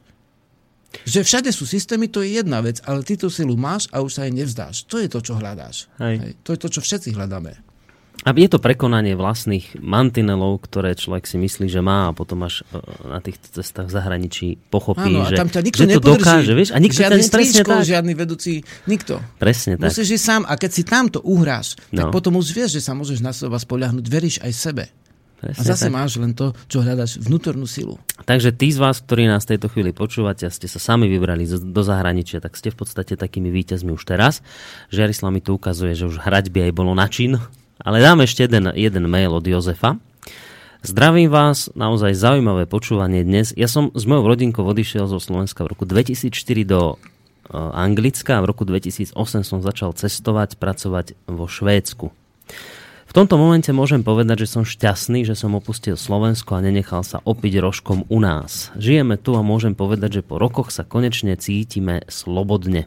[1.03, 4.13] Že všade sú systémy, to je jedna vec, ale ty tú silu máš a už
[4.13, 4.87] sa jej nevzdáš.
[4.87, 5.91] To je to, čo hľadáš.
[5.99, 6.15] Hej.
[6.21, 6.31] Hej.
[6.47, 7.66] To je to, čo všetci hľadáme.
[8.27, 12.67] A je to prekonanie vlastných mantinelov, ktoré človek si myslí, že má a potom až
[12.75, 16.51] e, na tých cestách v zahraničí pochopí, Áno, že, tam ťa nikto že to dokáže.
[16.51, 16.75] Vieš?
[16.75, 17.87] A nikto žiadny tak.
[17.87, 19.23] žiadny vedúci, nikto.
[19.39, 19.95] Presne tak.
[19.95, 22.11] Musíš ísť sám a keď si tamto uhráš, tak no.
[22.11, 24.05] potom už vieš, že sa môžeš na seba spoľahnúť.
[24.11, 24.85] Veríš aj sebe.
[25.39, 25.95] Presne a zase tak.
[25.95, 27.95] máš len to, čo hľadaš, vnútornú silu.
[28.27, 31.81] Takže tí z vás, ktorí nás tejto chvíli počúvate a ste sa sami vybrali do
[31.85, 34.41] zahraničia, tak ste v podstate takými víťazmi už teraz.
[34.89, 37.37] Žiarislav mi tu ukazuje, že už hrať by aj bolo način,
[37.81, 39.97] ale dám ešte jeden, jeden mail od Jozefa.
[40.85, 43.51] Zdravím vás, naozaj zaujímavé počúvanie dnes.
[43.57, 46.31] Ja som s mojou rodinkou odišiel zo Slovenska v roku 2004
[46.63, 46.95] do e,
[47.57, 52.13] Anglicka a v roku 2008 som začal cestovať, pracovať vo Švédsku.
[53.07, 57.23] V tomto momente môžem povedať, že som šťastný, že som opustil Slovensko a nenechal sa
[57.23, 58.69] opiť rožkom u nás.
[58.75, 62.85] Žijeme tu a môžem povedať, že po rokoch sa konečne cítime slobodne.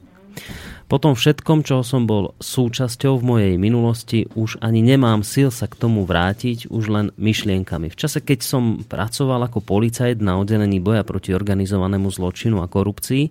[0.90, 5.70] Po tom všetkom, čo som bol súčasťou v mojej minulosti, už ani nemám síl sa
[5.70, 7.94] k tomu vrátiť, už len myšlienkami.
[7.94, 13.30] V čase, keď som pracoval ako policajt na oddelení boja proti organizovanému zločinu a korupcii,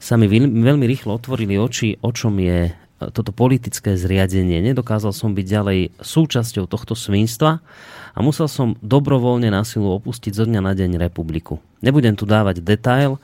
[0.00, 2.74] sa mi veľmi rýchlo otvorili oči, o čom je e,
[3.12, 4.64] toto politické zriadenie.
[4.64, 7.60] Nedokázal som byť ďalej súčasťou tohto svinstva
[8.16, 11.60] a musel som dobrovoľne na silu opustiť zo dňa na deň republiku.
[11.84, 13.20] Nebudem tu dávať detail,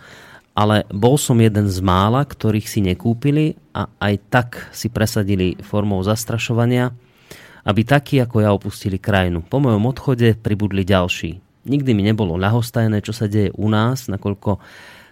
[0.55, 6.02] ale bol som jeden z mála, ktorých si nekúpili a aj tak si presadili formou
[6.02, 6.90] zastrašovania,
[7.64, 9.44] aby takí ako ja opustili krajinu.
[9.47, 11.39] Po mojom odchode pribudli ďalší.
[11.68, 14.59] Nikdy mi nebolo ľahostajné, čo sa deje u nás, nakoľko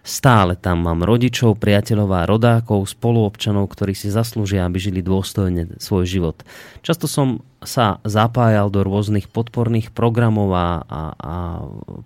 [0.09, 6.09] Stále tam mám rodičov, priateľov a rodákov, spoluobčanov, ktorí si zaslúžia, aby žili dôstojne svoj
[6.09, 6.48] život.
[6.80, 11.35] Často som sa zapájal do rôznych podporných programov a, a, a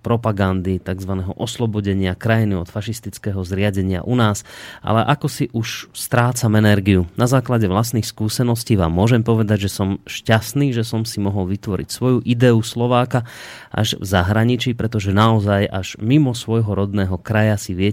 [0.00, 1.28] propagandy tzv.
[1.36, 4.48] oslobodenia krajiny od fašistického zriadenia u nás,
[4.80, 7.04] ale ako si už strácam energiu.
[7.20, 11.88] Na základe vlastných skúseností vám môžem povedať, že som šťastný, že som si mohol vytvoriť
[11.92, 13.28] svoju ideu Slováka
[13.68, 17.91] až v zahraničí, pretože naozaj až mimo svojho rodného kraja si viete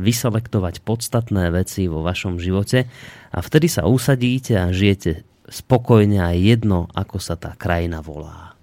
[0.00, 2.88] vyselektovať podstatné veci vo vašom živote
[3.34, 8.56] a vtedy sa usadíte a žijete spokojne aj jedno, ako sa tá krajina volá.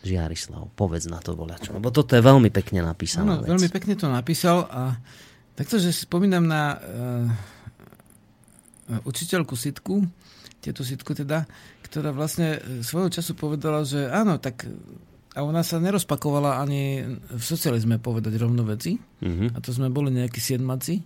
[0.00, 1.76] Žiarislav, povedz na to voľačo.
[1.76, 3.36] Lebo toto je veľmi pekne napísané.
[3.36, 4.96] Áno, veľmi pekne to napísal a
[5.52, 7.28] takto, že si spomínam na uh,
[9.04, 10.08] učiteľku Sitku,
[10.64, 11.44] tieto Sitku teda,
[11.84, 14.64] ktorá vlastne svojho času povedala, že áno, tak
[15.30, 18.98] a ona sa nerozpakovala ani v socializme povedať rovno veci.
[18.98, 19.54] Mm-hmm.
[19.54, 20.98] A to sme boli nejakí siedmaci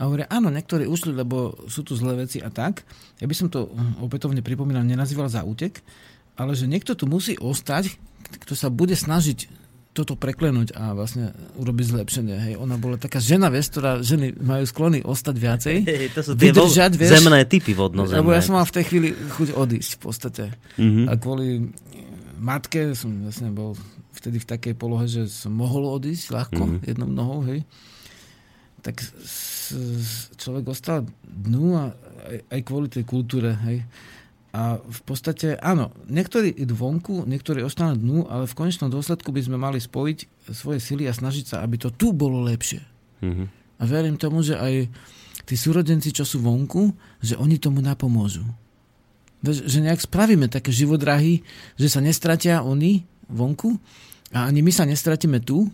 [0.00, 2.80] A hovoria, áno, niektorí ušli, lebo sú tu zlé veci a tak.
[3.20, 3.68] Ja by som to
[4.00, 5.84] opätovne pripomínal, nenazýval za útek,
[6.40, 7.92] ale že niekto tu musí ostať,
[8.40, 9.60] kto sa bude snažiť
[9.92, 12.36] toto preklenúť a vlastne urobiť zlepšenie.
[12.40, 15.76] Hej, ona bola taká žena, vieš, ktorá ženy majú sklony ostať viacej.
[15.84, 18.24] Hey, to sú tie vydržať, vieš, zemné typy vodnozemné.
[18.24, 20.44] Lebo ja som mal v tej chvíli chuť odísť v podstate.
[20.80, 21.04] Mm-hmm.
[21.04, 21.68] A kvôli
[22.42, 23.78] matke som vlastne bol
[24.18, 26.84] vtedy v takej polohe, že som mohol odísť ľahko mm-hmm.
[26.84, 27.62] jednou nohou, hej.
[28.82, 28.98] Tak
[30.36, 31.94] človek ostal dnu a
[32.26, 33.86] aj, aj kvôli tej kultúre, hej
[34.52, 39.48] a v podstate, áno, niektorí idú vonku, niektorí ostanú dnu, ale v konečnom dôsledku by
[39.48, 40.18] sme mali spojiť
[40.52, 42.84] svoje sily a snažiť sa, aby to tu bolo lepšie.
[43.24, 43.46] Mm-hmm.
[43.80, 44.92] A verím tomu, že aj
[45.48, 46.92] tí súrodenci, čo sú vonku,
[47.24, 48.44] že oni tomu napomôžu.
[49.42, 51.42] Že nejak spravíme také živodrahy,
[51.74, 53.74] že sa nestratia oni vonku
[54.32, 55.66] a ani my sa nestratíme tu,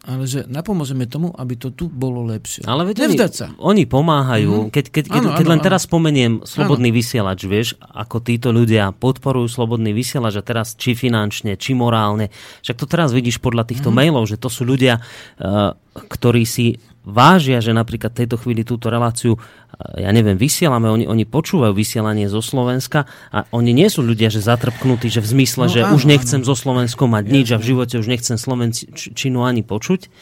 [0.00, 2.64] ale že napomôžeme tomu, aby to tu bolo lepšie.
[2.64, 3.52] Ale veď oni, sa.
[3.60, 4.48] oni pomáhajú.
[4.48, 4.72] Mm-hmm.
[4.72, 5.66] Keď, keď, keď, ano, keď ano, len ano.
[5.68, 6.96] teraz spomeniem slobodný ano.
[6.96, 12.32] vysielač, vieš, ako títo ľudia podporujú slobodný vysielač a teraz či finančne, či morálne.
[12.64, 14.08] Však to teraz vidíš podľa týchto mm-hmm.
[14.08, 19.36] mailov, že to sú ľudia, uh, ktorí si vážia, že napríklad tejto chvíli túto reláciu,
[19.36, 24.28] eh, ja neviem, vysielame, oni, oni počúvajú vysielanie zo Slovenska a oni nie sú ľudia,
[24.28, 26.48] že zatrpknutí, že v zmysle, no, že áno, už nechcem áno.
[26.48, 30.12] zo Slovenskom mať nič a v živote už nechcem Slovenčinu ani počuť.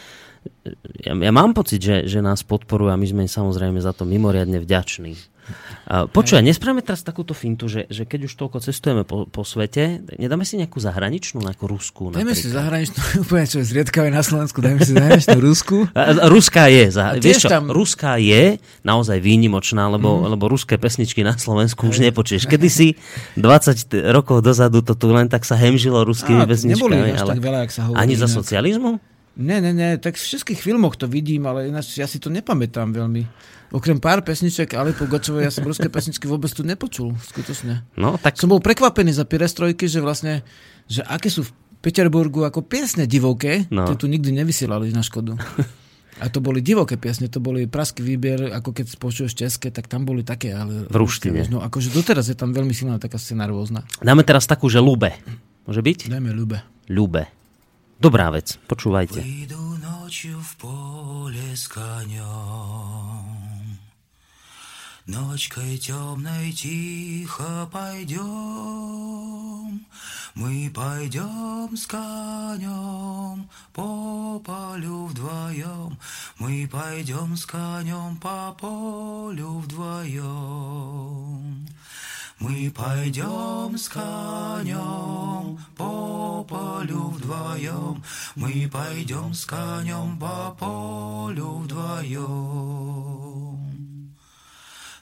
[1.03, 4.63] Ja, ja mám pocit, že, že nás podporujú a my sme samozrejme za to mimoriadne
[4.63, 5.19] vďační.
[5.89, 10.45] Počuj, nespravíme teraz takúto fintu, že, že keď už toľko cestujeme po, po svete, nedáme
[10.45, 12.13] si nejakú zahraničnú, nejakú ruskú?
[12.13, 15.89] Dajme si zahraničnú, úplne čo je zriedkavé na Slovensku, dajme si zahraničnú rusku.
[16.37, 17.73] Ruská je, za, vieš čo, tam...
[17.73, 20.37] ruská je naozaj výnimočná, lebo, mm.
[20.37, 22.45] lebo ruské pesničky na Slovensku už nepočuješ.
[22.45, 22.93] Kedy si
[23.41, 27.01] 20 rokov dozadu to tu len tak sa hemžilo ruskými Á, pesničkami.
[27.01, 27.33] Neboli ale...
[27.33, 27.97] tak veľa, ak sa hovorí.
[27.97, 29.01] Ani za socializmu?
[29.39, 32.91] Ne, ne, ne, tak v všetkých filmoch to vidím, ale ináč ja si to nepamätám
[32.91, 33.23] veľmi.
[33.69, 37.85] Okrem pár pesniček Alipo Gočovej, ja som ruské pesničky vôbec tu nepočul, skutočne.
[38.01, 38.41] No, tak...
[38.41, 40.41] Som bol prekvapený za Pirestrojky, že vlastne,
[40.89, 41.53] že aké sú v
[41.85, 43.85] Peterburgu ako piesne divoké, no.
[43.85, 45.37] to tu nikdy nevysielali na škodu.
[46.19, 50.03] A to boli divoké piesne, to boli praský výber, ako keď počuješ české, tak tam
[50.03, 50.91] boli také, ale...
[50.91, 51.47] V ruštine.
[51.47, 53.87] No akože doteraz je tam veľmi silná taká scéna rôzna.
[54.03, 55.15] Dáme teraz takú, že Lube.
[55.63, 56.11] Môže byť?
[56.11, 56.59] Dajme Lube.
[56.91, 57.31] Lube.
[58.03, 59.23] Dobrá vec, počúvajte.
[59.23, 63.18] Vyjdu nočiu v pole s kaňom
[65.09, 68.21] Ночкой темной тихо пойдем,
[70.35, 75.99] Мы пойдем с конем по полю вдвоем,
[76.39, 80.19] Мы пойдем с конем по полю вдвоем.
[82.39, 88.05] Мы пойдем с конем по полю вдвоем,
[88.35, 93.58] Мы пойдем с конем по полю вдвоем.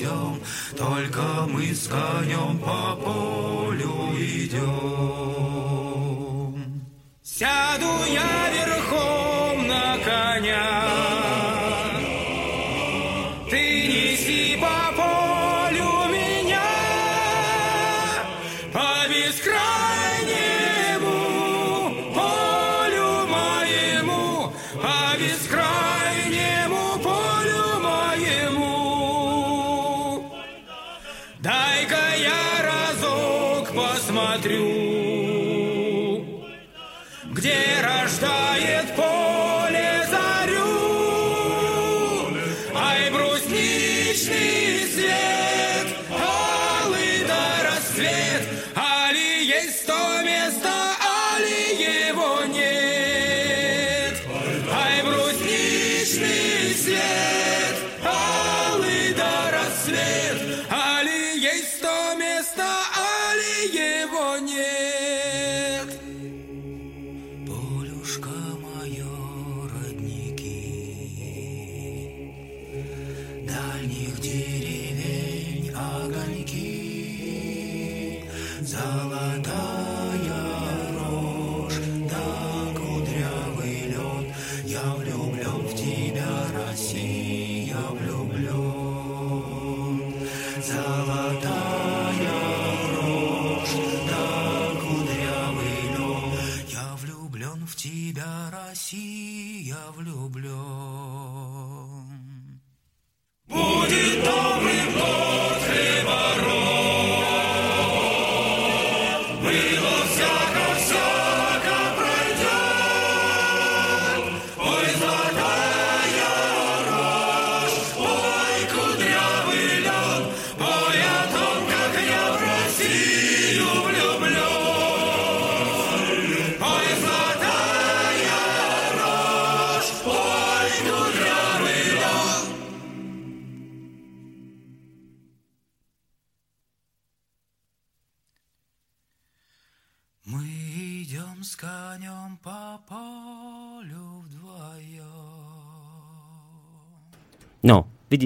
[0.00, 0.40] идем,
[0.76, 4.70] только мы с конем по полю идем.
[7.22, 10.84] Сяду я верхом на коня,
[34.30, 36.24] смотрю,
[37.32, 38.94] где рождает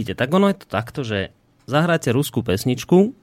[0.04, 1.32] vidíte, tak ono je to takto, že
[1.64, 3.16] zahráte ruskú pesničku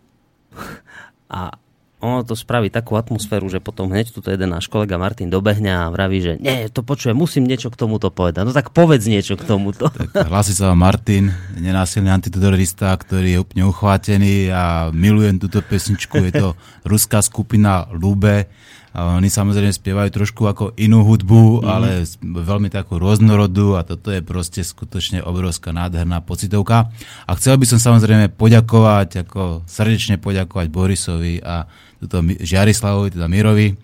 [1.29, 1.53] a
[2.01, 5.93] ono to spraví takú atmosféru, že potom hneď tuto jeden náš kolega Martin dobehne a
[5.93, 8.49] vraví, že nie, to počujem, musím niečo k tomuto povedať.
[8.49, 9.93] No tak povedz niečo k tomuto.
[9.93, 11.29] Tak hlasí sa Martin,
[11.61, 16.17] nenásilný antiterorista, ktorý je úplne uchvátený a milujem túto pesničku.
[16.25, 16.49] Je to
[16.81, 18.49] ruská skupina Lube
[18.91, 21.67] oni samozrejme spievajú trošku ako inú hudbu, mm.
[21.67, 26.91] ale veľmi takú rôznorodú a toto je proste skutočne obrovská nádherná pocitovka.
[27.23, 31.71] A chcel by som samozrejme poďakovať, ako srdečne poďakovať Borisovi a
[32.03, 33.77] tuto Žiarislavovi, teda Mirovi,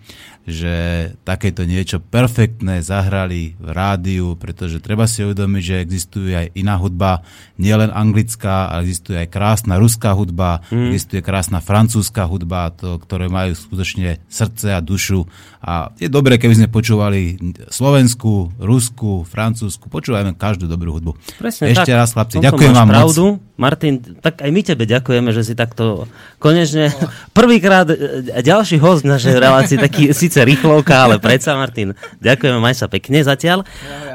[0.48, 0.74] že
[1.22, 7.20] takéto niečo perfektné zahrali v rádiu, pretože treba si uvedomiť, že existuje aj iná hudba,
[7.60, 10.96] nielen anglická, ale existuje aj krásna ruská hudba, mm.
[10.96, 15.28] existuje krásna francúzska hudba, to, ktoré majú skutočne srdce a dušu.
[15.60, 17.36] A je dobré, keby sme počúvali
[17.68, 21.12] slovenskú, ruskú, francúzsku, počúvajme každú dobrú hudbu.
[21.36, 22.00] Presne Ešte tak.
[22.00, 23.26] raz, chlapci, ďakujem vám pravdu.
[23.36, 23.47] moc.
[23.58, 26.06] Martin, tak aj my tebe ďakujeme, že si takto
[26.38, 26.94] konečne
[27.38, 32.86] prvýkrát e, ďalší host našej relácii, taký síce rýchlovka, ale predsa Martin, ďakujeme, maj sa
[32.86, 33.66] pekne zatiaľ.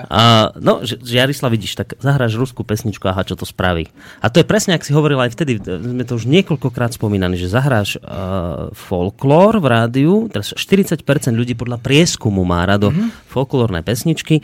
[0.07, 3.91] A, no, Jarislav, vidíš, tak zahráš ruskú pesničku, aha, čo to spraví.
[4.23, 7.51] A to je presne, ak si hovoril aj vtedy, sme to už niekoľkokrát spomínali, že
[7.51, 11.03] zahráš uh, folklór v rádiu, teraz 40%
[11.35, 13.27] ľudí podľa prieskumu má rado mm-hmm.
[13.27, 14.39] folklórne pesničky.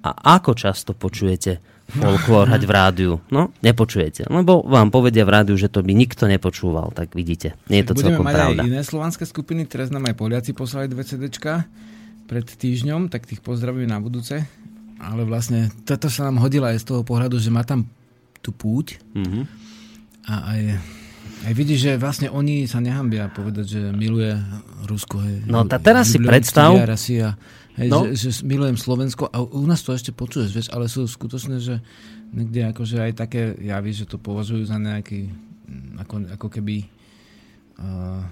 [0.00, 3.12] A ako často počujete folklór hrať v rádiu.
[3.28, 4.26] No, nepočujete.
[4.26, 6.90] Lebo vám povedia v rádiu, že to by nikto nepočúval.
[6.90, 8.60] Tak vidíte, nie je to Budeme celkom mať pravda.
[8.60, 11.66] aj iné slovanské skupiny, teraz nám aj Poliaci poslali dve CDčka
[12.24, 14.46] pred týždňom, tak tých pozdravujem na budúce.
[14.98, 17.88] Ale vlastne toto sa nám hodila aj z toho pohľadu, že má tam
[18.38, 19.40] tú púť Mhm.
[20.22, 20.60] a aj,
[21.42, 24.36] aj vidíš, že vlastne oni sa nehambia povedať, že miluje
[24.82, 25.16] Rusko.
[25.18, 25.36] Hej.
[25.44, 27.36] No, tá teraz si predstav- a,
[27.78, 28.06] hej, No.
[28.10, 31.84] že, že, milujem Slovensko a u nás to ešte počuješ, vieš, ale sú skutočné, že
[32.32, 36.86] niekde akože aj také javy, že to považujú za nejaký mm, ako, ako keby
[37.78, 38.22] uh,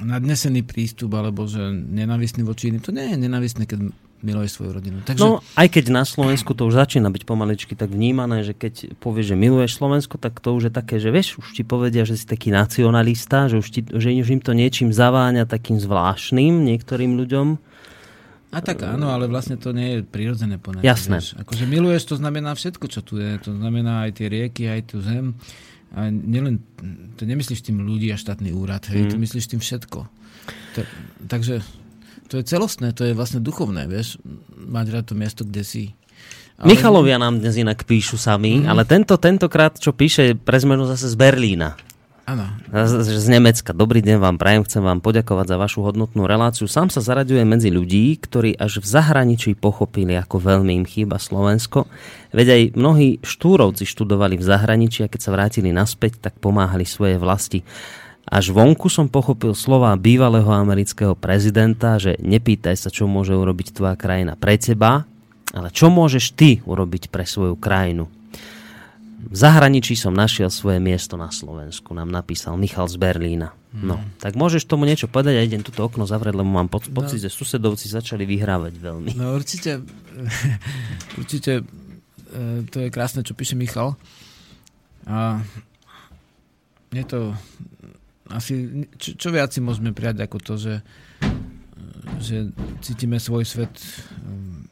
[0.00, 2.82] nadnesený prístup, alebo že nenavistný voči iným.
[2.82, 3.92] To nie je nenavistné, keď
[4.22, 5.02] miluješ svoju rodinu.
[5.02, 8.94] Takže, No, aj keď na Slovensku to už začína byť pomaličky tak vnímané, že keď
[9.02, 12.14] povieš, že miluješ Slovensko, tak to už je také, že vieš, už ti povedia, že
[12.14, 17.18] si taký nacionalista, že už, ti, že už im to niečím zaváňa takým zvláštnym niektorým
[17.18, 17.58] ľuďom.
[18.52, 20.84] A tak áno, ale vlastne to nie je prirodzené poňatie.
[20.84, 21.24] Jasné.
[21.24, 21.40] Vieš.
[21.40, 23.40] Akože miluješ, to znamená všetko, čo tu je.
[23.42, 25.32] To znamená aj tie rieky, aj tú zem.
[25.92, 26.60] A nielen,
[27.16, 29.10] to nemyslíš tým ľudí a štátny úrad, hej, Mm.
[29.12, 29.98] to myslíš tým všetko.
[30.76, 30.80] To,
[31.28, 31.60] takže
[32.32, 34.16] to je celostné, to je vlastne duchovné, vieš,
[34.52, 35.84] mať rád to miesto, kde si.
[36.56, 41.08] Ale- Michalovia nám dnes inak píšu sami, ale tento, tentokrát, čo píše, pre zmenu zase
[41.08, 41.76] z Berlína.
[42.32, 42.48] Áno.
[42.72, 43.76] Z, z Nemecka.
[43.76, 46.64] Dobrý deň vám prajem, chcem vám poďakovať za vašu hodnotnú reláciu.
[46.64, 51.84] Sám sa zaraďujem medzi ľudí, ktorí až v zahraničí pochopili, ako veľmi im chýba Slovensko.
[52.32, 57.20] Veď aj mnohí štúrovci študovali v zahraničí a keď sa vrátili naspäť, tak pomáhali svojej
[57.20, 57.68] vlasti.
[58.24, 63.92] Až vonku som pochopil slova bývalého amerického prezidenta, že nepýtaj sa, čo môže urobiť tvoja
[63.92, 65.04] krajina pre teba,
[65.52, 68.08] ale čo môžeš ty urobiť pre svoju krajinu.
[69.22, 73.54] V zahraničí som našiel svoje miesto na Slovensku, nám napísal Michal z Berlína.
[73.72, 77.22] No, tak môžeš tomu niečo povedať a idem túto okno zavrieť, lebo mám poc- pocit,
[77.22, 79.14] že susedovci začali vyhrávať veľmi.
[79.16, 79.80] No určite,
[81.20, 83.96] určite e, to je krásne, čo píše Michal.
[85.06, 85.40] A
[86.92, 87.32] je to
[88.28, 90.74] asi, čo, čo viac si môžeme prijať ako to, že,
[92.20, 92.36] že
[92.84, 93.72] cítime svoj svet
[94.24, 94.68] um,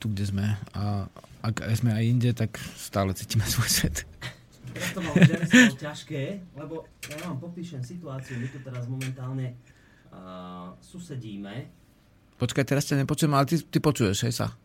[0.00, 0.46] tu, kde sme.
[0.72, 1.08] A
[1.44, 4.08] ak sme aj inde, tak stále cítime svoj svet.
[4.96, 5.14] To mal
[5.76, 9.54] ťažké, lebo ja vám popíšem situáciu, my tu teraz momentálne
[10.10, 11.68] uh, susedíme.
[12.34, 14.56] Počkaj, teraz ťa nepočujem, ale ty, ty počuješ, hej sa.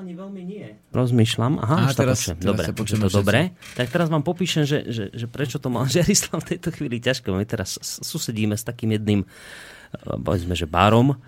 [0.00, 0.64] Ani veľmi nie.
[0.96, 1.60] Rozmýšľam.
[1.60, 2.38] Aha, to teraz- počujem.
[2.40, 3.12] teraz Dobre, to všetci.
[3.12, 3.40] dobre.
[3.76, 7.28] Tak teraz vám popíšem, že, že, že prečo to mal Žerislav v tejto chvíli ťažké.
[7.28, 11.20] My teraz susedíme s takým jedným, eh, povedzme, že barom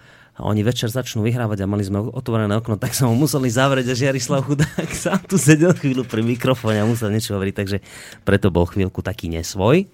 [0.43, 3.95] a oni večer začnú vyhrávať a mali sme otvorené okno, tak som ho museli zavrieť
[3.95, 7.79] a Žiarislav chudák sám tu sedel chvíľu pri mikrofóne a musel niečo hovoriť, takže
[8.27, 9.87] preto bol chvíľku taký nesvoj.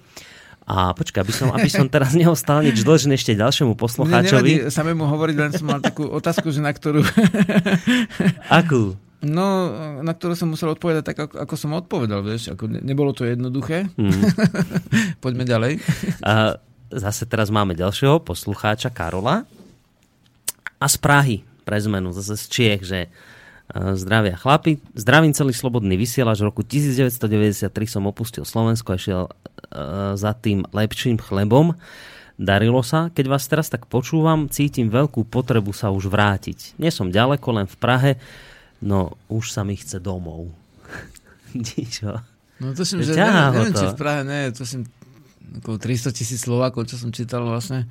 [0.68, 4.68] A počkaj, aby som, aby som teraz neostal nič dlžný ešte ďalšiemu Mne poslucháčovi.
[4.68, 7.00] nevadí samému hovoriť, len som mal takú otázku, že na ktorú...
[8.60, 8.92] Akú?
[9.24, 9.72] No,
[10.04, 12.52] na ktorú som musel odpovedať tak, ako, ako som odpovedal, vieš.
[12.52, 13.88] Ako ne, nebolo to jednoduché.
[13.96, 14.28] Mm.
[15.24, 15.80] Poďme ďalej.
[16.20, 16.60] A
[16.92, 19.48] zase teraz máme ďalšieho poslucháča Karola
[20.78, 21.36] a z Prahy
[21.68, 23.08] pre zmenu, zase z Čiech, že e,
[23.92, 24.80] zdravia chlapi.
[24.96, 26.40] Zdravím celý slobodný vysielač.
[26.40, 29.32] V roku 1993 som opustil Slovensko a šiel e,
[30.16, 31.76] za tým lepším chlebom.
[32.38, 36.78] Darilo sa, keď vás teraz tak počúvam, cítim veľkú potrebu sa už vrátiť.
[36.78, 38.12] Nie som ďaleko, len v Prahe,
[38.78, 40.48] no už sa mi chce domov.
[41.98, 42.22] Čo?
[42.62, 44.82] No to som, Že neviem, neviem či v Prahe, ne, to som
[45.62, 47.86] okolo 300 tisíc Slovákov, čo som čítal vlastne.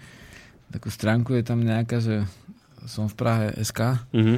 [0.68, 2.28] Takú stránku je tam nejaká, že
[2.84, 4.36] som v Prahe SK, Mhm.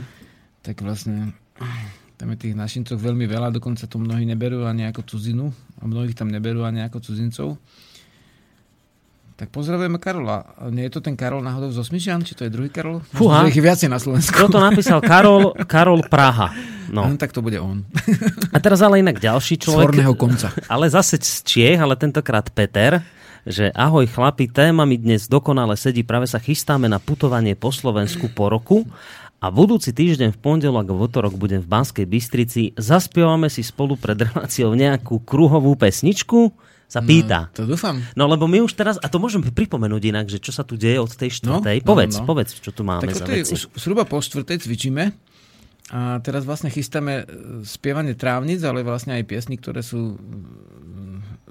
[0.62, 1.36] tak vlastne
[2.16, 6.14] tam je tých našincov veľmi veľa, dokonca to mnohí neberú ani ako cudzinu a mnohých
[6.14, 7.60] tam neberú ani ako cudzincov.
[9.36, 10.44] Tak pozdravujeme Karola.
[10.68, 13.00] Nie je to ten Karol náhodou z Osmišian, či to je druhý Karol?
[13.10, 13.48] Fúha.
[13.48, 14.36] Ich je viacej na Slovensku.
[14.36, 15.00] Kto to napísal?
[15.00, 16.52] Karol, Karol Praha.
[16.92, 17.08] No.
[17.08, 17.16] No.
[17.16, 17.88] tak to bude on.
[18.52, 19.96] A teraz ale inak ďalší Z človek.
[19.96, 20.52] horného konca.
[20.68, 23.00] Ale zase z Čiech, ale tentokrát Peter,
[23.48, 28.32] že ahoj chlapi, téma mi dnes dokonale sedí, práve sa chystáme na putovanie po Slovensku
[28.32, 28.84] po roku
[29.40, 32.76] a budúci týždeň v pondelok a v útorok budem v Banskej Bystrici.
[32.76, 36.52] Zaspievame si spolu pred reláciou nejakú kruhovú pesničku?
[36.90, 37.54] Sa pýta.
[37.54, 38.02] To dúfam.
[38.18, 40.98] No lebo my už teraz, a to môžeme pripomenúť inak, že čo sa tu deje
[40.98, 41.78] od tej štvrtej.
[41.80, 42.26] No, no, povedz, no.
[42.26, 43.54] povedz, čo tu máme Tak za veci.
[43.54, 45.14] už zhruba po štvrtej cvičíme
[45.90, 47.24] a teraz vlastne chystáme e,
[47.66, 50.89] spievanie trávnic, ale vlastne aj piesny, ktoré sú mm,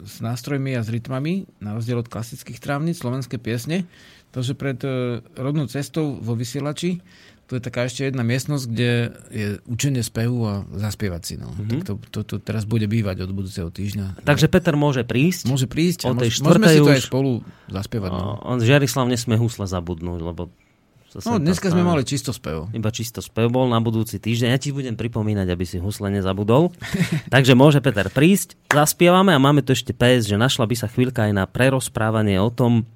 [0.08, 3.84] s nástrojmi a s rytmami, na rozdiel od klasických trávnic, slovenské piesne.
[4.32, 7.04] Takže pred e, rodnou cestou vo vysielači
[7.48, 8.92] to je taká ešte jedna miestnosť, kde
[9.32, 11.34] je učenie spevu a zaspievať si.
[11.40, 11.48] No.
[11.48, 11.68] Mm-hmm.
[11.72, 14.20] Tak to, to, to teraz bude bývať od budúceho týždňa.
[14.20, 15.48] Takže Peter môže prísť.
[15.48, 17.32] Môže prísť o tej môž, môžeme si to aj už- spolu
[17.72, 18.10] zaspievať.
[18.12, 20.52] No, on Žiarislav nesmie husle zabudnúť, lebo...
[21.20, 22.70] sem no dneska sme mali čisto spev.
[22.70, 24.48] Iba čisto spev bol na budúci týždeň.
[24.54, 26.70] Ja ti budem pripomínať, aby si husle nezabudol.
[27.34, 31.26] Takže môže Peter prísť, zaspievame a máme tu ešte PS, že našla by sa chvíľka
[31.28, 32.86] aj na prerozprávanie o tom,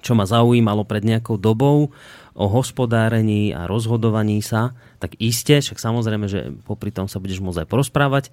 [0.00, 1.90] čo ma zaujímalo pred nejakou dobou
[2.38, 7.62] o hospodárení a rozhodovaní sa, tak iste, však samozrejme, že popri tom sa budeš môcť
[7.64, 8.24] aj porozprávať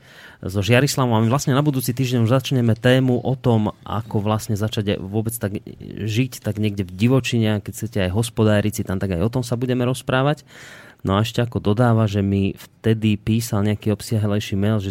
[0.41, 4.57] so Žiarislavom a my vlastne na budúci týždeň už začneme tému o tom, ako vlastne
[4.57, 5.61] začať vôbec tak
[6.01, 9.43] žiť tak niekde v divočine, keď chcete aj hospodáriť si tam, tak aj o tom
[9.45, 10.41] sa budeme rozprávať.
[11.05, 14.89] No a ešte ako dodáva, že mi vtedy písal nejaký obsiahlejší mail, že,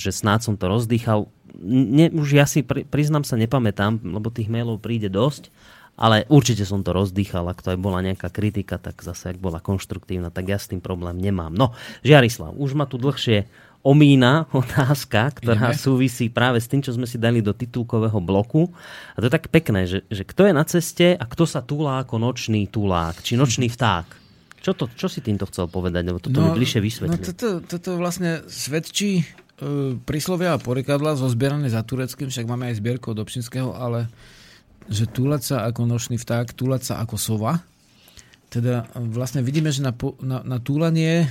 [0.00, 1.28] že snáď som to rozdýchal.
[1.60, 5.52] Ne, už ja si pri, priznám sa nepamätám, lebo tých mailov príde dosť,
[6.00, 9.60] ale určite som to rozdýchal, ak to aj bola nejaká kritika, tak zase ak bola
[9.60, 11.52] konštruktívna, tak ja s tým problém nemám.
[11.52, 13.44] No, Žiarislav, už ma tu dlhšie
[13.80, 15.80] omína otázka, ktorá Ideme.
[15.80, 18.68] súvisí práve s tým, čo sme si dali do titulkového bloku.
[19.12, 22.00] A to je tak pekné, že, že kto je na ceste a kto sa túlá
[22.00, 24.20] ako nočný tulák, či nočný vták.
[24.60, 26.04] Čo, to, čo si týmto chcel povedať?
[26.04, 27.24] Lebo toto mi bližšie No vysvetlí.
[27.32, 29.24] toto, toto vlastne svedčí e,
[29.96, 34.12] príslovia a porekadla zozbierané za tureckým, však máme aj zbierku od Obšinského, ale
[34.88, 37.60] že túlať sa ako nočný vták, túlať sa ako sova.
[38.48, 41.28] Teda e, vlastne vidíme, že na, na, na túlanie e,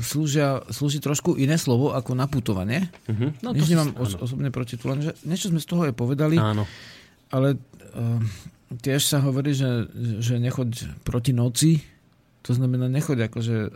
[0.00, 2.88] slúžia, slúži trošku iné slovo ako na putovanie.
[3.10, 3.42] Mhm.
[3.42, 5.10] No, Nič si- nemám os- osobne proti túlaniu.
[5.10, 6.38] že Niečo sme z toho aj povedali.
[6.38, 6.64] Áno.
[7.28, 8.20] Ale uh,
[8.80, 9.84] tiež sa hovorí, že,
[10.16, 11.84] že nechoď proti noci,
[12.40, 13.68] to znamená nechoď akože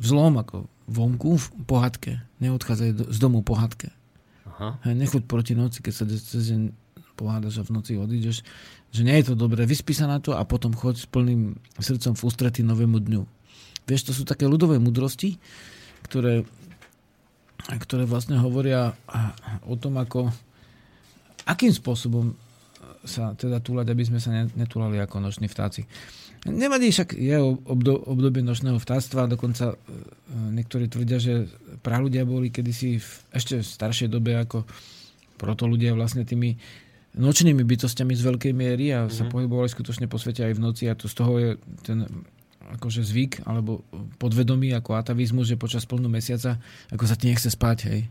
[0.00, 2.12] v zlom, ako vonku, v pohádke.
[2.40, 3.92] Neodchádzaj do, z domu pohádke.
[4.48, 4.80] Aha.
[4.88, 6.72] Nechoď proti noci, keď sa cez deň
[7.20, 8.40] pohádaš a v noci odídeš,
[8.88, 9.68] že nie je to dobré.
[9.68, 13.22] Vyspí sa na to a potom choď s plným srdcom v ústretí novému dňu.
[13.84, 15.36] Vieš, to sú také ľudové mudrosti,
[16.08, 16.48] ktoré,
[17.68, 18.96] ktoré vlastne hovoria
[19.68, 20.32] o tom, ako
[21.44, 22.32] akým spôsobom
[23.04, 25.84] sa teda túlať, aby sme sa ne- netúlali ako noční vtáci.
[26.48, 27.36] Nevadí, však je
[27.68, 29.76] obdo, obdobie nočného vtáctva, dokonca e,
[30.56, 31.44] niektorí tvrdia, že
[31.84, 34.64] praľudia boli kedysi v ešte staršej dobe ako
[35.36, 36.56] proto ľudia vlastne tými
[37.16, 40.94] nočnými bytostiami z veľkej miery a sa pohybovali skutočne po svete aj v noci a
[40.94, 41.50] to z toho je
[41.82, 42.06] ten
[42.70, 43.82] akože zvyk alebo
[44.22, 46.62] podvedomý ako atavizmus, že počas plnú mesiaca
[46.94, 48.02] ako sa ti nechce spať, hej.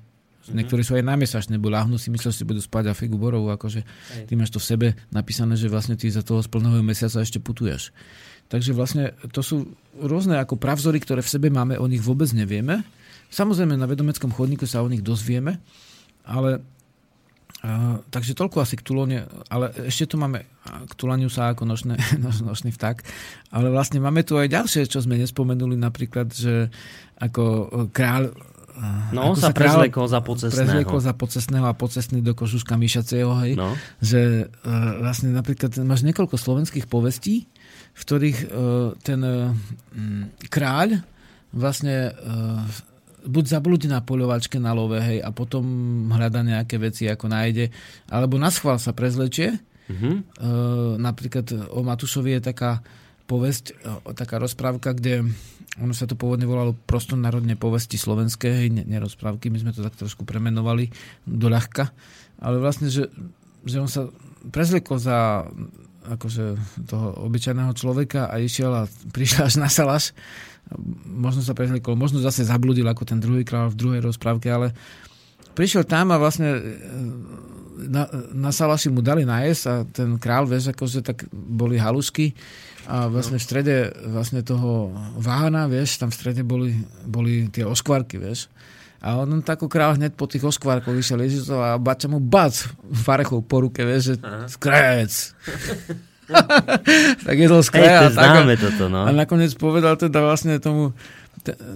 [0.50, 3.86] Niektorí sú aj námesačné, bo láhnu si, myslel, si budú spať a figu borovú, akože
[4.26, 7.94] ty máš to v sebe napísané, že vlastne ty za toho splného mesiaca ešte putuješ.
[8.50, 12.82] Takže vlastne to sú rôzne ako pravzory, ktoré v sebe máme, o nich vôbec nevieme.
[13.30, 15.62] Samozrejme na vedomeckom chodníku sa o nich dozvieme,
[16.26, 16.66] ale
[17.60, 22.00] Uh, takže toľko asi k tulone, ale ešte tu máme k tulaniu sa ako nočné,
[22.16, 23.04] noč, nočný vták,
[23.52, 26.72] ale vlastne máme tu aj ďalšie, čo sme nespomenuli, napríklad, že
[27.20, 27.44] ako
[27.92, 28.32] kráľ
[29.12, 30.56] No, on sa kráľ prezliekol za pocestného.
[30.56, 33.76] prezliekol za pocestného a pocestný do kožuška myšacieho, hej, No.
[34.00, 37.52] že uh, vlastne napríklad máš niekoľko slovenských povestí,
[37.92, 38.48] v ktorých uh,
[39.04, 39.52] ten uh,
[40.48, 41.04] kráľ
[41.52, 42.64] vlastne uh,
[43.26, 45.64] buď zablúdi na poľovačke na love, hej, a potom
[46.12, 47.72] hľada nejaké veci, ako nájde,
[48.08, 49.60] alebo na schvál sa prezlečie.
[49.90, 50.10] Mhm.
[50.38, 52.86] Uh, napríklad o Matušovi je taká
[53.26, 55.26] povesť, uh, taká rozprávka, kde
[55.80, 59.98] ono sa to pôvodne volalo prostonárodne povesti slovenské, hej, ne, nerozprávky, my sme to tak
[59.98, 60.92] trošku premenovali
[61.26, 61.90] do ľahka,
[62.38, 63.10] ale vlastne, že,
[63.66, 64.10] že on sa
[64.50, 65.48] prezliekol za
[66.10, 66.46] akože
[66.90, 70.12] toho obyčajného človeka a išiel a prišiel až na salaš.
[71.06, 74.74] Možno sa prezliekol, možno zase zabludil ako ten druhý král v druhej rozprávke, ale
[75.58, 76.62] prišiel tam a vlastne e,
[77.90, 82.38] na, na salaši mu dali najesť a ten král, vieš, akože tak boli halušky
[82.90, 83.76] a vlastne v strede
[84.10, 86.74] vlastne toho váhana, vieš, tam v strede boli,
[87.06, 88.50] boli tie oškvarky, vieš.
[89.00, 92.52] A on tak král hneď po tých oškvárkoch vyšiel Ježišov a bača mu bac
[92.84, 94.16] varechou po ruke, vieš, že
[94.52, 95.14] skrajec.
[97.28, 98.08] tak jedol skraja.
[98.08, 99.06] Hej, to známe toto, no.
[99.06, 100.94] A nakoniec povedal teda vlastne tomu,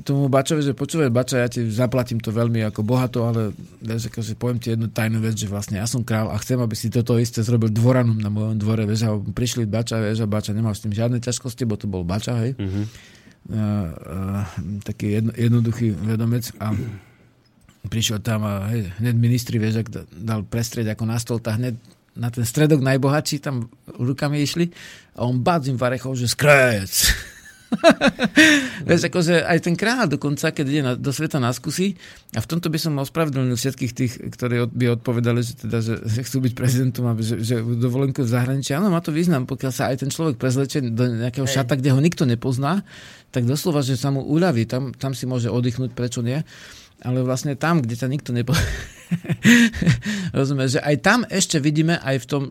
[0.03, 4.35] tomu Bačovi, že počúvaj Bača, ja ti zaplatím to veľmi ako bohato, ale vieš, akože
[4.35, 7.15] poviem ti jednu tajnú vec, že vlastne ja som král a chcem, aby si toto
[7.15, 10.83] isté zrobil dvoranom na mojom dvore, vieš, a prišli Bača, vieš, a Bača nemal s
[10.83, 12.53] tým žiadne ťažkosti, bo to bol Bača, hej.
[12.59, 12.85] Mm-hmm.
[13.43, 14.43] Uh, uh,
[14.87, 16.71] taký jedno, jednoduchý vedomec a
[17.91, 21.75] prišiel tam a hej, hneď ministri, vieš, ak dal prestrieť ako na stôl, tak hneď
[22.13, 24.69] na ten stredok najbohatší tam rukami išli
[25.17, 26.93] a on bác im varechol, že skrajec.
[28.87, 31.97] Vieš, akože aj ten kráľ dokonca, keď ide na, do sveta na skúsi,
[32.33, 35.95] a v tomto by som ospravedlnil všetkých tých, ktorí od, by odpovedali, že, teda, že,
[36.05, 38.77] že chcú byť prezidentom a že, že dovolenku v zahraničí.
[38.77, 41.61] Áno, má to význam, pokiaľ sa aj ten človek prezlečie do nejakého Hej.
[41.61, 42.85] šata, kde ho nikto nepozná,
[43.33, 46.45] tak doslova, že sa mu uľaví, tam, tam si môže oddychnúť, prečo nie
[47.03, 48.55] ale vlastne tam, kde ťa nikto nepo...
[50.33, 52.43] Rozumieš, že aj tam ešte vidíme aj v tom,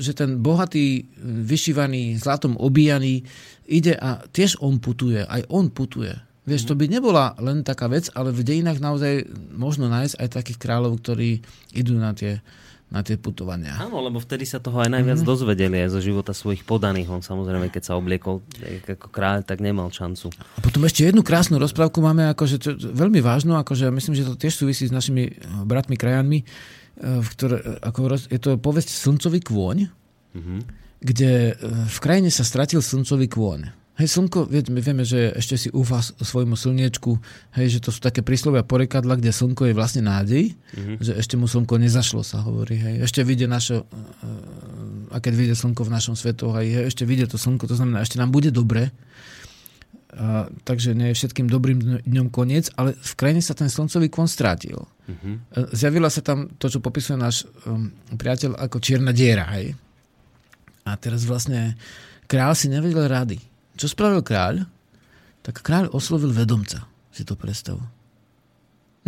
[0.00, 3.22] že ten bohatý, vyšívaný, zlatom obíjaný
[3.70, 6.10] ide a tiež on putuje, aj on putuje.
[6.50, 10.58] Vieš, to by nebola len taká vec, ale v dejinách naozaj možno nájsť aj takých
[10.58, 11.44] kráľov, ktorí
[11.76, 12.42] idú na tie
[12.90, 13.78] na tie putovania.
[13.78, 15.30] Áno, lebo vtedy sa toho aj najviac mm-hmm.
[15.30, 17.06] dozvedeli aj zo života svojich podaných.
[17.06, 18.42] On samozrejme, keď sa obliekol
[18.90, 20.34] ako kráľ, tak nemal šancu.
[20.34, 24.34] A potom ešte jednu krásnu rozprávku máme, akože to, veľmi vážnu, akože myslím, že to
[24.34, 29.86] tiež súvisí s našimi bratmi krajanmi, eh, v ktoré, ako, je to povesť Slncový kôň,
[30.34, 30.60] mm-hmm.
[30.98, 33.79] kde eh, v krajine sa stratil slncový kôň.
[34.00, 37.20] Hej, slnko, my vieme, že ešte si úfa svojmu slniečku,
[37.60, 40.96] hej, že to sú také príslovia porekadla, kde slnko je vlastne nádej, mm-hmm.
[41.04, 42.80] že ešte mu slnko nezašlo, sa hovorí.
[42.80, 43.04] Hej.
[43.04, 43.84] Ešte vidie naše,
[45.12, 48.16] a keď vidie slnko v našom svetu, hej, ešte vidie to slnko, to znamená, ešte
[48.16, 48.88] nám bude dobre.
[50.16, 54.24] A, takže nie je všetkým dobrým dňom koniec, ale v krajine sa ten slncový kon
[54.24, 54.80] strátil.
[55.12, 55.76] Mm-hmm.
[55.76, 59.44] Zjavila sa tam to, čo popisuje náš um, priateľ ako čierna diera.
[59.60, 59.76] Hej.
[60.88, 61.76] A teraz vlastne
[62.24, 63.49] král si nevedel rady
[63.80, 64.68] čo spravil kráľ?
[65.40, 66.84] Tak kráľ oslovil vedomca.
[67.16, 67.80] Si to predstav.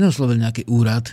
[0.01, 1.13] Neoslovil nejaký úrad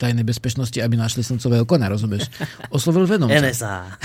[0.00, 2.32] tajnej bezpečnosti, aby našli slncového kona, rozumieš?
[2.72, 3.36] Oslovil vedomca.
[3.36, 4.00] NSA.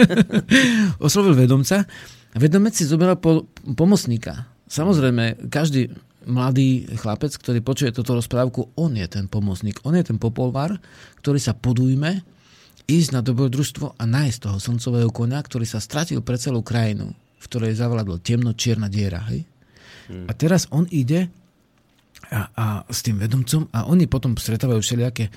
[1.06, 1.86] oslovil vedomca.
[2.34, 3.46] Vedomec si zobral po,
[3.78, 4.50] pomocníka.
[4.66, 5.94] Samozrejme, každý
[6.26, 9.78] mladý chlapec, ktorý počuje toto rozprávku, on je ten pomocník.
[9.86, 10.74] On je ten popolvar,
[11.22, 12.22] ktorý sa podujme
[12.90, 17.44] ísť na dobrodružstvo a nájsť toho slncového konia, ktorý sa stratil pre celú krajinu v
[17.48, 19.24] ktorej zavládlo temno-čierna diera.
[19.32, 19.48] Hej?
[20.12, 20.28] Hmm.
[20.28, 21.32] A teraz on ide
[22.30, 25.32] a, a s tým vedomcom a oni potom stretávajú všelijaké,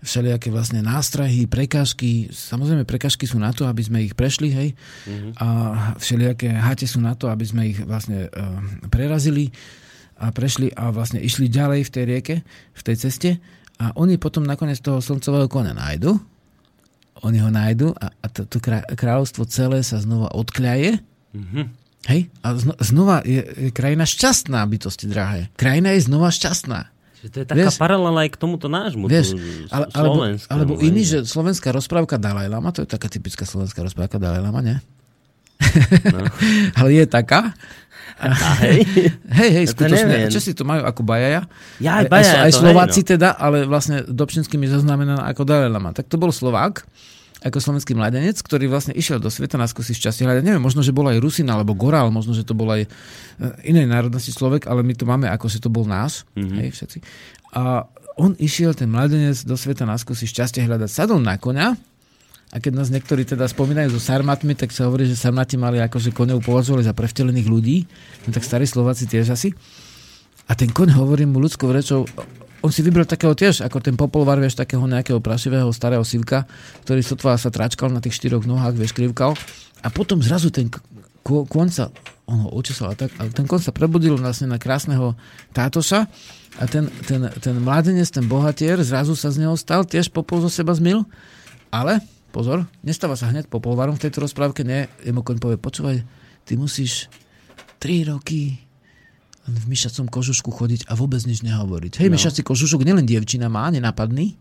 [0.00, 2.32] všelijaké vlastne nástrahy, prekážky.
[2.32, 4.68] Samozrejme, prekážky sú na to, aby sme ich prešli, hej.
[5.06, 5.32] Mm-hmm.
[5.38, 5.46] A
[6.00, 8.58] všelijaké háte sú na to, aby sme ich vlastne uh,
[8.90, 9.54] prerazili
[10.18, 12.36] a prešli a vlastne išli ďalej v tej rieke,
[12.74, 13.30] v tej ceste
[13.82, 16.14] a oni potom nakoniec toho slncového kona nájdu.
[17.22, 18.58] Oni ho nájdu a, a to, to
[18.98, 21.64] kráľovstvo celé sa znova odkľaje Mm-hmm.
[22.10, 22.20] Hej?
[22.42, 25.48] A zno, znova je, je krajina šťastná, bytosti drahé.
[25.54, 26.90] Krajina je znova šťastná.
[27.22, 29.06] Že to je taká vieš, paralela aj k tomuto nášmu.
[29.06, 29.38] Vieš,
[29.70, 34.18] ale, alebo, alebo iný, že slovenská rozprávka Dalaj Lama, to je taká typická slovenská rozprávka
[34.18, 34.76] Dalaj Lama, nie?
[36.10, 36.26] No.
[36.82, 37.54] ale je taká.
[38.18, 38.34] A
[38.66, 38.82] hej.
[39.30, 40.26] hej, hej, skutočne.
[40.34, 41.46] Čo si to majú ako Bajaja?
[41.78, 42.42] Ja aj Bajaja.
[42.42, 43.10] Aj, aj Slováci hej, no.
[43.14, 45.94] teda, ale vlastne Dobšinskými zaznamenaná ako Dalaj Lama.
[45.94, 46.82] Tak to bol Slovák
[47.42, 50.42] ako slovenský mladenec, ktorý vlastne išiel do sveta na skúsi šťastie hľadať.
[50.46, 52.88] Neviem, možno, že bol aj Rusin alebo Gorál, možno, že to bol aj e,
[53.66, 56.58] inej národnosti človek, ale my to máme ako, že to bol nás, mm-hmm.
[56.62, 56.98] hej, všetci.
[57.58, 57.84] A
[58.16, 60.88] on išiel, ten mladenec, do sveta na skúsi šťastie hľadať.
[60.88, 61.74] Sadol na koňa
[62.52, 66.12] a keď nás niektorí teda spomínajú so sarmatmi, tak sa hovorí, že sarmati mali akože
[66.12, 67.88] koňov považovali za prevtelených ľudí,
[68.28, 69.56] no tak starí Slováci tiež asi.
[70.44, 72.04] A ten koň hovorí mu ľudskou rečou,
[72.62, 76.46] on si vybral takého tiež, ako ten popolvar, vieš, takého nejakého prašivého starého sivka,
[76.86, 79.34] ktorý sotva sa tračkal na tých štyroch nohách, vieš, krivkal.
[79.82, 80.70] A potom zrazu ten
[81.26, 81.90] kôň sa,
[82.26, 85.18] on ho očesal a tak, a ten kôň sa prebudil vlastne na krásneho
[85.54, 86.06] tátoša
[86.58, 90.50] a ten, ten, ten mladenec, ten bohatier, zrazu sa z neho stal, tiež popol zo
[90.50, 91.06] seba zmil,
[91.70, 92.02] ale
[92.34, 95.96] pozor, nestáva sa hneď popolvarom v tejto rozprávke, nie, jemu koň povie, počúvaj,
[96.46, 97.06] ty musíš
[97.78, 98.58] 3 roky
[99.42, 101.98] v myšacom kožušku chodiť a vôbec nič nehovoriť.
[101.98, 102.14] Hej, no.
[102.14, 104.38] myšací kožušok nielen dievčina má, nenapadný,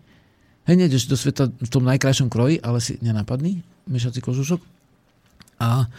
[0.69, 4.61] Hej, nejdeš do sveta v tom najkrajšom kroji, ale si nenapadný, mešací kožušok.
[5.57, 5.89] A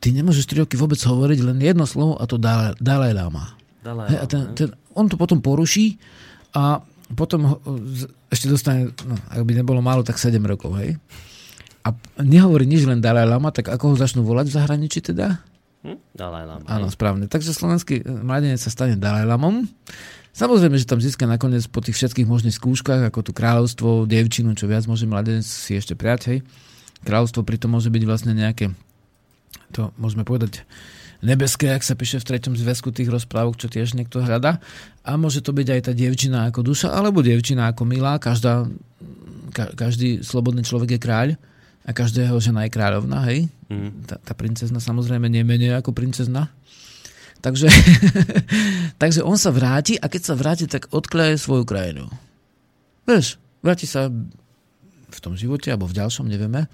[0.00, 3.52] ty nemôžeš 3 roky vôbec hovoriť len jedno slovo a to Dalaj, Lama.
[3.84, 6.00] Hej, a ten, ten, on to potom poruší
[6.56, 6.80] a
[7.12, 7.54] potom ho,
[8.32, 10.96] ešte dostane, no, ak by nebolo málo, tak 7 rokov, hej.
[11.84, 11.92] A
[12.24, 15.44] nehovorí nič len Dalaj Lama, tak ako ho začnú volať v zahraničí teda?
[15.82, 15.98] Hm?
[16.14, 16.66] Dalaj Lama.
[16.70, 17.26] Áno, správne.
[17.26, 19.66] Takže slovenský eh, mladenec sa stane Dalajlamom.
[20.32, 24.64] Samozrejme, že tam získa nakoniec po tých všetkých možných skúškach, ako tu kráľovstvo, dievčinu, čo
[24.64, 26.38] viac môže mladenec si ešte prijať, hej.
[27.04, 28.72] Kráľovstvo pritom môže byť vlastne nejaké,
[29.76, 30.64] to môžeme povedať,
[31.20, 34.56] nebeské, ak sa píše v treťom zväzku tých rozprávok, čo tiež niekto hľadá.
[35.04, 38.16] A môže to byť aj tá dievčina ako duša, alebo dievčina ako milá.
[38.16, 38.72] Každá,
[39.52, 41.28] ka, každý slobodný človek je kráľ
[41.84, 43.52] a každého žena je kráľovna, hej.
[43.72, 44.04] Mhm.
[44.04, 46.52] Tá, tá princezna samozrejme nie menej ako princezna.
[47.42, 47.66] Takže,
[49.02, 52.06] takže on sa vráti a keď sa vráti, tak odkleje svoju krajinu.
[53.08, 54.06] Vieš, vráti sa
[55.12, 56.70] v tom živote alebo v ďalšom, nevieme,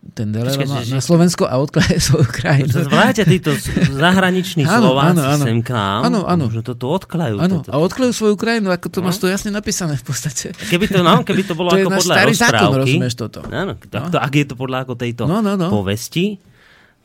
[0.00, 2.72] ten Počkaj, Lama na Slovensko a odkleje svoju krajinu.
[2.86, 3.52] Vrátia títo
[3.92, 5.44] zahraniční Áno, Slováci áno, áno.
[5.44, 6.00] sem k nám.
[6.02, 6.44] Áno, áno.
[6.48, 7.36] Že to tu odklajú.
[7.36, 7.68] Áno, toto.
[7.68, 9.04] a odklejú svoju krajinu, ako to No.
[9.06, 10.56] máš to jasne napísané v podstate.
[10.56, 13.40] Keby to, no, keby to bolo To ako podľa starý zákon, rozprávky, rozumieš toto.
[13.44, 15.68] Áno, tak to, ak je to podľa ako tejto No, no, no.
[15.68, 16.40] povesti,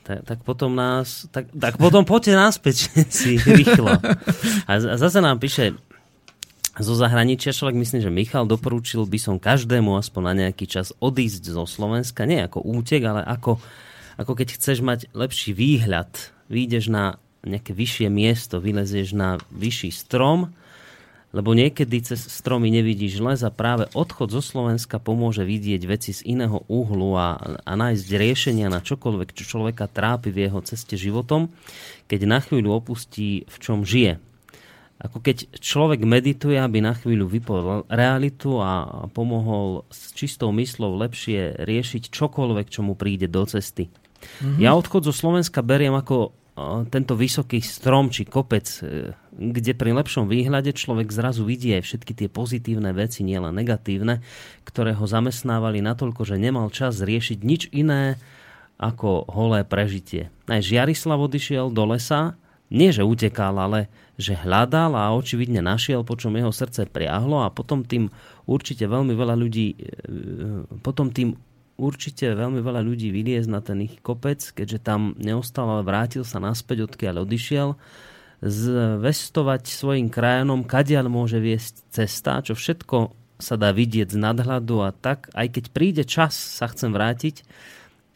[0.01, 3.91] tak, tak potom nás, tak, tak potom poďte naspäť si rýchlo.
[4.63, 5.76] A, a zase nám píše
[6.84, 11.56] zo zahraničia človek, myslím, že Michal doporučil by som každému aspoň na nejaký čas odísť
[11.56, 13.64] zo Slovenska, nie ako útek, ale ako,
[14.19, 16.11] ako keď chceš mať lepší výhľad,
[16.52, 17.15] vyjdeš na
[17.47, 20.52] nejaké vyššie miesto, vylezieš na vyšší strom,
[21.35, 26.23] lebo niekedy cez stromy nevidíš les a práve odchod zo Slovenska pomôže vidieť veci z
[26.27, 31.52] iného uhlu a, a nájsť riešenia na čokoľvek, čo človeka trápi v jeho ceste životom,
[32.07, 34.15] keď na chvíľu opustí, v čom žije.
[34.95, 41.67] Ako keď človek medituje, aby na chvíľu vypol realitu a pomohol s čistou myslou lepšie
[41.67, 43.91] riešiť čokoľvek, čo mu príde do cesty.
[43.91, 44.63] Mm-hmm.
[44.63, 49.91] Ja odchod zo Slovenska beriem ako o, tento vysoký strom či kopec, e, kde pri
[49.99, 54.23] lepšom výhľade človek zrazu vidí aj všetky tie pozitívne veci, nielen negatívne,
[54.63, 58.15] ktoré ho zamestnávali natoľko, že nemal čas riešiť nič iné
[58.80, 60.31] ako holé prežitie.
[60.47, 62.39] Aj Žiarislav odišiel do lesa,
[62.72, 67.51] nie že utekal, ale že hľadal a očividne našiel, po čom jeho srdce priahlo a
[67.51, 68.07] potom tým
[68.47, 69.77] určite veľmi veľa ľudí e,
[70.79, 71.35] potom tým
[71.75, 76.39] určite veľmi veľa ľudí vyliez na ten ich kopec, keďže tam neostal, ale vrátil sa
[76.39, 77.75] naspäť, odkiaľ odišiel,
[78.39, 84.95] zvestovať svojim krajanom, kadiaľ môže viesť cesta, čo všetko sa dá vidieť z nadhľadu a
[84.95, 87.43] tak, aj keď príde čas, sa chcem vrátiť,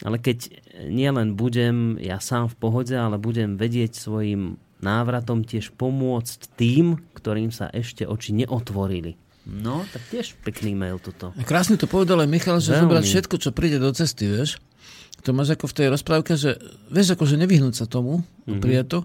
[0.07, 0.47] ale keď
[0.87, 7.51] nielen budem ja sám v pohode, ale budem vedieť svojim návratom tiež pomôcť tým, ktorým
[7.51, 9.19] sa ešte oči neotvorili.
[9.49, 11.33] No, tak tiež pekný mail toto.
[11.33, 14.61] A Krásne to povedal aj Michal, že zobrať všetko, čo príde do cesty, vieš.
[15.25, 16.55] To máš ako v tej rozprávke, že
[16.87, 18.61] vieš, akože nevyhnúť sa tomu, mm-hmm.
[18.61, 18.99] prijať to,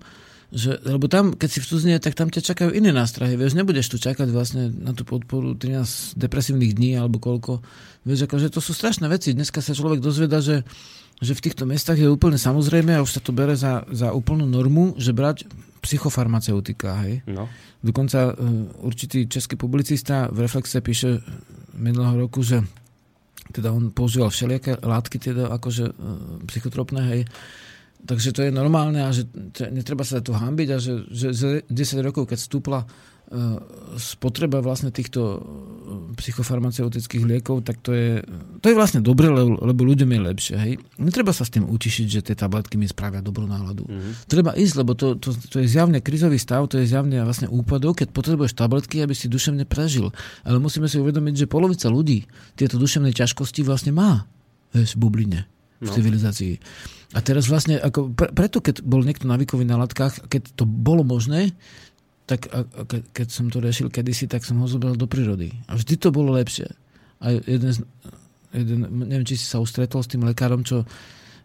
[0.55, 3.90] že, lebo tam, keď si v cudzine, tak tam ťa čakajú iné nástrahy, vieš, nebudeš
[3.90, 7.59] tu čakať vlastne na tú podporu 13 depresívnych dní alebo koľko.
[8.06, 9.35] Vieš, akože to sú strašné veci.
[9.35, 10.62] Dneska sa človek dozveda, že,
[11.18, 14.47] že v týchto mestách je úplne samozrejme a už sa to bere za, za úplnú
[14.47, 15.51] normu, že brať
[15.82, 17.26] psychofarmaceutika, hej.
[17.26, 17.51] No.
[17.82, 21.18] Dokonca uh, určitý český publicista v Reflexe píše
[21.74, 22.62] minulého roku, že
[23.51, 25.94] teda on používal všelijaké látky, teda akože uh,
[26.47, 27.22] psychotropné, hej.
[28.05, 29.24] Takže to je normálne a že
[29.56, 33.56] t- netreba sa tu hambiť a že, že za 10 rokov, keď stúpla uh,
[33.97, 35.40] spotreba vlastne týchto uh,
[36.12, 38.20] psychofarmaceutických liekov, tak to je,
[38.60, 40.56] to je vlastne dobre, lebo, lebo ľuďom je lepšie.
[40.60, 40.72] Hej.
[41.01, 43.89] Netreba sa s tým utišiť, že tie tabletky mi spravia dobrú náladu.
[43.89, 44.28] Mm-hmm.
[44.28, 48.05] Treba ísť, lebo to, to, to je zjavne krizový stav, to je zjavne vlastne úpadok,
[48.05, 50.12] keď potrebuješ tabletky, aby si duševne prežil.
[50.44, 54.28] Ale musíme si uvedomiť, že polovica ľudí tieto duševné ťažkosti vlastne má
[54.76, 55.40] vieš, v bubline
[55.85, 55.94] v No.
[55.94, 56.56] civilizácii.
[57.12, 61.05] A teraz vlastne, ako, pre, preto keď bol niekto navykový na látkach, keď to bolo
[61.05, 61.52] možné,
[62.24, 65.52] tak a, a ke, keď som to riešil kedysi, tak som ho zobral do prírody.
[65.69, 66.73] A vždy to bolo lepšie.
[67.20, 67.85] A jeden, z-
[68.51, 70.89] jeden neviem, či si sa ustretol s tým lekárom, čo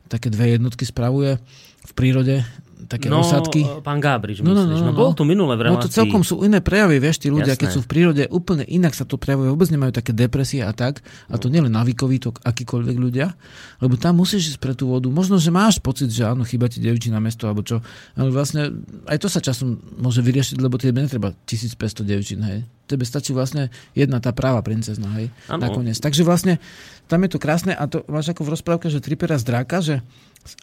[0.07, 1.37] také dve jednotky spravuje
[1.85, 2.41] v prírode,
[2.87, 3.67] také no, osadky.
[3.81, 4.95] pán Gábriš, No, no, no, No, no.
[4.95, 5.83] bol tu minule v No relácii.
[5.83, 7.61] to celkom sú iné prejavy, vieš, tí ľudia, Jasné.
[7.65, 11.01] keď sú v prírode, úplne inak sa to prejavuje, vôbec nemajú také depresie a tak,
[11.27, 13.35] a to nielen navykoví, to akýkoľvek ľudia,
[13.77, 15.09] lebo tam musíš ísť pre tú vodu.
[15.09, 17.83] Možno, že máš pocit, že áno, chýba ti devčina mesto, alebo čo,
[18.13, 18.71] ale vlastne
[19.05, 22.63] aj to sa časom môže vyriešiť, lebo tebe netreba 1500 devčín, hej.
[22.85, 25.61] Tebe stačí vlastne jedna tá práva princezna, hej, Áno.
[25.61, 25.93] nakoniec.
[25.95, 26.57] Takže vlastne
[27.05, 30.01] tam je to krásne a to máš ako v rozprávke, že tripera z dráka, že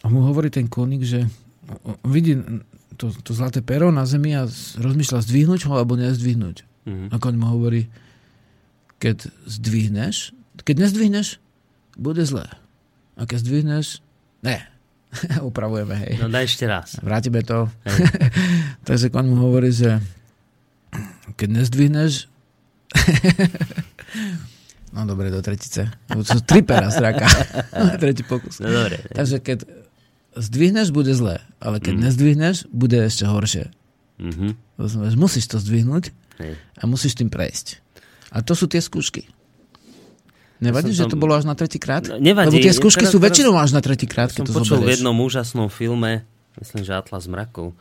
[0.01, 1.23] a mu hovorí ten koník, že
[2.07, 2.39] vidí
[2.97, 4.49] to, to zlaté pero na zemi a
[4.81, 6.65] rozmýšľa zdvihnúť ho alebo nezdvihnúť.
[6.87, 7.05] Mhm.
[7.13, 7.87] A koň mu hovorí,
[8.97, 10.33] keď zdvihneš,
[10.65, 11.37] keď nezdvihneš,
[11.97, 12.49] bude zlé.
[13.17, 14.01] A keď zdvihneš,
[14.41, 14.65] ne.
[15.49, 16.13] Upravujeme, hej.
[16.21, 16.97] No daj ešte raz.
[17.01, 17.69] Vrátime to.
[18.87, 20.01] Takže kon mu hovorí, že
[21.37, 22.29] keď nezdvihneš,
[24.95, 25.91] no dobre, do tretice.
[26.09, 27.27] To sú tri pera straka.
[28.01, 28.63] Tretí pokus.
[28.63, 29.03] No dobre.
[29.11, 29.67] Takže keď
[30.39, 31.43] zdvihneš, bude zlé.
[31.59, 32.01] Ale keď mm.
[32.07, 33.65] nezdvihneš, bude ešte horšie.
[34.17, 34.57] Mhm.
[34.77, 35.13] Rozumieš?
[35.17, 36.53] Musíš to zdvihnúť Hej.
[36.57, 37.81] a musíš tým prejsť.
[38.33, 39.29] A to sú tie skúšky.
[40.57, 42.09] Nevadí, Ja že to bolo až na tretí krát?
[42.09, 42.57] No, nevadí.
[42.57, 44.89] Lebo tie skúšky Teraz- sú väčšinou až na tretí krát, Som keď to počul v
[44.89, 44.93] zoberieš.
[44.97, 46.25] jednom úžasnom filme,
[46.57, 47.77] myslím, že Atlas mrakov,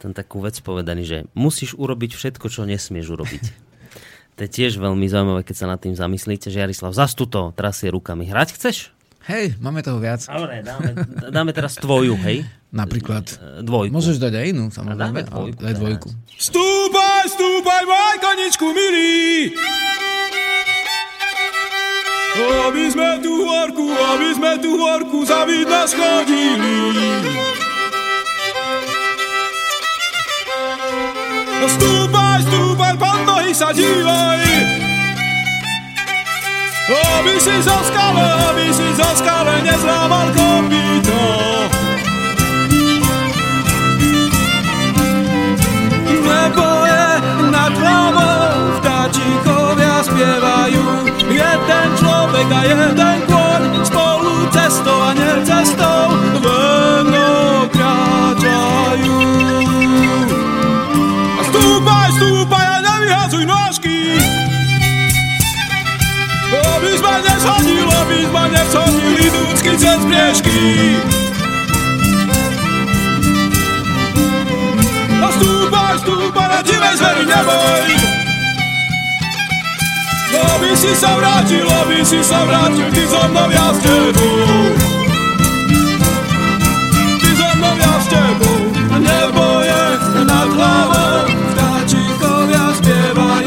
[0.00, 3.44] ten takú vec povedaný, že musíš urobiť všetko, čo nesmieš urobiť.
[4.36, 7.52] to je tiež veľmi zaujímavé, keď sa nad tým zamyslíte, že Jarislav, zas tu to
[7.52, 8.24] trasie rukami.
[8.24, 8.76] Hrať chceš?
[9.22, 10.26] Hej, máme toho viac.
[10.26, 10.98] Dobre, dáme,
[11.30, 12.42] dáme teraz tvoju, hej?
[12.74, 13.22] Napríklad.
[13.30, 13.94] E, Dvojku.
[13.94, 14.98] Môžeš dať aj inú, A samozrejme.
[14.98, 16.08] dáme dvojku Daj dvojku.
[16.34, 19.54] Stúpaj, stúpaj, môj koničku milý.
[22.66, 26.76] Aby sme tú horku, aby sme tú horku za nás chodili.
[31.62, 34.91] Stúpaj, stúpaj, pod nohy sa dívaj.
[36.90, 41.22] Aby si zo skale, aby si zo skale nezlámal kopito.
[46.26, 47.06] Nebo je
[47.54, 50.84] nad hlavou vtáčikovia spievajú.
[51.30, 56.81] Jeden človek a jeden kôň spolu cestou a necestou veno
[70.12, 70.60] briežky.
[75.22, 77.84] A stúpaj, stúpaj, na divej zveri neboj.
[80.32, 84.36] Aby si sa vrátil, aby si sa vrátil, ty so mnou ja s tebou.
[87.20, 88.60] Ty so mnou ja s tebou.
[89.02, 89.84] Nebo je
[90.28, 91.24] nad hlavou,
[91.56, 93.41] vtáčikovia spievajú.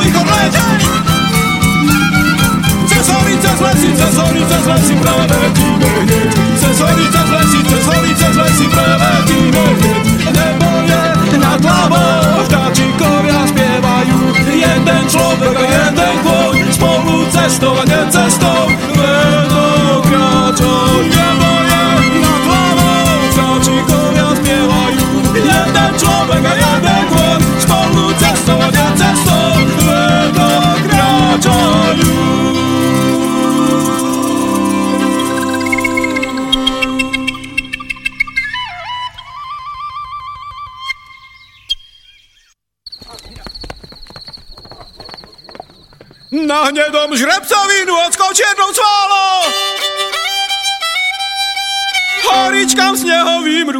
[0.00, 0.80] Východ letej!
[2.88, 6.34] Cez hory, cez lesy, cez hory, cez lesy preletíme hneď.
[6.60, 8.66] Cez hory, cez lesy, cez hory, cez lesy
[10.30, 11.10] preletíme hneď.
[11.20, 14.18] Nebo je nad hlavou, vtáčikovia spievajú.
[14.50, 17.84] Jeden človek a jeden kôň, spolu cestou a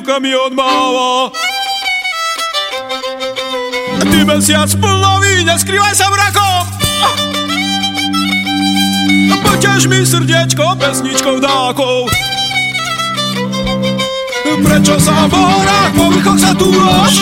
[0.01, 1.29] rukami odmáva
[4.01, 6.65] Ty mesiac plnový, neskrývaj sa mrakom
[9.45, 12.09] Poťaž mi srdiečko pesničkou dákou
[14.65, 17.21] Prečo sa v horách po vrchoch sa túlaš?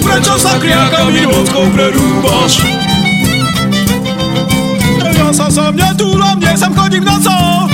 [0.00, 2.64] Prečo sa kriakami vodkou prerúbaš?
[5.04, 7.73] Ja sa sa mne túlam, nie sem chodím nocou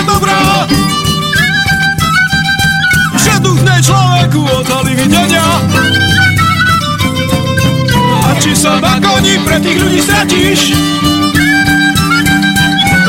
[4.31, 5.43] vlaku odhali videnia.
[8.23, 10.59] A či sa na koni pre tých ľudí stratíš?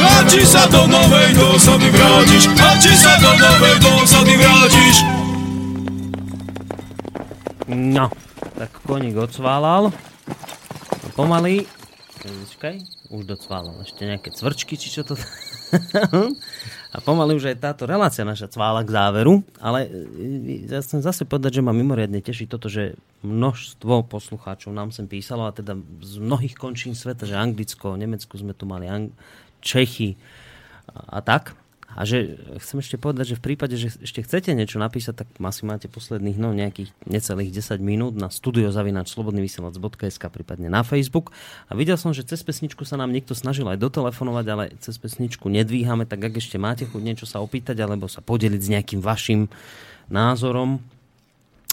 [0.03, 2.51] A či sa do novej dosady vrátiš?
[2.59, 4.97] A či sa do novej dosady vrátiš?
[7.71, 8.11] No,
[8.59, 9.95] tak koník odsválal.
[9.95, 11.71] No, pomaly.
[12.23, 12.83] Počkaj,
[13.15, 13.83] už docválal.
[13.87, 15.15] Ešte nejaké cvrčky, či čo to...
[16.93, 21.25] A pomaly už aj táto relácia naša cvála k záveru, ale e, ja chcem zase
[21.25, 25.73] povedať, že ma mimoriadne teší toto, že množstvo poslucháčov nám sem písalo, a teda
[26.05, 29.17] z mnohých končín sveta, že Anglicko, Nemecku sme tu mali, Ang-
[29.65, 30.21] Čechy
[30.93, 31.57] a, a tak.
[31.93, 35.63] A že chcem ešte povedať, že v prípade, že ešte chcete niečo napísať, tak asi
[35.69, 41.37] máte posledných no, nejakých necelých 10 minút na studiozavinač.slobodnyvysielac.sk prípadne na Facebook.
[41.69, 45.53] A videl som, že cez pesničku sa nám niekto snažil aj dotelefonovať, ale cez pesničku
[45.53, 49.53] nedvíhame, tak ak ešte máte chuť niečo sa opýtať alebo sa podeliť s nejakým vašim
[50.09, 50.81] názorom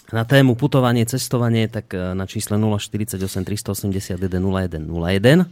[0.09, 5.47] na tému putovanie, cestovanie, tak eh, na čísle 048 381 0101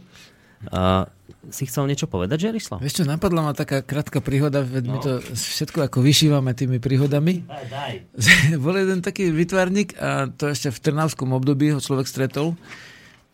[0.58, 1.06] Uh,
[1.48, 2.80] si chcel niečo povedať, Žerislav?
[2.80, 4.92] Vieš čo, napadla ma taká krátka príhoda, veď no.
[4.92, 7.44] my to všetko ako vyšívame tými príhodami.
[7.44, 7.92] Daj, daj.
[8.64, 12.56] Bol jeden taký vytvarník a to ešte v Trnavskom období ho človek stretol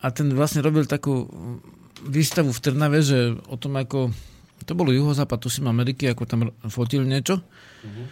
[0.03, 1.27] a ten vlastne robil takú
[2.05, 4.11] výstavu v Trnave, že o tom ako,
[4.67, 7.41] to bolo juhozápad, tuším Ameriky, ako tam fotil niečo.
[7.41, 8.07] Uh-huh.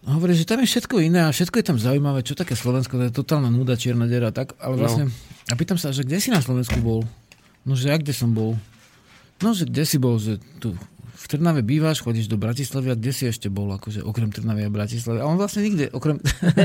[0.00, 2.96] A hovorí, že tam je všetko iné a všetko je tam zaujímavé, čo také Slovensko,
[2.96, 5.12] to je totálna nuda, čierna dera, tak, ale vlastne, no.
[5.50, 7.04] a pýtam sa, že kde si na Slovensku bol?
[7.68, 8.56] No, že ja kde som bol?
[9.40, 10.76] No, že kde si bol, že tu
[11.20, 14.72] v Trnave bývaš, chodíš do Bratislavy a kde si ešte bol, akože okrem Trnavy a
[14.72, 15.20] Bratislavy.
[15.20, 16.16] A on vlastne nikde okrem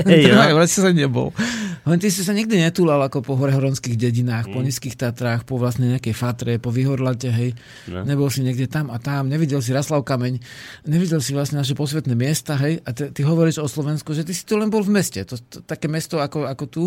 [0.07, 1.35] hey, Trnavy a Bratislavy nebol.
[1.83, 4.53] Len ty si sa nikdy netúlal ako po horehoronských dedinách, mm.
[4.55, 7.51] po nízkych Tatrách, po vlastne nejakej Fatre, po Vyhorlate, hej.
[7.91, 8.07] No.
[8.07, 10.39] Nebol si niekde tam a tam, nevidel si Raslav Kameň,
[10.87, 12.79] nevidel si vlastne naše posvetné miesta, hej.
[12.87, 15.19] A ty, ty hovoríš o Slovensku, že ty si tu len bol v meste.
[15.27, 16.83] To, to, také mesto ako, ako tu.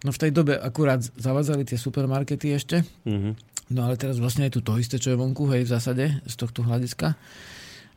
[0.00, 2.80] No v tej dobe akurát zavádzali tie supermarkety ešte.
[3.04, 6.04] Mm-hmm No ale teraz vlastne je tu to isté, čo je vonku, hej, v zásade,
[6.26, 7.14] z tohto hľadiska.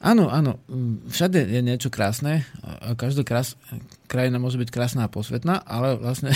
[0.04, 0.60] Áno, áno,
[1.08, 2.44] všade je niečo krásne
[2.96, 3.56] každá krás,
[4.12, 6.36] krajina môže byť krásna a posvetná, ale vlastne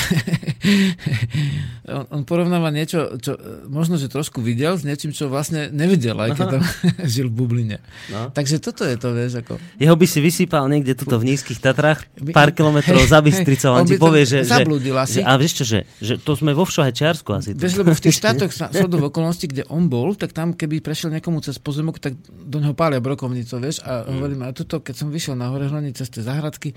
[1.98, 3.35] on, on porovnáva niečo, čo
[3.68, 6.64] možno, že trošku videl s niečím, čo vlastne nevidel, aj keď tam
[7.14, 7.77] žil v bubline.
[8.11, 8.31] No.
[8.31, 9.60] Takže toto je to, vieš, ako...
[9.77, 13.88] Jeho by si vysypal niekde tuto v nízkych Tatrách, pár kilometrov za Bystricou, on, on
[13.88, 14.48] ti povie, že...
[14.48, 15.19] Zablúdil asi.
[15.19, 17.52] Že, a vieš čo, že, že to sme vo Všohačiarsku asi.
[17.53, 21.44] Vieš, lebo v tých štátoch shodov okolností, kde on bol, tak tam, keby prešiel niekomu
[21.44, 24.14] cez pozemok, tak do neho pália brokovnicu, vieš, a mm.
[24.18, 26.74] hovorím, a tuto, keď som vyšiel na hore cez tie zahradky,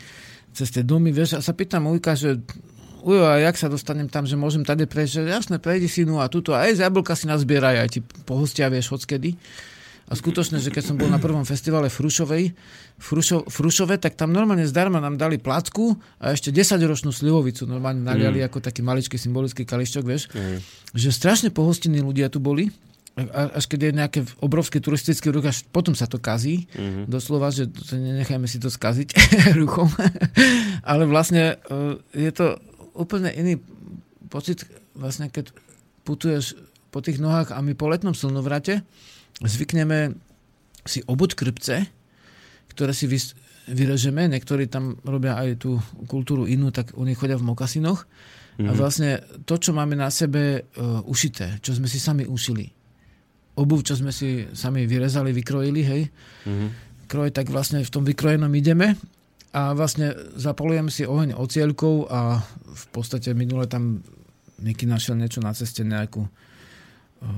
[0.53, 2.41] cez tie domy, vieš, a sa pýtam Ujka, že
[3.03, 6.21] ujo, a jak sa dostanem tam, že môžem tady prejsť, že jasne, prejdi si, no
[6.21, 9.37] a tuto, aj z jablka si nazbieraj, aj ti pohostia, vieš, odskedy.
[10.11, 12.51] A skutočne, že keď som bol na prvom festivale Frušovej,
[12.99, 18.43] Frušo, Frušove, tak tam normálne zdarma nám dali placku a ešte 10-ročnú slivovicu normálne naliali
[18.43, 18.47] mm.
[18.51, 20.27] ako taký maličký symbolický kališťok, vieš.
[20.35, 20.59] Mm.
[20.99, 22.75] Že strašne pohostinní ľudia tu boli
[23.29, 26.71] až keď je nejaké obrovské turistické ruch, až potom sa to kazí.
[26.73, 27.05] Mm-hmm.
[27.11, 29.13] Doslova, že nenechajme si to skaziť
[29.61, 29.91] ruchom.
[30.87, 32.57] Ale vlastne e, je to
[32.97, 33.61] úplne iný
[34.31, 34.65] pocit,
[34.95, 35.53] vlastne keď
[36.07, 36.57] putuješ
[36.91, 38.83] po tých nohách a my po letnom slnovrate
[39.43, 40.17] zvykneme
[40.85, 41.87] si obuť krpce,
[42.73, 43.37] ktoré si vys-
[43.71, 44.27] vyrežeme.
[44.27, 45.79] Niektorí tam robia aj tú
[46.11, 48.05] kultúru inú, tak oni chodia v mokasinoch.
[48.61, 48.69] Mm-hmm.
[48.69, 48.79] A mhm.
[48.79, 49.11] vlastne
[49.47, 52.69] to, čo máme na sebe uh, ušité, čo sme si sami ušili,
[53.61, 56.03] obuv, čo sme si sami vyrezali, vykrojili, hej,
[56.49, 56.69] mm-hmm.
[57.05, 58.97] kroj, tak vlastne v tom vykrojenom ideme
[59.53, 64.01] a vlastne zapolujem si oheň ocielkou a v podstate minule tam
[64.61, 67.29] Miky našiel niečo na ceste, nejakú uh,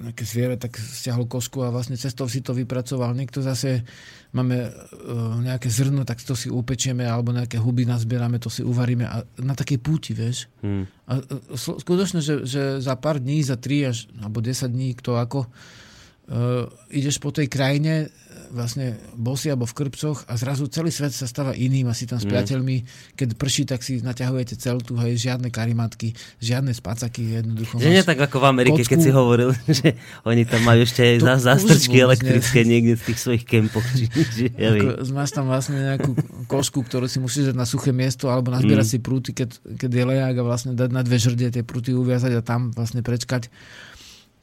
[0.00, 3.12] nejaké zviere, tak stiahol kosku a vlastne cestou si to vypracoval.
[3.12, 3.84] Niekto zase
[4.32, 9.04] máme uh, nejaké zrno, tak to si upečieme, alebo nejaké huby nazbierame, to si uvaríme
[9.04, 10.48] a na takej púti, vieš.
[10.64, 10.88] Hmm.
[11.04, 15.20] A uh, skutočne, že, že za pár dní, za 3 až, alebo 10 dní, kto
[15.20, 18.08] ako, uh, ideš po tej krajine,
[18.50, 22.18] vlastne bosy alebo v krpcoch a zrazu celý svet sa stáva iným a si tam
[22.18, 22.30] s mm.
[22.30, 22.76] priateľmi,
[23.14, 26.12] keď prší, tak si naťahujete celtu, hej, žiadne karimatky,
[26.42, 27.78] žiadne spacaky, jednoducho.
[27.78, 28.90] Že nie tak ako v Amerike, kocku.
[28.92, 29.50] keď si hovoril,
[29.80, 29.94] že
[30.26, 32.78] oni tam majú ešte aj za, zástrčky elektrické nie.
[32.78, 33.86] niekde v tých svojich kempoch.
[33.94, 34.04] Či,
[34.34, 36.12] či, ako, máš tam vlastne nejakú
[36.50, 38.92] košku, ktorú si musíš dať na suché miesto alebo nazbierať mm.
[38.92, 42.36] si prúty, keď, keď je lejak a vlastne dať na dve žrdie tie prúty uviazať
[42.36, 43.48] a tam vlastne prečkať.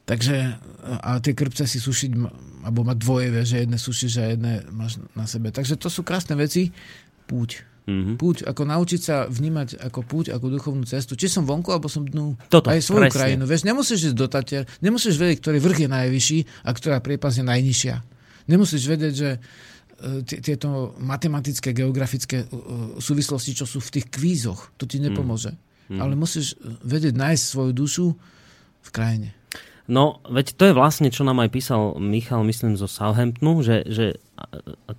[0.08, 0.56] Takže
[1.04, 2.10] a tie krpce si sušiť,
[2.64, 5.52] alebo mať dvoje, vieš, že jedné sušíš a jedné máš na sebe.
[5.52, 6.72] Takže to sú krásne veci.
[7.28, 7.68] Púť.
[7.88, 8.16] Mm-hmm.
[8.16, 11.12] Púť, ako naučiť sa vnímať ako púť, ako duchovnú cestu.
[11.12, 13.16] Či som vonku, alebo som dnu Toto, aj svoju presne.
[13.16, 13.44] krajinu.
[13.48, 17.44] Vieš, nemusíš ísť do Tatier, nemusíš vedieť, ktorý vrch je najvyšší a ktorá priepas je
[17.44, 17.96] najnižšia.
[18.48, 19.38] Nemusíš vedieť, že e,
[20.24, 22.46] tieto matematické, geografické e,
[23.00, 25.56] súvislosti, čo sú v tých kvízoch, to ti nepomôže.
[25.88, 25.96] Mm.
[25.96, 26.00] mm.
[26.00, 28.06] ale musíš vedieť nájsť svoju dušu
[28.84, 29.37] v krajine.
[29.88, 34.06] No, veď to je vlastne, čo nám aj písal Michal, myslím, zo Southamptonu, že, že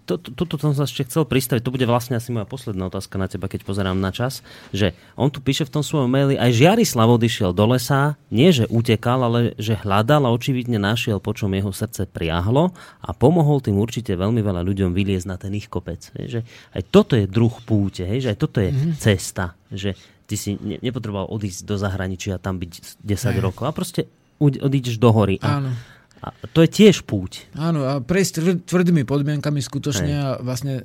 [0.09, 2.89] toto to, to, to som sa ešte chcel pristaviť, to bude vlastne asi moja posledná
[2.89, 4.41] otázka na teba, keď pozerám na čas,
[4.73, 8.65] že on tu píše v tom svojom maili, aj Žiarislav odišiel do lesa, nie že
[8.65, 12.73] utekal, ale že hľadal a očividne našiel, po čom jeho srdce priahlo
[13.05, 16.01] a pomohol tým určite veľmi veľa ľuďom vyliezť na ten ich kopec.
[16.17, 16.39] Hej, že
[16.73, 18.97] aj toto je druh púte, hej, že aj toto je mm-hmm.
[18.97, 19.93] cesta, že
[20.29, 23.41] ty si ne, nepotreboval odísť do zahraničia a tam byť 10 Hej.
[23.41, 24.05] rokov a proste
[24.39, 25.37] odídeš do hory.
[25.43, 25.75] Áno.
[26.19, 27.47] a to je tiež púť.
[27.55, 30.23] Áno, a prejsť tvrdými podmienkami skutočne Hej.
[30.23, 30.83] a vlastne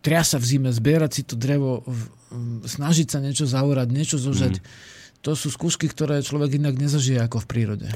[0.00, 1.84] triasa v zime, zbierať si to drevo,
[2.64, 4.60] snažiť sa niečo zaorať, niečo zožať.
[4.60, 4.64] Mm.
[5.20, 7.86] To sú skúšky, ktoré človek inak nezažije ako v prírode.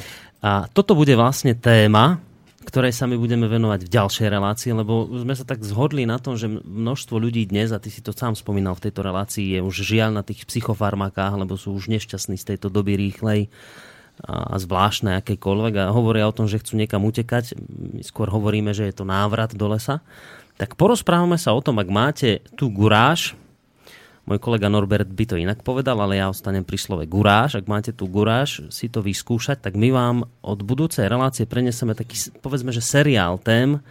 [0.45, 2.21] A toto bude vlastne téma,
[2.69, 6.37] ktorej sa my budeme venovať v ďalšej relácii, lebo sme sa tak zhodli na tom,
[6.37, 9.85] že množstvo ľudí dnes, a ty si to sám spomínal v tejto relácii, je už
[9.85, 13.49] žiaľ na tých psychofarmakách, lebo sú už nešťastní z tejto doby rýchlej
[14.23, 17.59] a zvláštne akékoľvek a hovoria o tom, že chcú niekam utekať,
[18.07, 20.01] skôr hovoríme, že je to návrat do lesa,
[20.55, 23.35] tak porozprávame sa o tom, ak máte tu guráž,
[24.25, 27.61] môj kolega Norbert by to inak povedal, ale ja ostanem pri slove guráž.
[27.61, 32.17] Ak máte tu guráž si to vyskúšať, tak my vám od budúcej relácie preneseme taký,
[32.41, 33.83] povedzme, že seriál tém,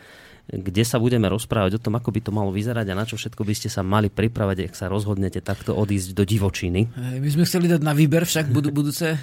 [0.51, 3.47] kde sa budeme rozprávať o tom, ako by to malo vyzerať a na čo všetko
[3.47, 6.91] by ste sa mali pripravať, ak sa rozhodnete takto odísť do divočiny.
[6.93, 9.15] My sme chceli dať na výber však budú, budúce,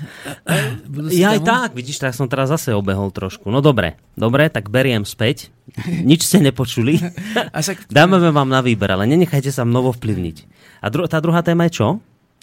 [0.89, 3.53] budúce Ja aj tak, vidíš, tak som teraz zase obehol trošku.
[3.53, 5.53] No dobre, dobre, tak beriem späť.
[5.87, 6.97] Nič ste nepočuli.
[7.93, 10.37] Dáme vám na výber, ale nenechajte sa mnovo vplyvniť.
[10.81, 11.89] A dru- tá druhá téma je čo?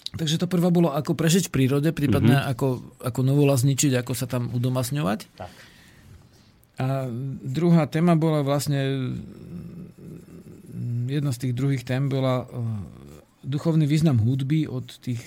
[0.08, 2.52] Takže to prvá bolo ako prežiť v prírode, prípadne mm-hmm.
[2.56, 2.68] ako,
[3.04, 5.20] ako novolazničiť, ako sa tam udomasňovať.
[5.36, 5.50] Tak.
[6.78, 7.10] A
[7.42, 9.10] druhá téma bola vlastne,
[11.10, 12.48] jedna z tých druhých tém bola eh,
[13.42, 15.20] duchovný význam hudby od tých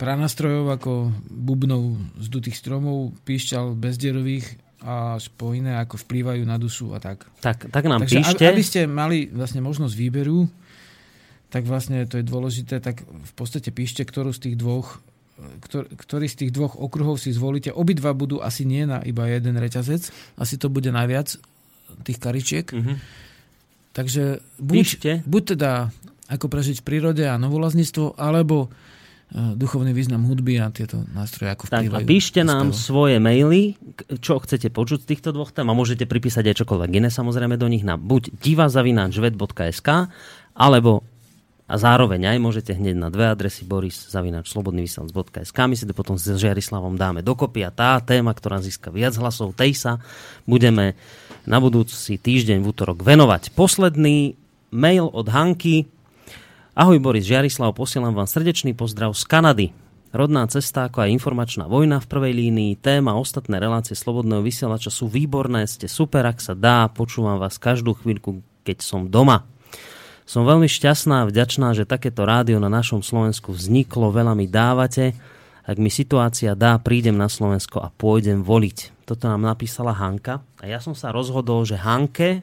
[0.00, 0.92] pranastrojov ako
[1.30, 7.24] bubnov z dutých stromov, píšťal bezdierových až po iné, ako vplývajú na dušu a tak.
[7.40, 8.44] Tak, tak nám Takže píšte.
[8.44, 10.44] aby ste mali vlastne možnosť výberu,
[11.48, 15.00] tak vlastne to je dôležité, tak v podstate píšte, ktorú z tých dvoch
[15.98, 17.74] ktorý z tých dvoch okruhov si zvolíte.
[17.74, 20.14] Obidva budú asi nie na iba jeden reťazec.
[20.38, 21.34] Asi to bude najviac
[22.06, 22.66] tých karičiek.
[22.70, 22.96] Mm-hmm.
[23.94, 24.86] Takže buď,
[25.26, 25.94] buď teda
[26.26, 31.70] ako prežiť v prírode a novolazníctvo, alebo uh, duchovný význam hudby a tieto nástroje ako
[31.70, 32.02] vplyvajú.
[32.02, 33.78] Tak a píšte nám svoje maily,
[34.18, 37.70] čo chcete počuť z týchto dvoch tém a môžete pripísať aj čokoľvek iné samozrejme do
[37.70, 39.88] nich na buď divazavináčvet.sk
[40.54, 41.06] alebo
[41.64, 46.20] a zároveň aj môžete hneď na dve adresy boris zavinač slobodnyvysielac.sk my si to potom
[46.20, 49.92] s Žiarislavom dáme dokopy a tá téma, ktorá získa viac hlasov, tej sa
[50.44, 50.92] budeme
[51.48, 53.56] na budúci týždeň v útorok venovať.
[53.56, 54.36] Posledný
[54.76, 55.88] mail od Hanky.
[56.76, 59.68] Ahoj Boris Žiarislav, posielam vám srdečný pozdrav z Kanady.
[60.14, 65.10] Rodná cesta ako aj informačná vojna v prvej línii, téma ostatné relácie Slobodného vysielača sú
[65.10, 69.53] výborné, ste super, ak sa dá, počúvam vás každú chvíľku, keď som doma.
[70.24, 75.12] Som veľmi šťastná a vďačná, že takéto rádio na našom Slovensku vzniklo, veľa mi dávate.
[75.64, 79.04] Ak mi situácia dá, prídem na Slovensko a pôjdem voliť.
[79.04, 80.40] Toto nám napísala Hanka.
[80.60, 82.40] A ja som sa rozhodol, že Hanke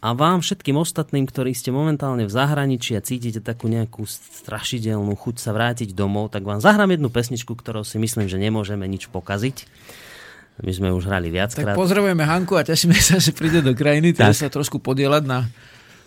[0.00, 5.36] a vám všetkým ostatným, ktorí ste momentálne v zahraničí a cítite takú nejakú strašidelnú chuť
[5.36, 9.68] sa vrátiť domov, tak vám zahrám jednu pesničku, ktorou si myslím, že nemôžeme nič pokaziť.
[10.64, 11.72] My sme už hrali viackrát.
[11.72, 15.48] Tak pozdravujeme Hanku a tešíme sa, že príde do krajiny, teda sa trošku podielať na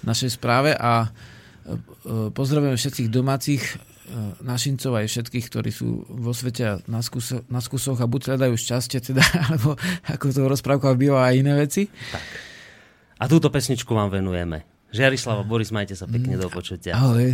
[0.04, 3.76] našej správe a e, e, pozdravujem všetkých domácich e,
[4.44, 8.54] našincov aj všetkých, ktorí sú vo svete a na, skúso, na skúsoch a buď hľadajú
[8.56, 11.88] šťastie, teda, alebo ako to rozprávka býva aj iné veci.
[11.88, 12.24] Tak.
[13.20, 14.68] A túto pesničku vám venujeme.
[14.94, 16.94] Žiarislava, Boris, majte sa pekne do počutia.
[16.94, 17.34] Ahoj.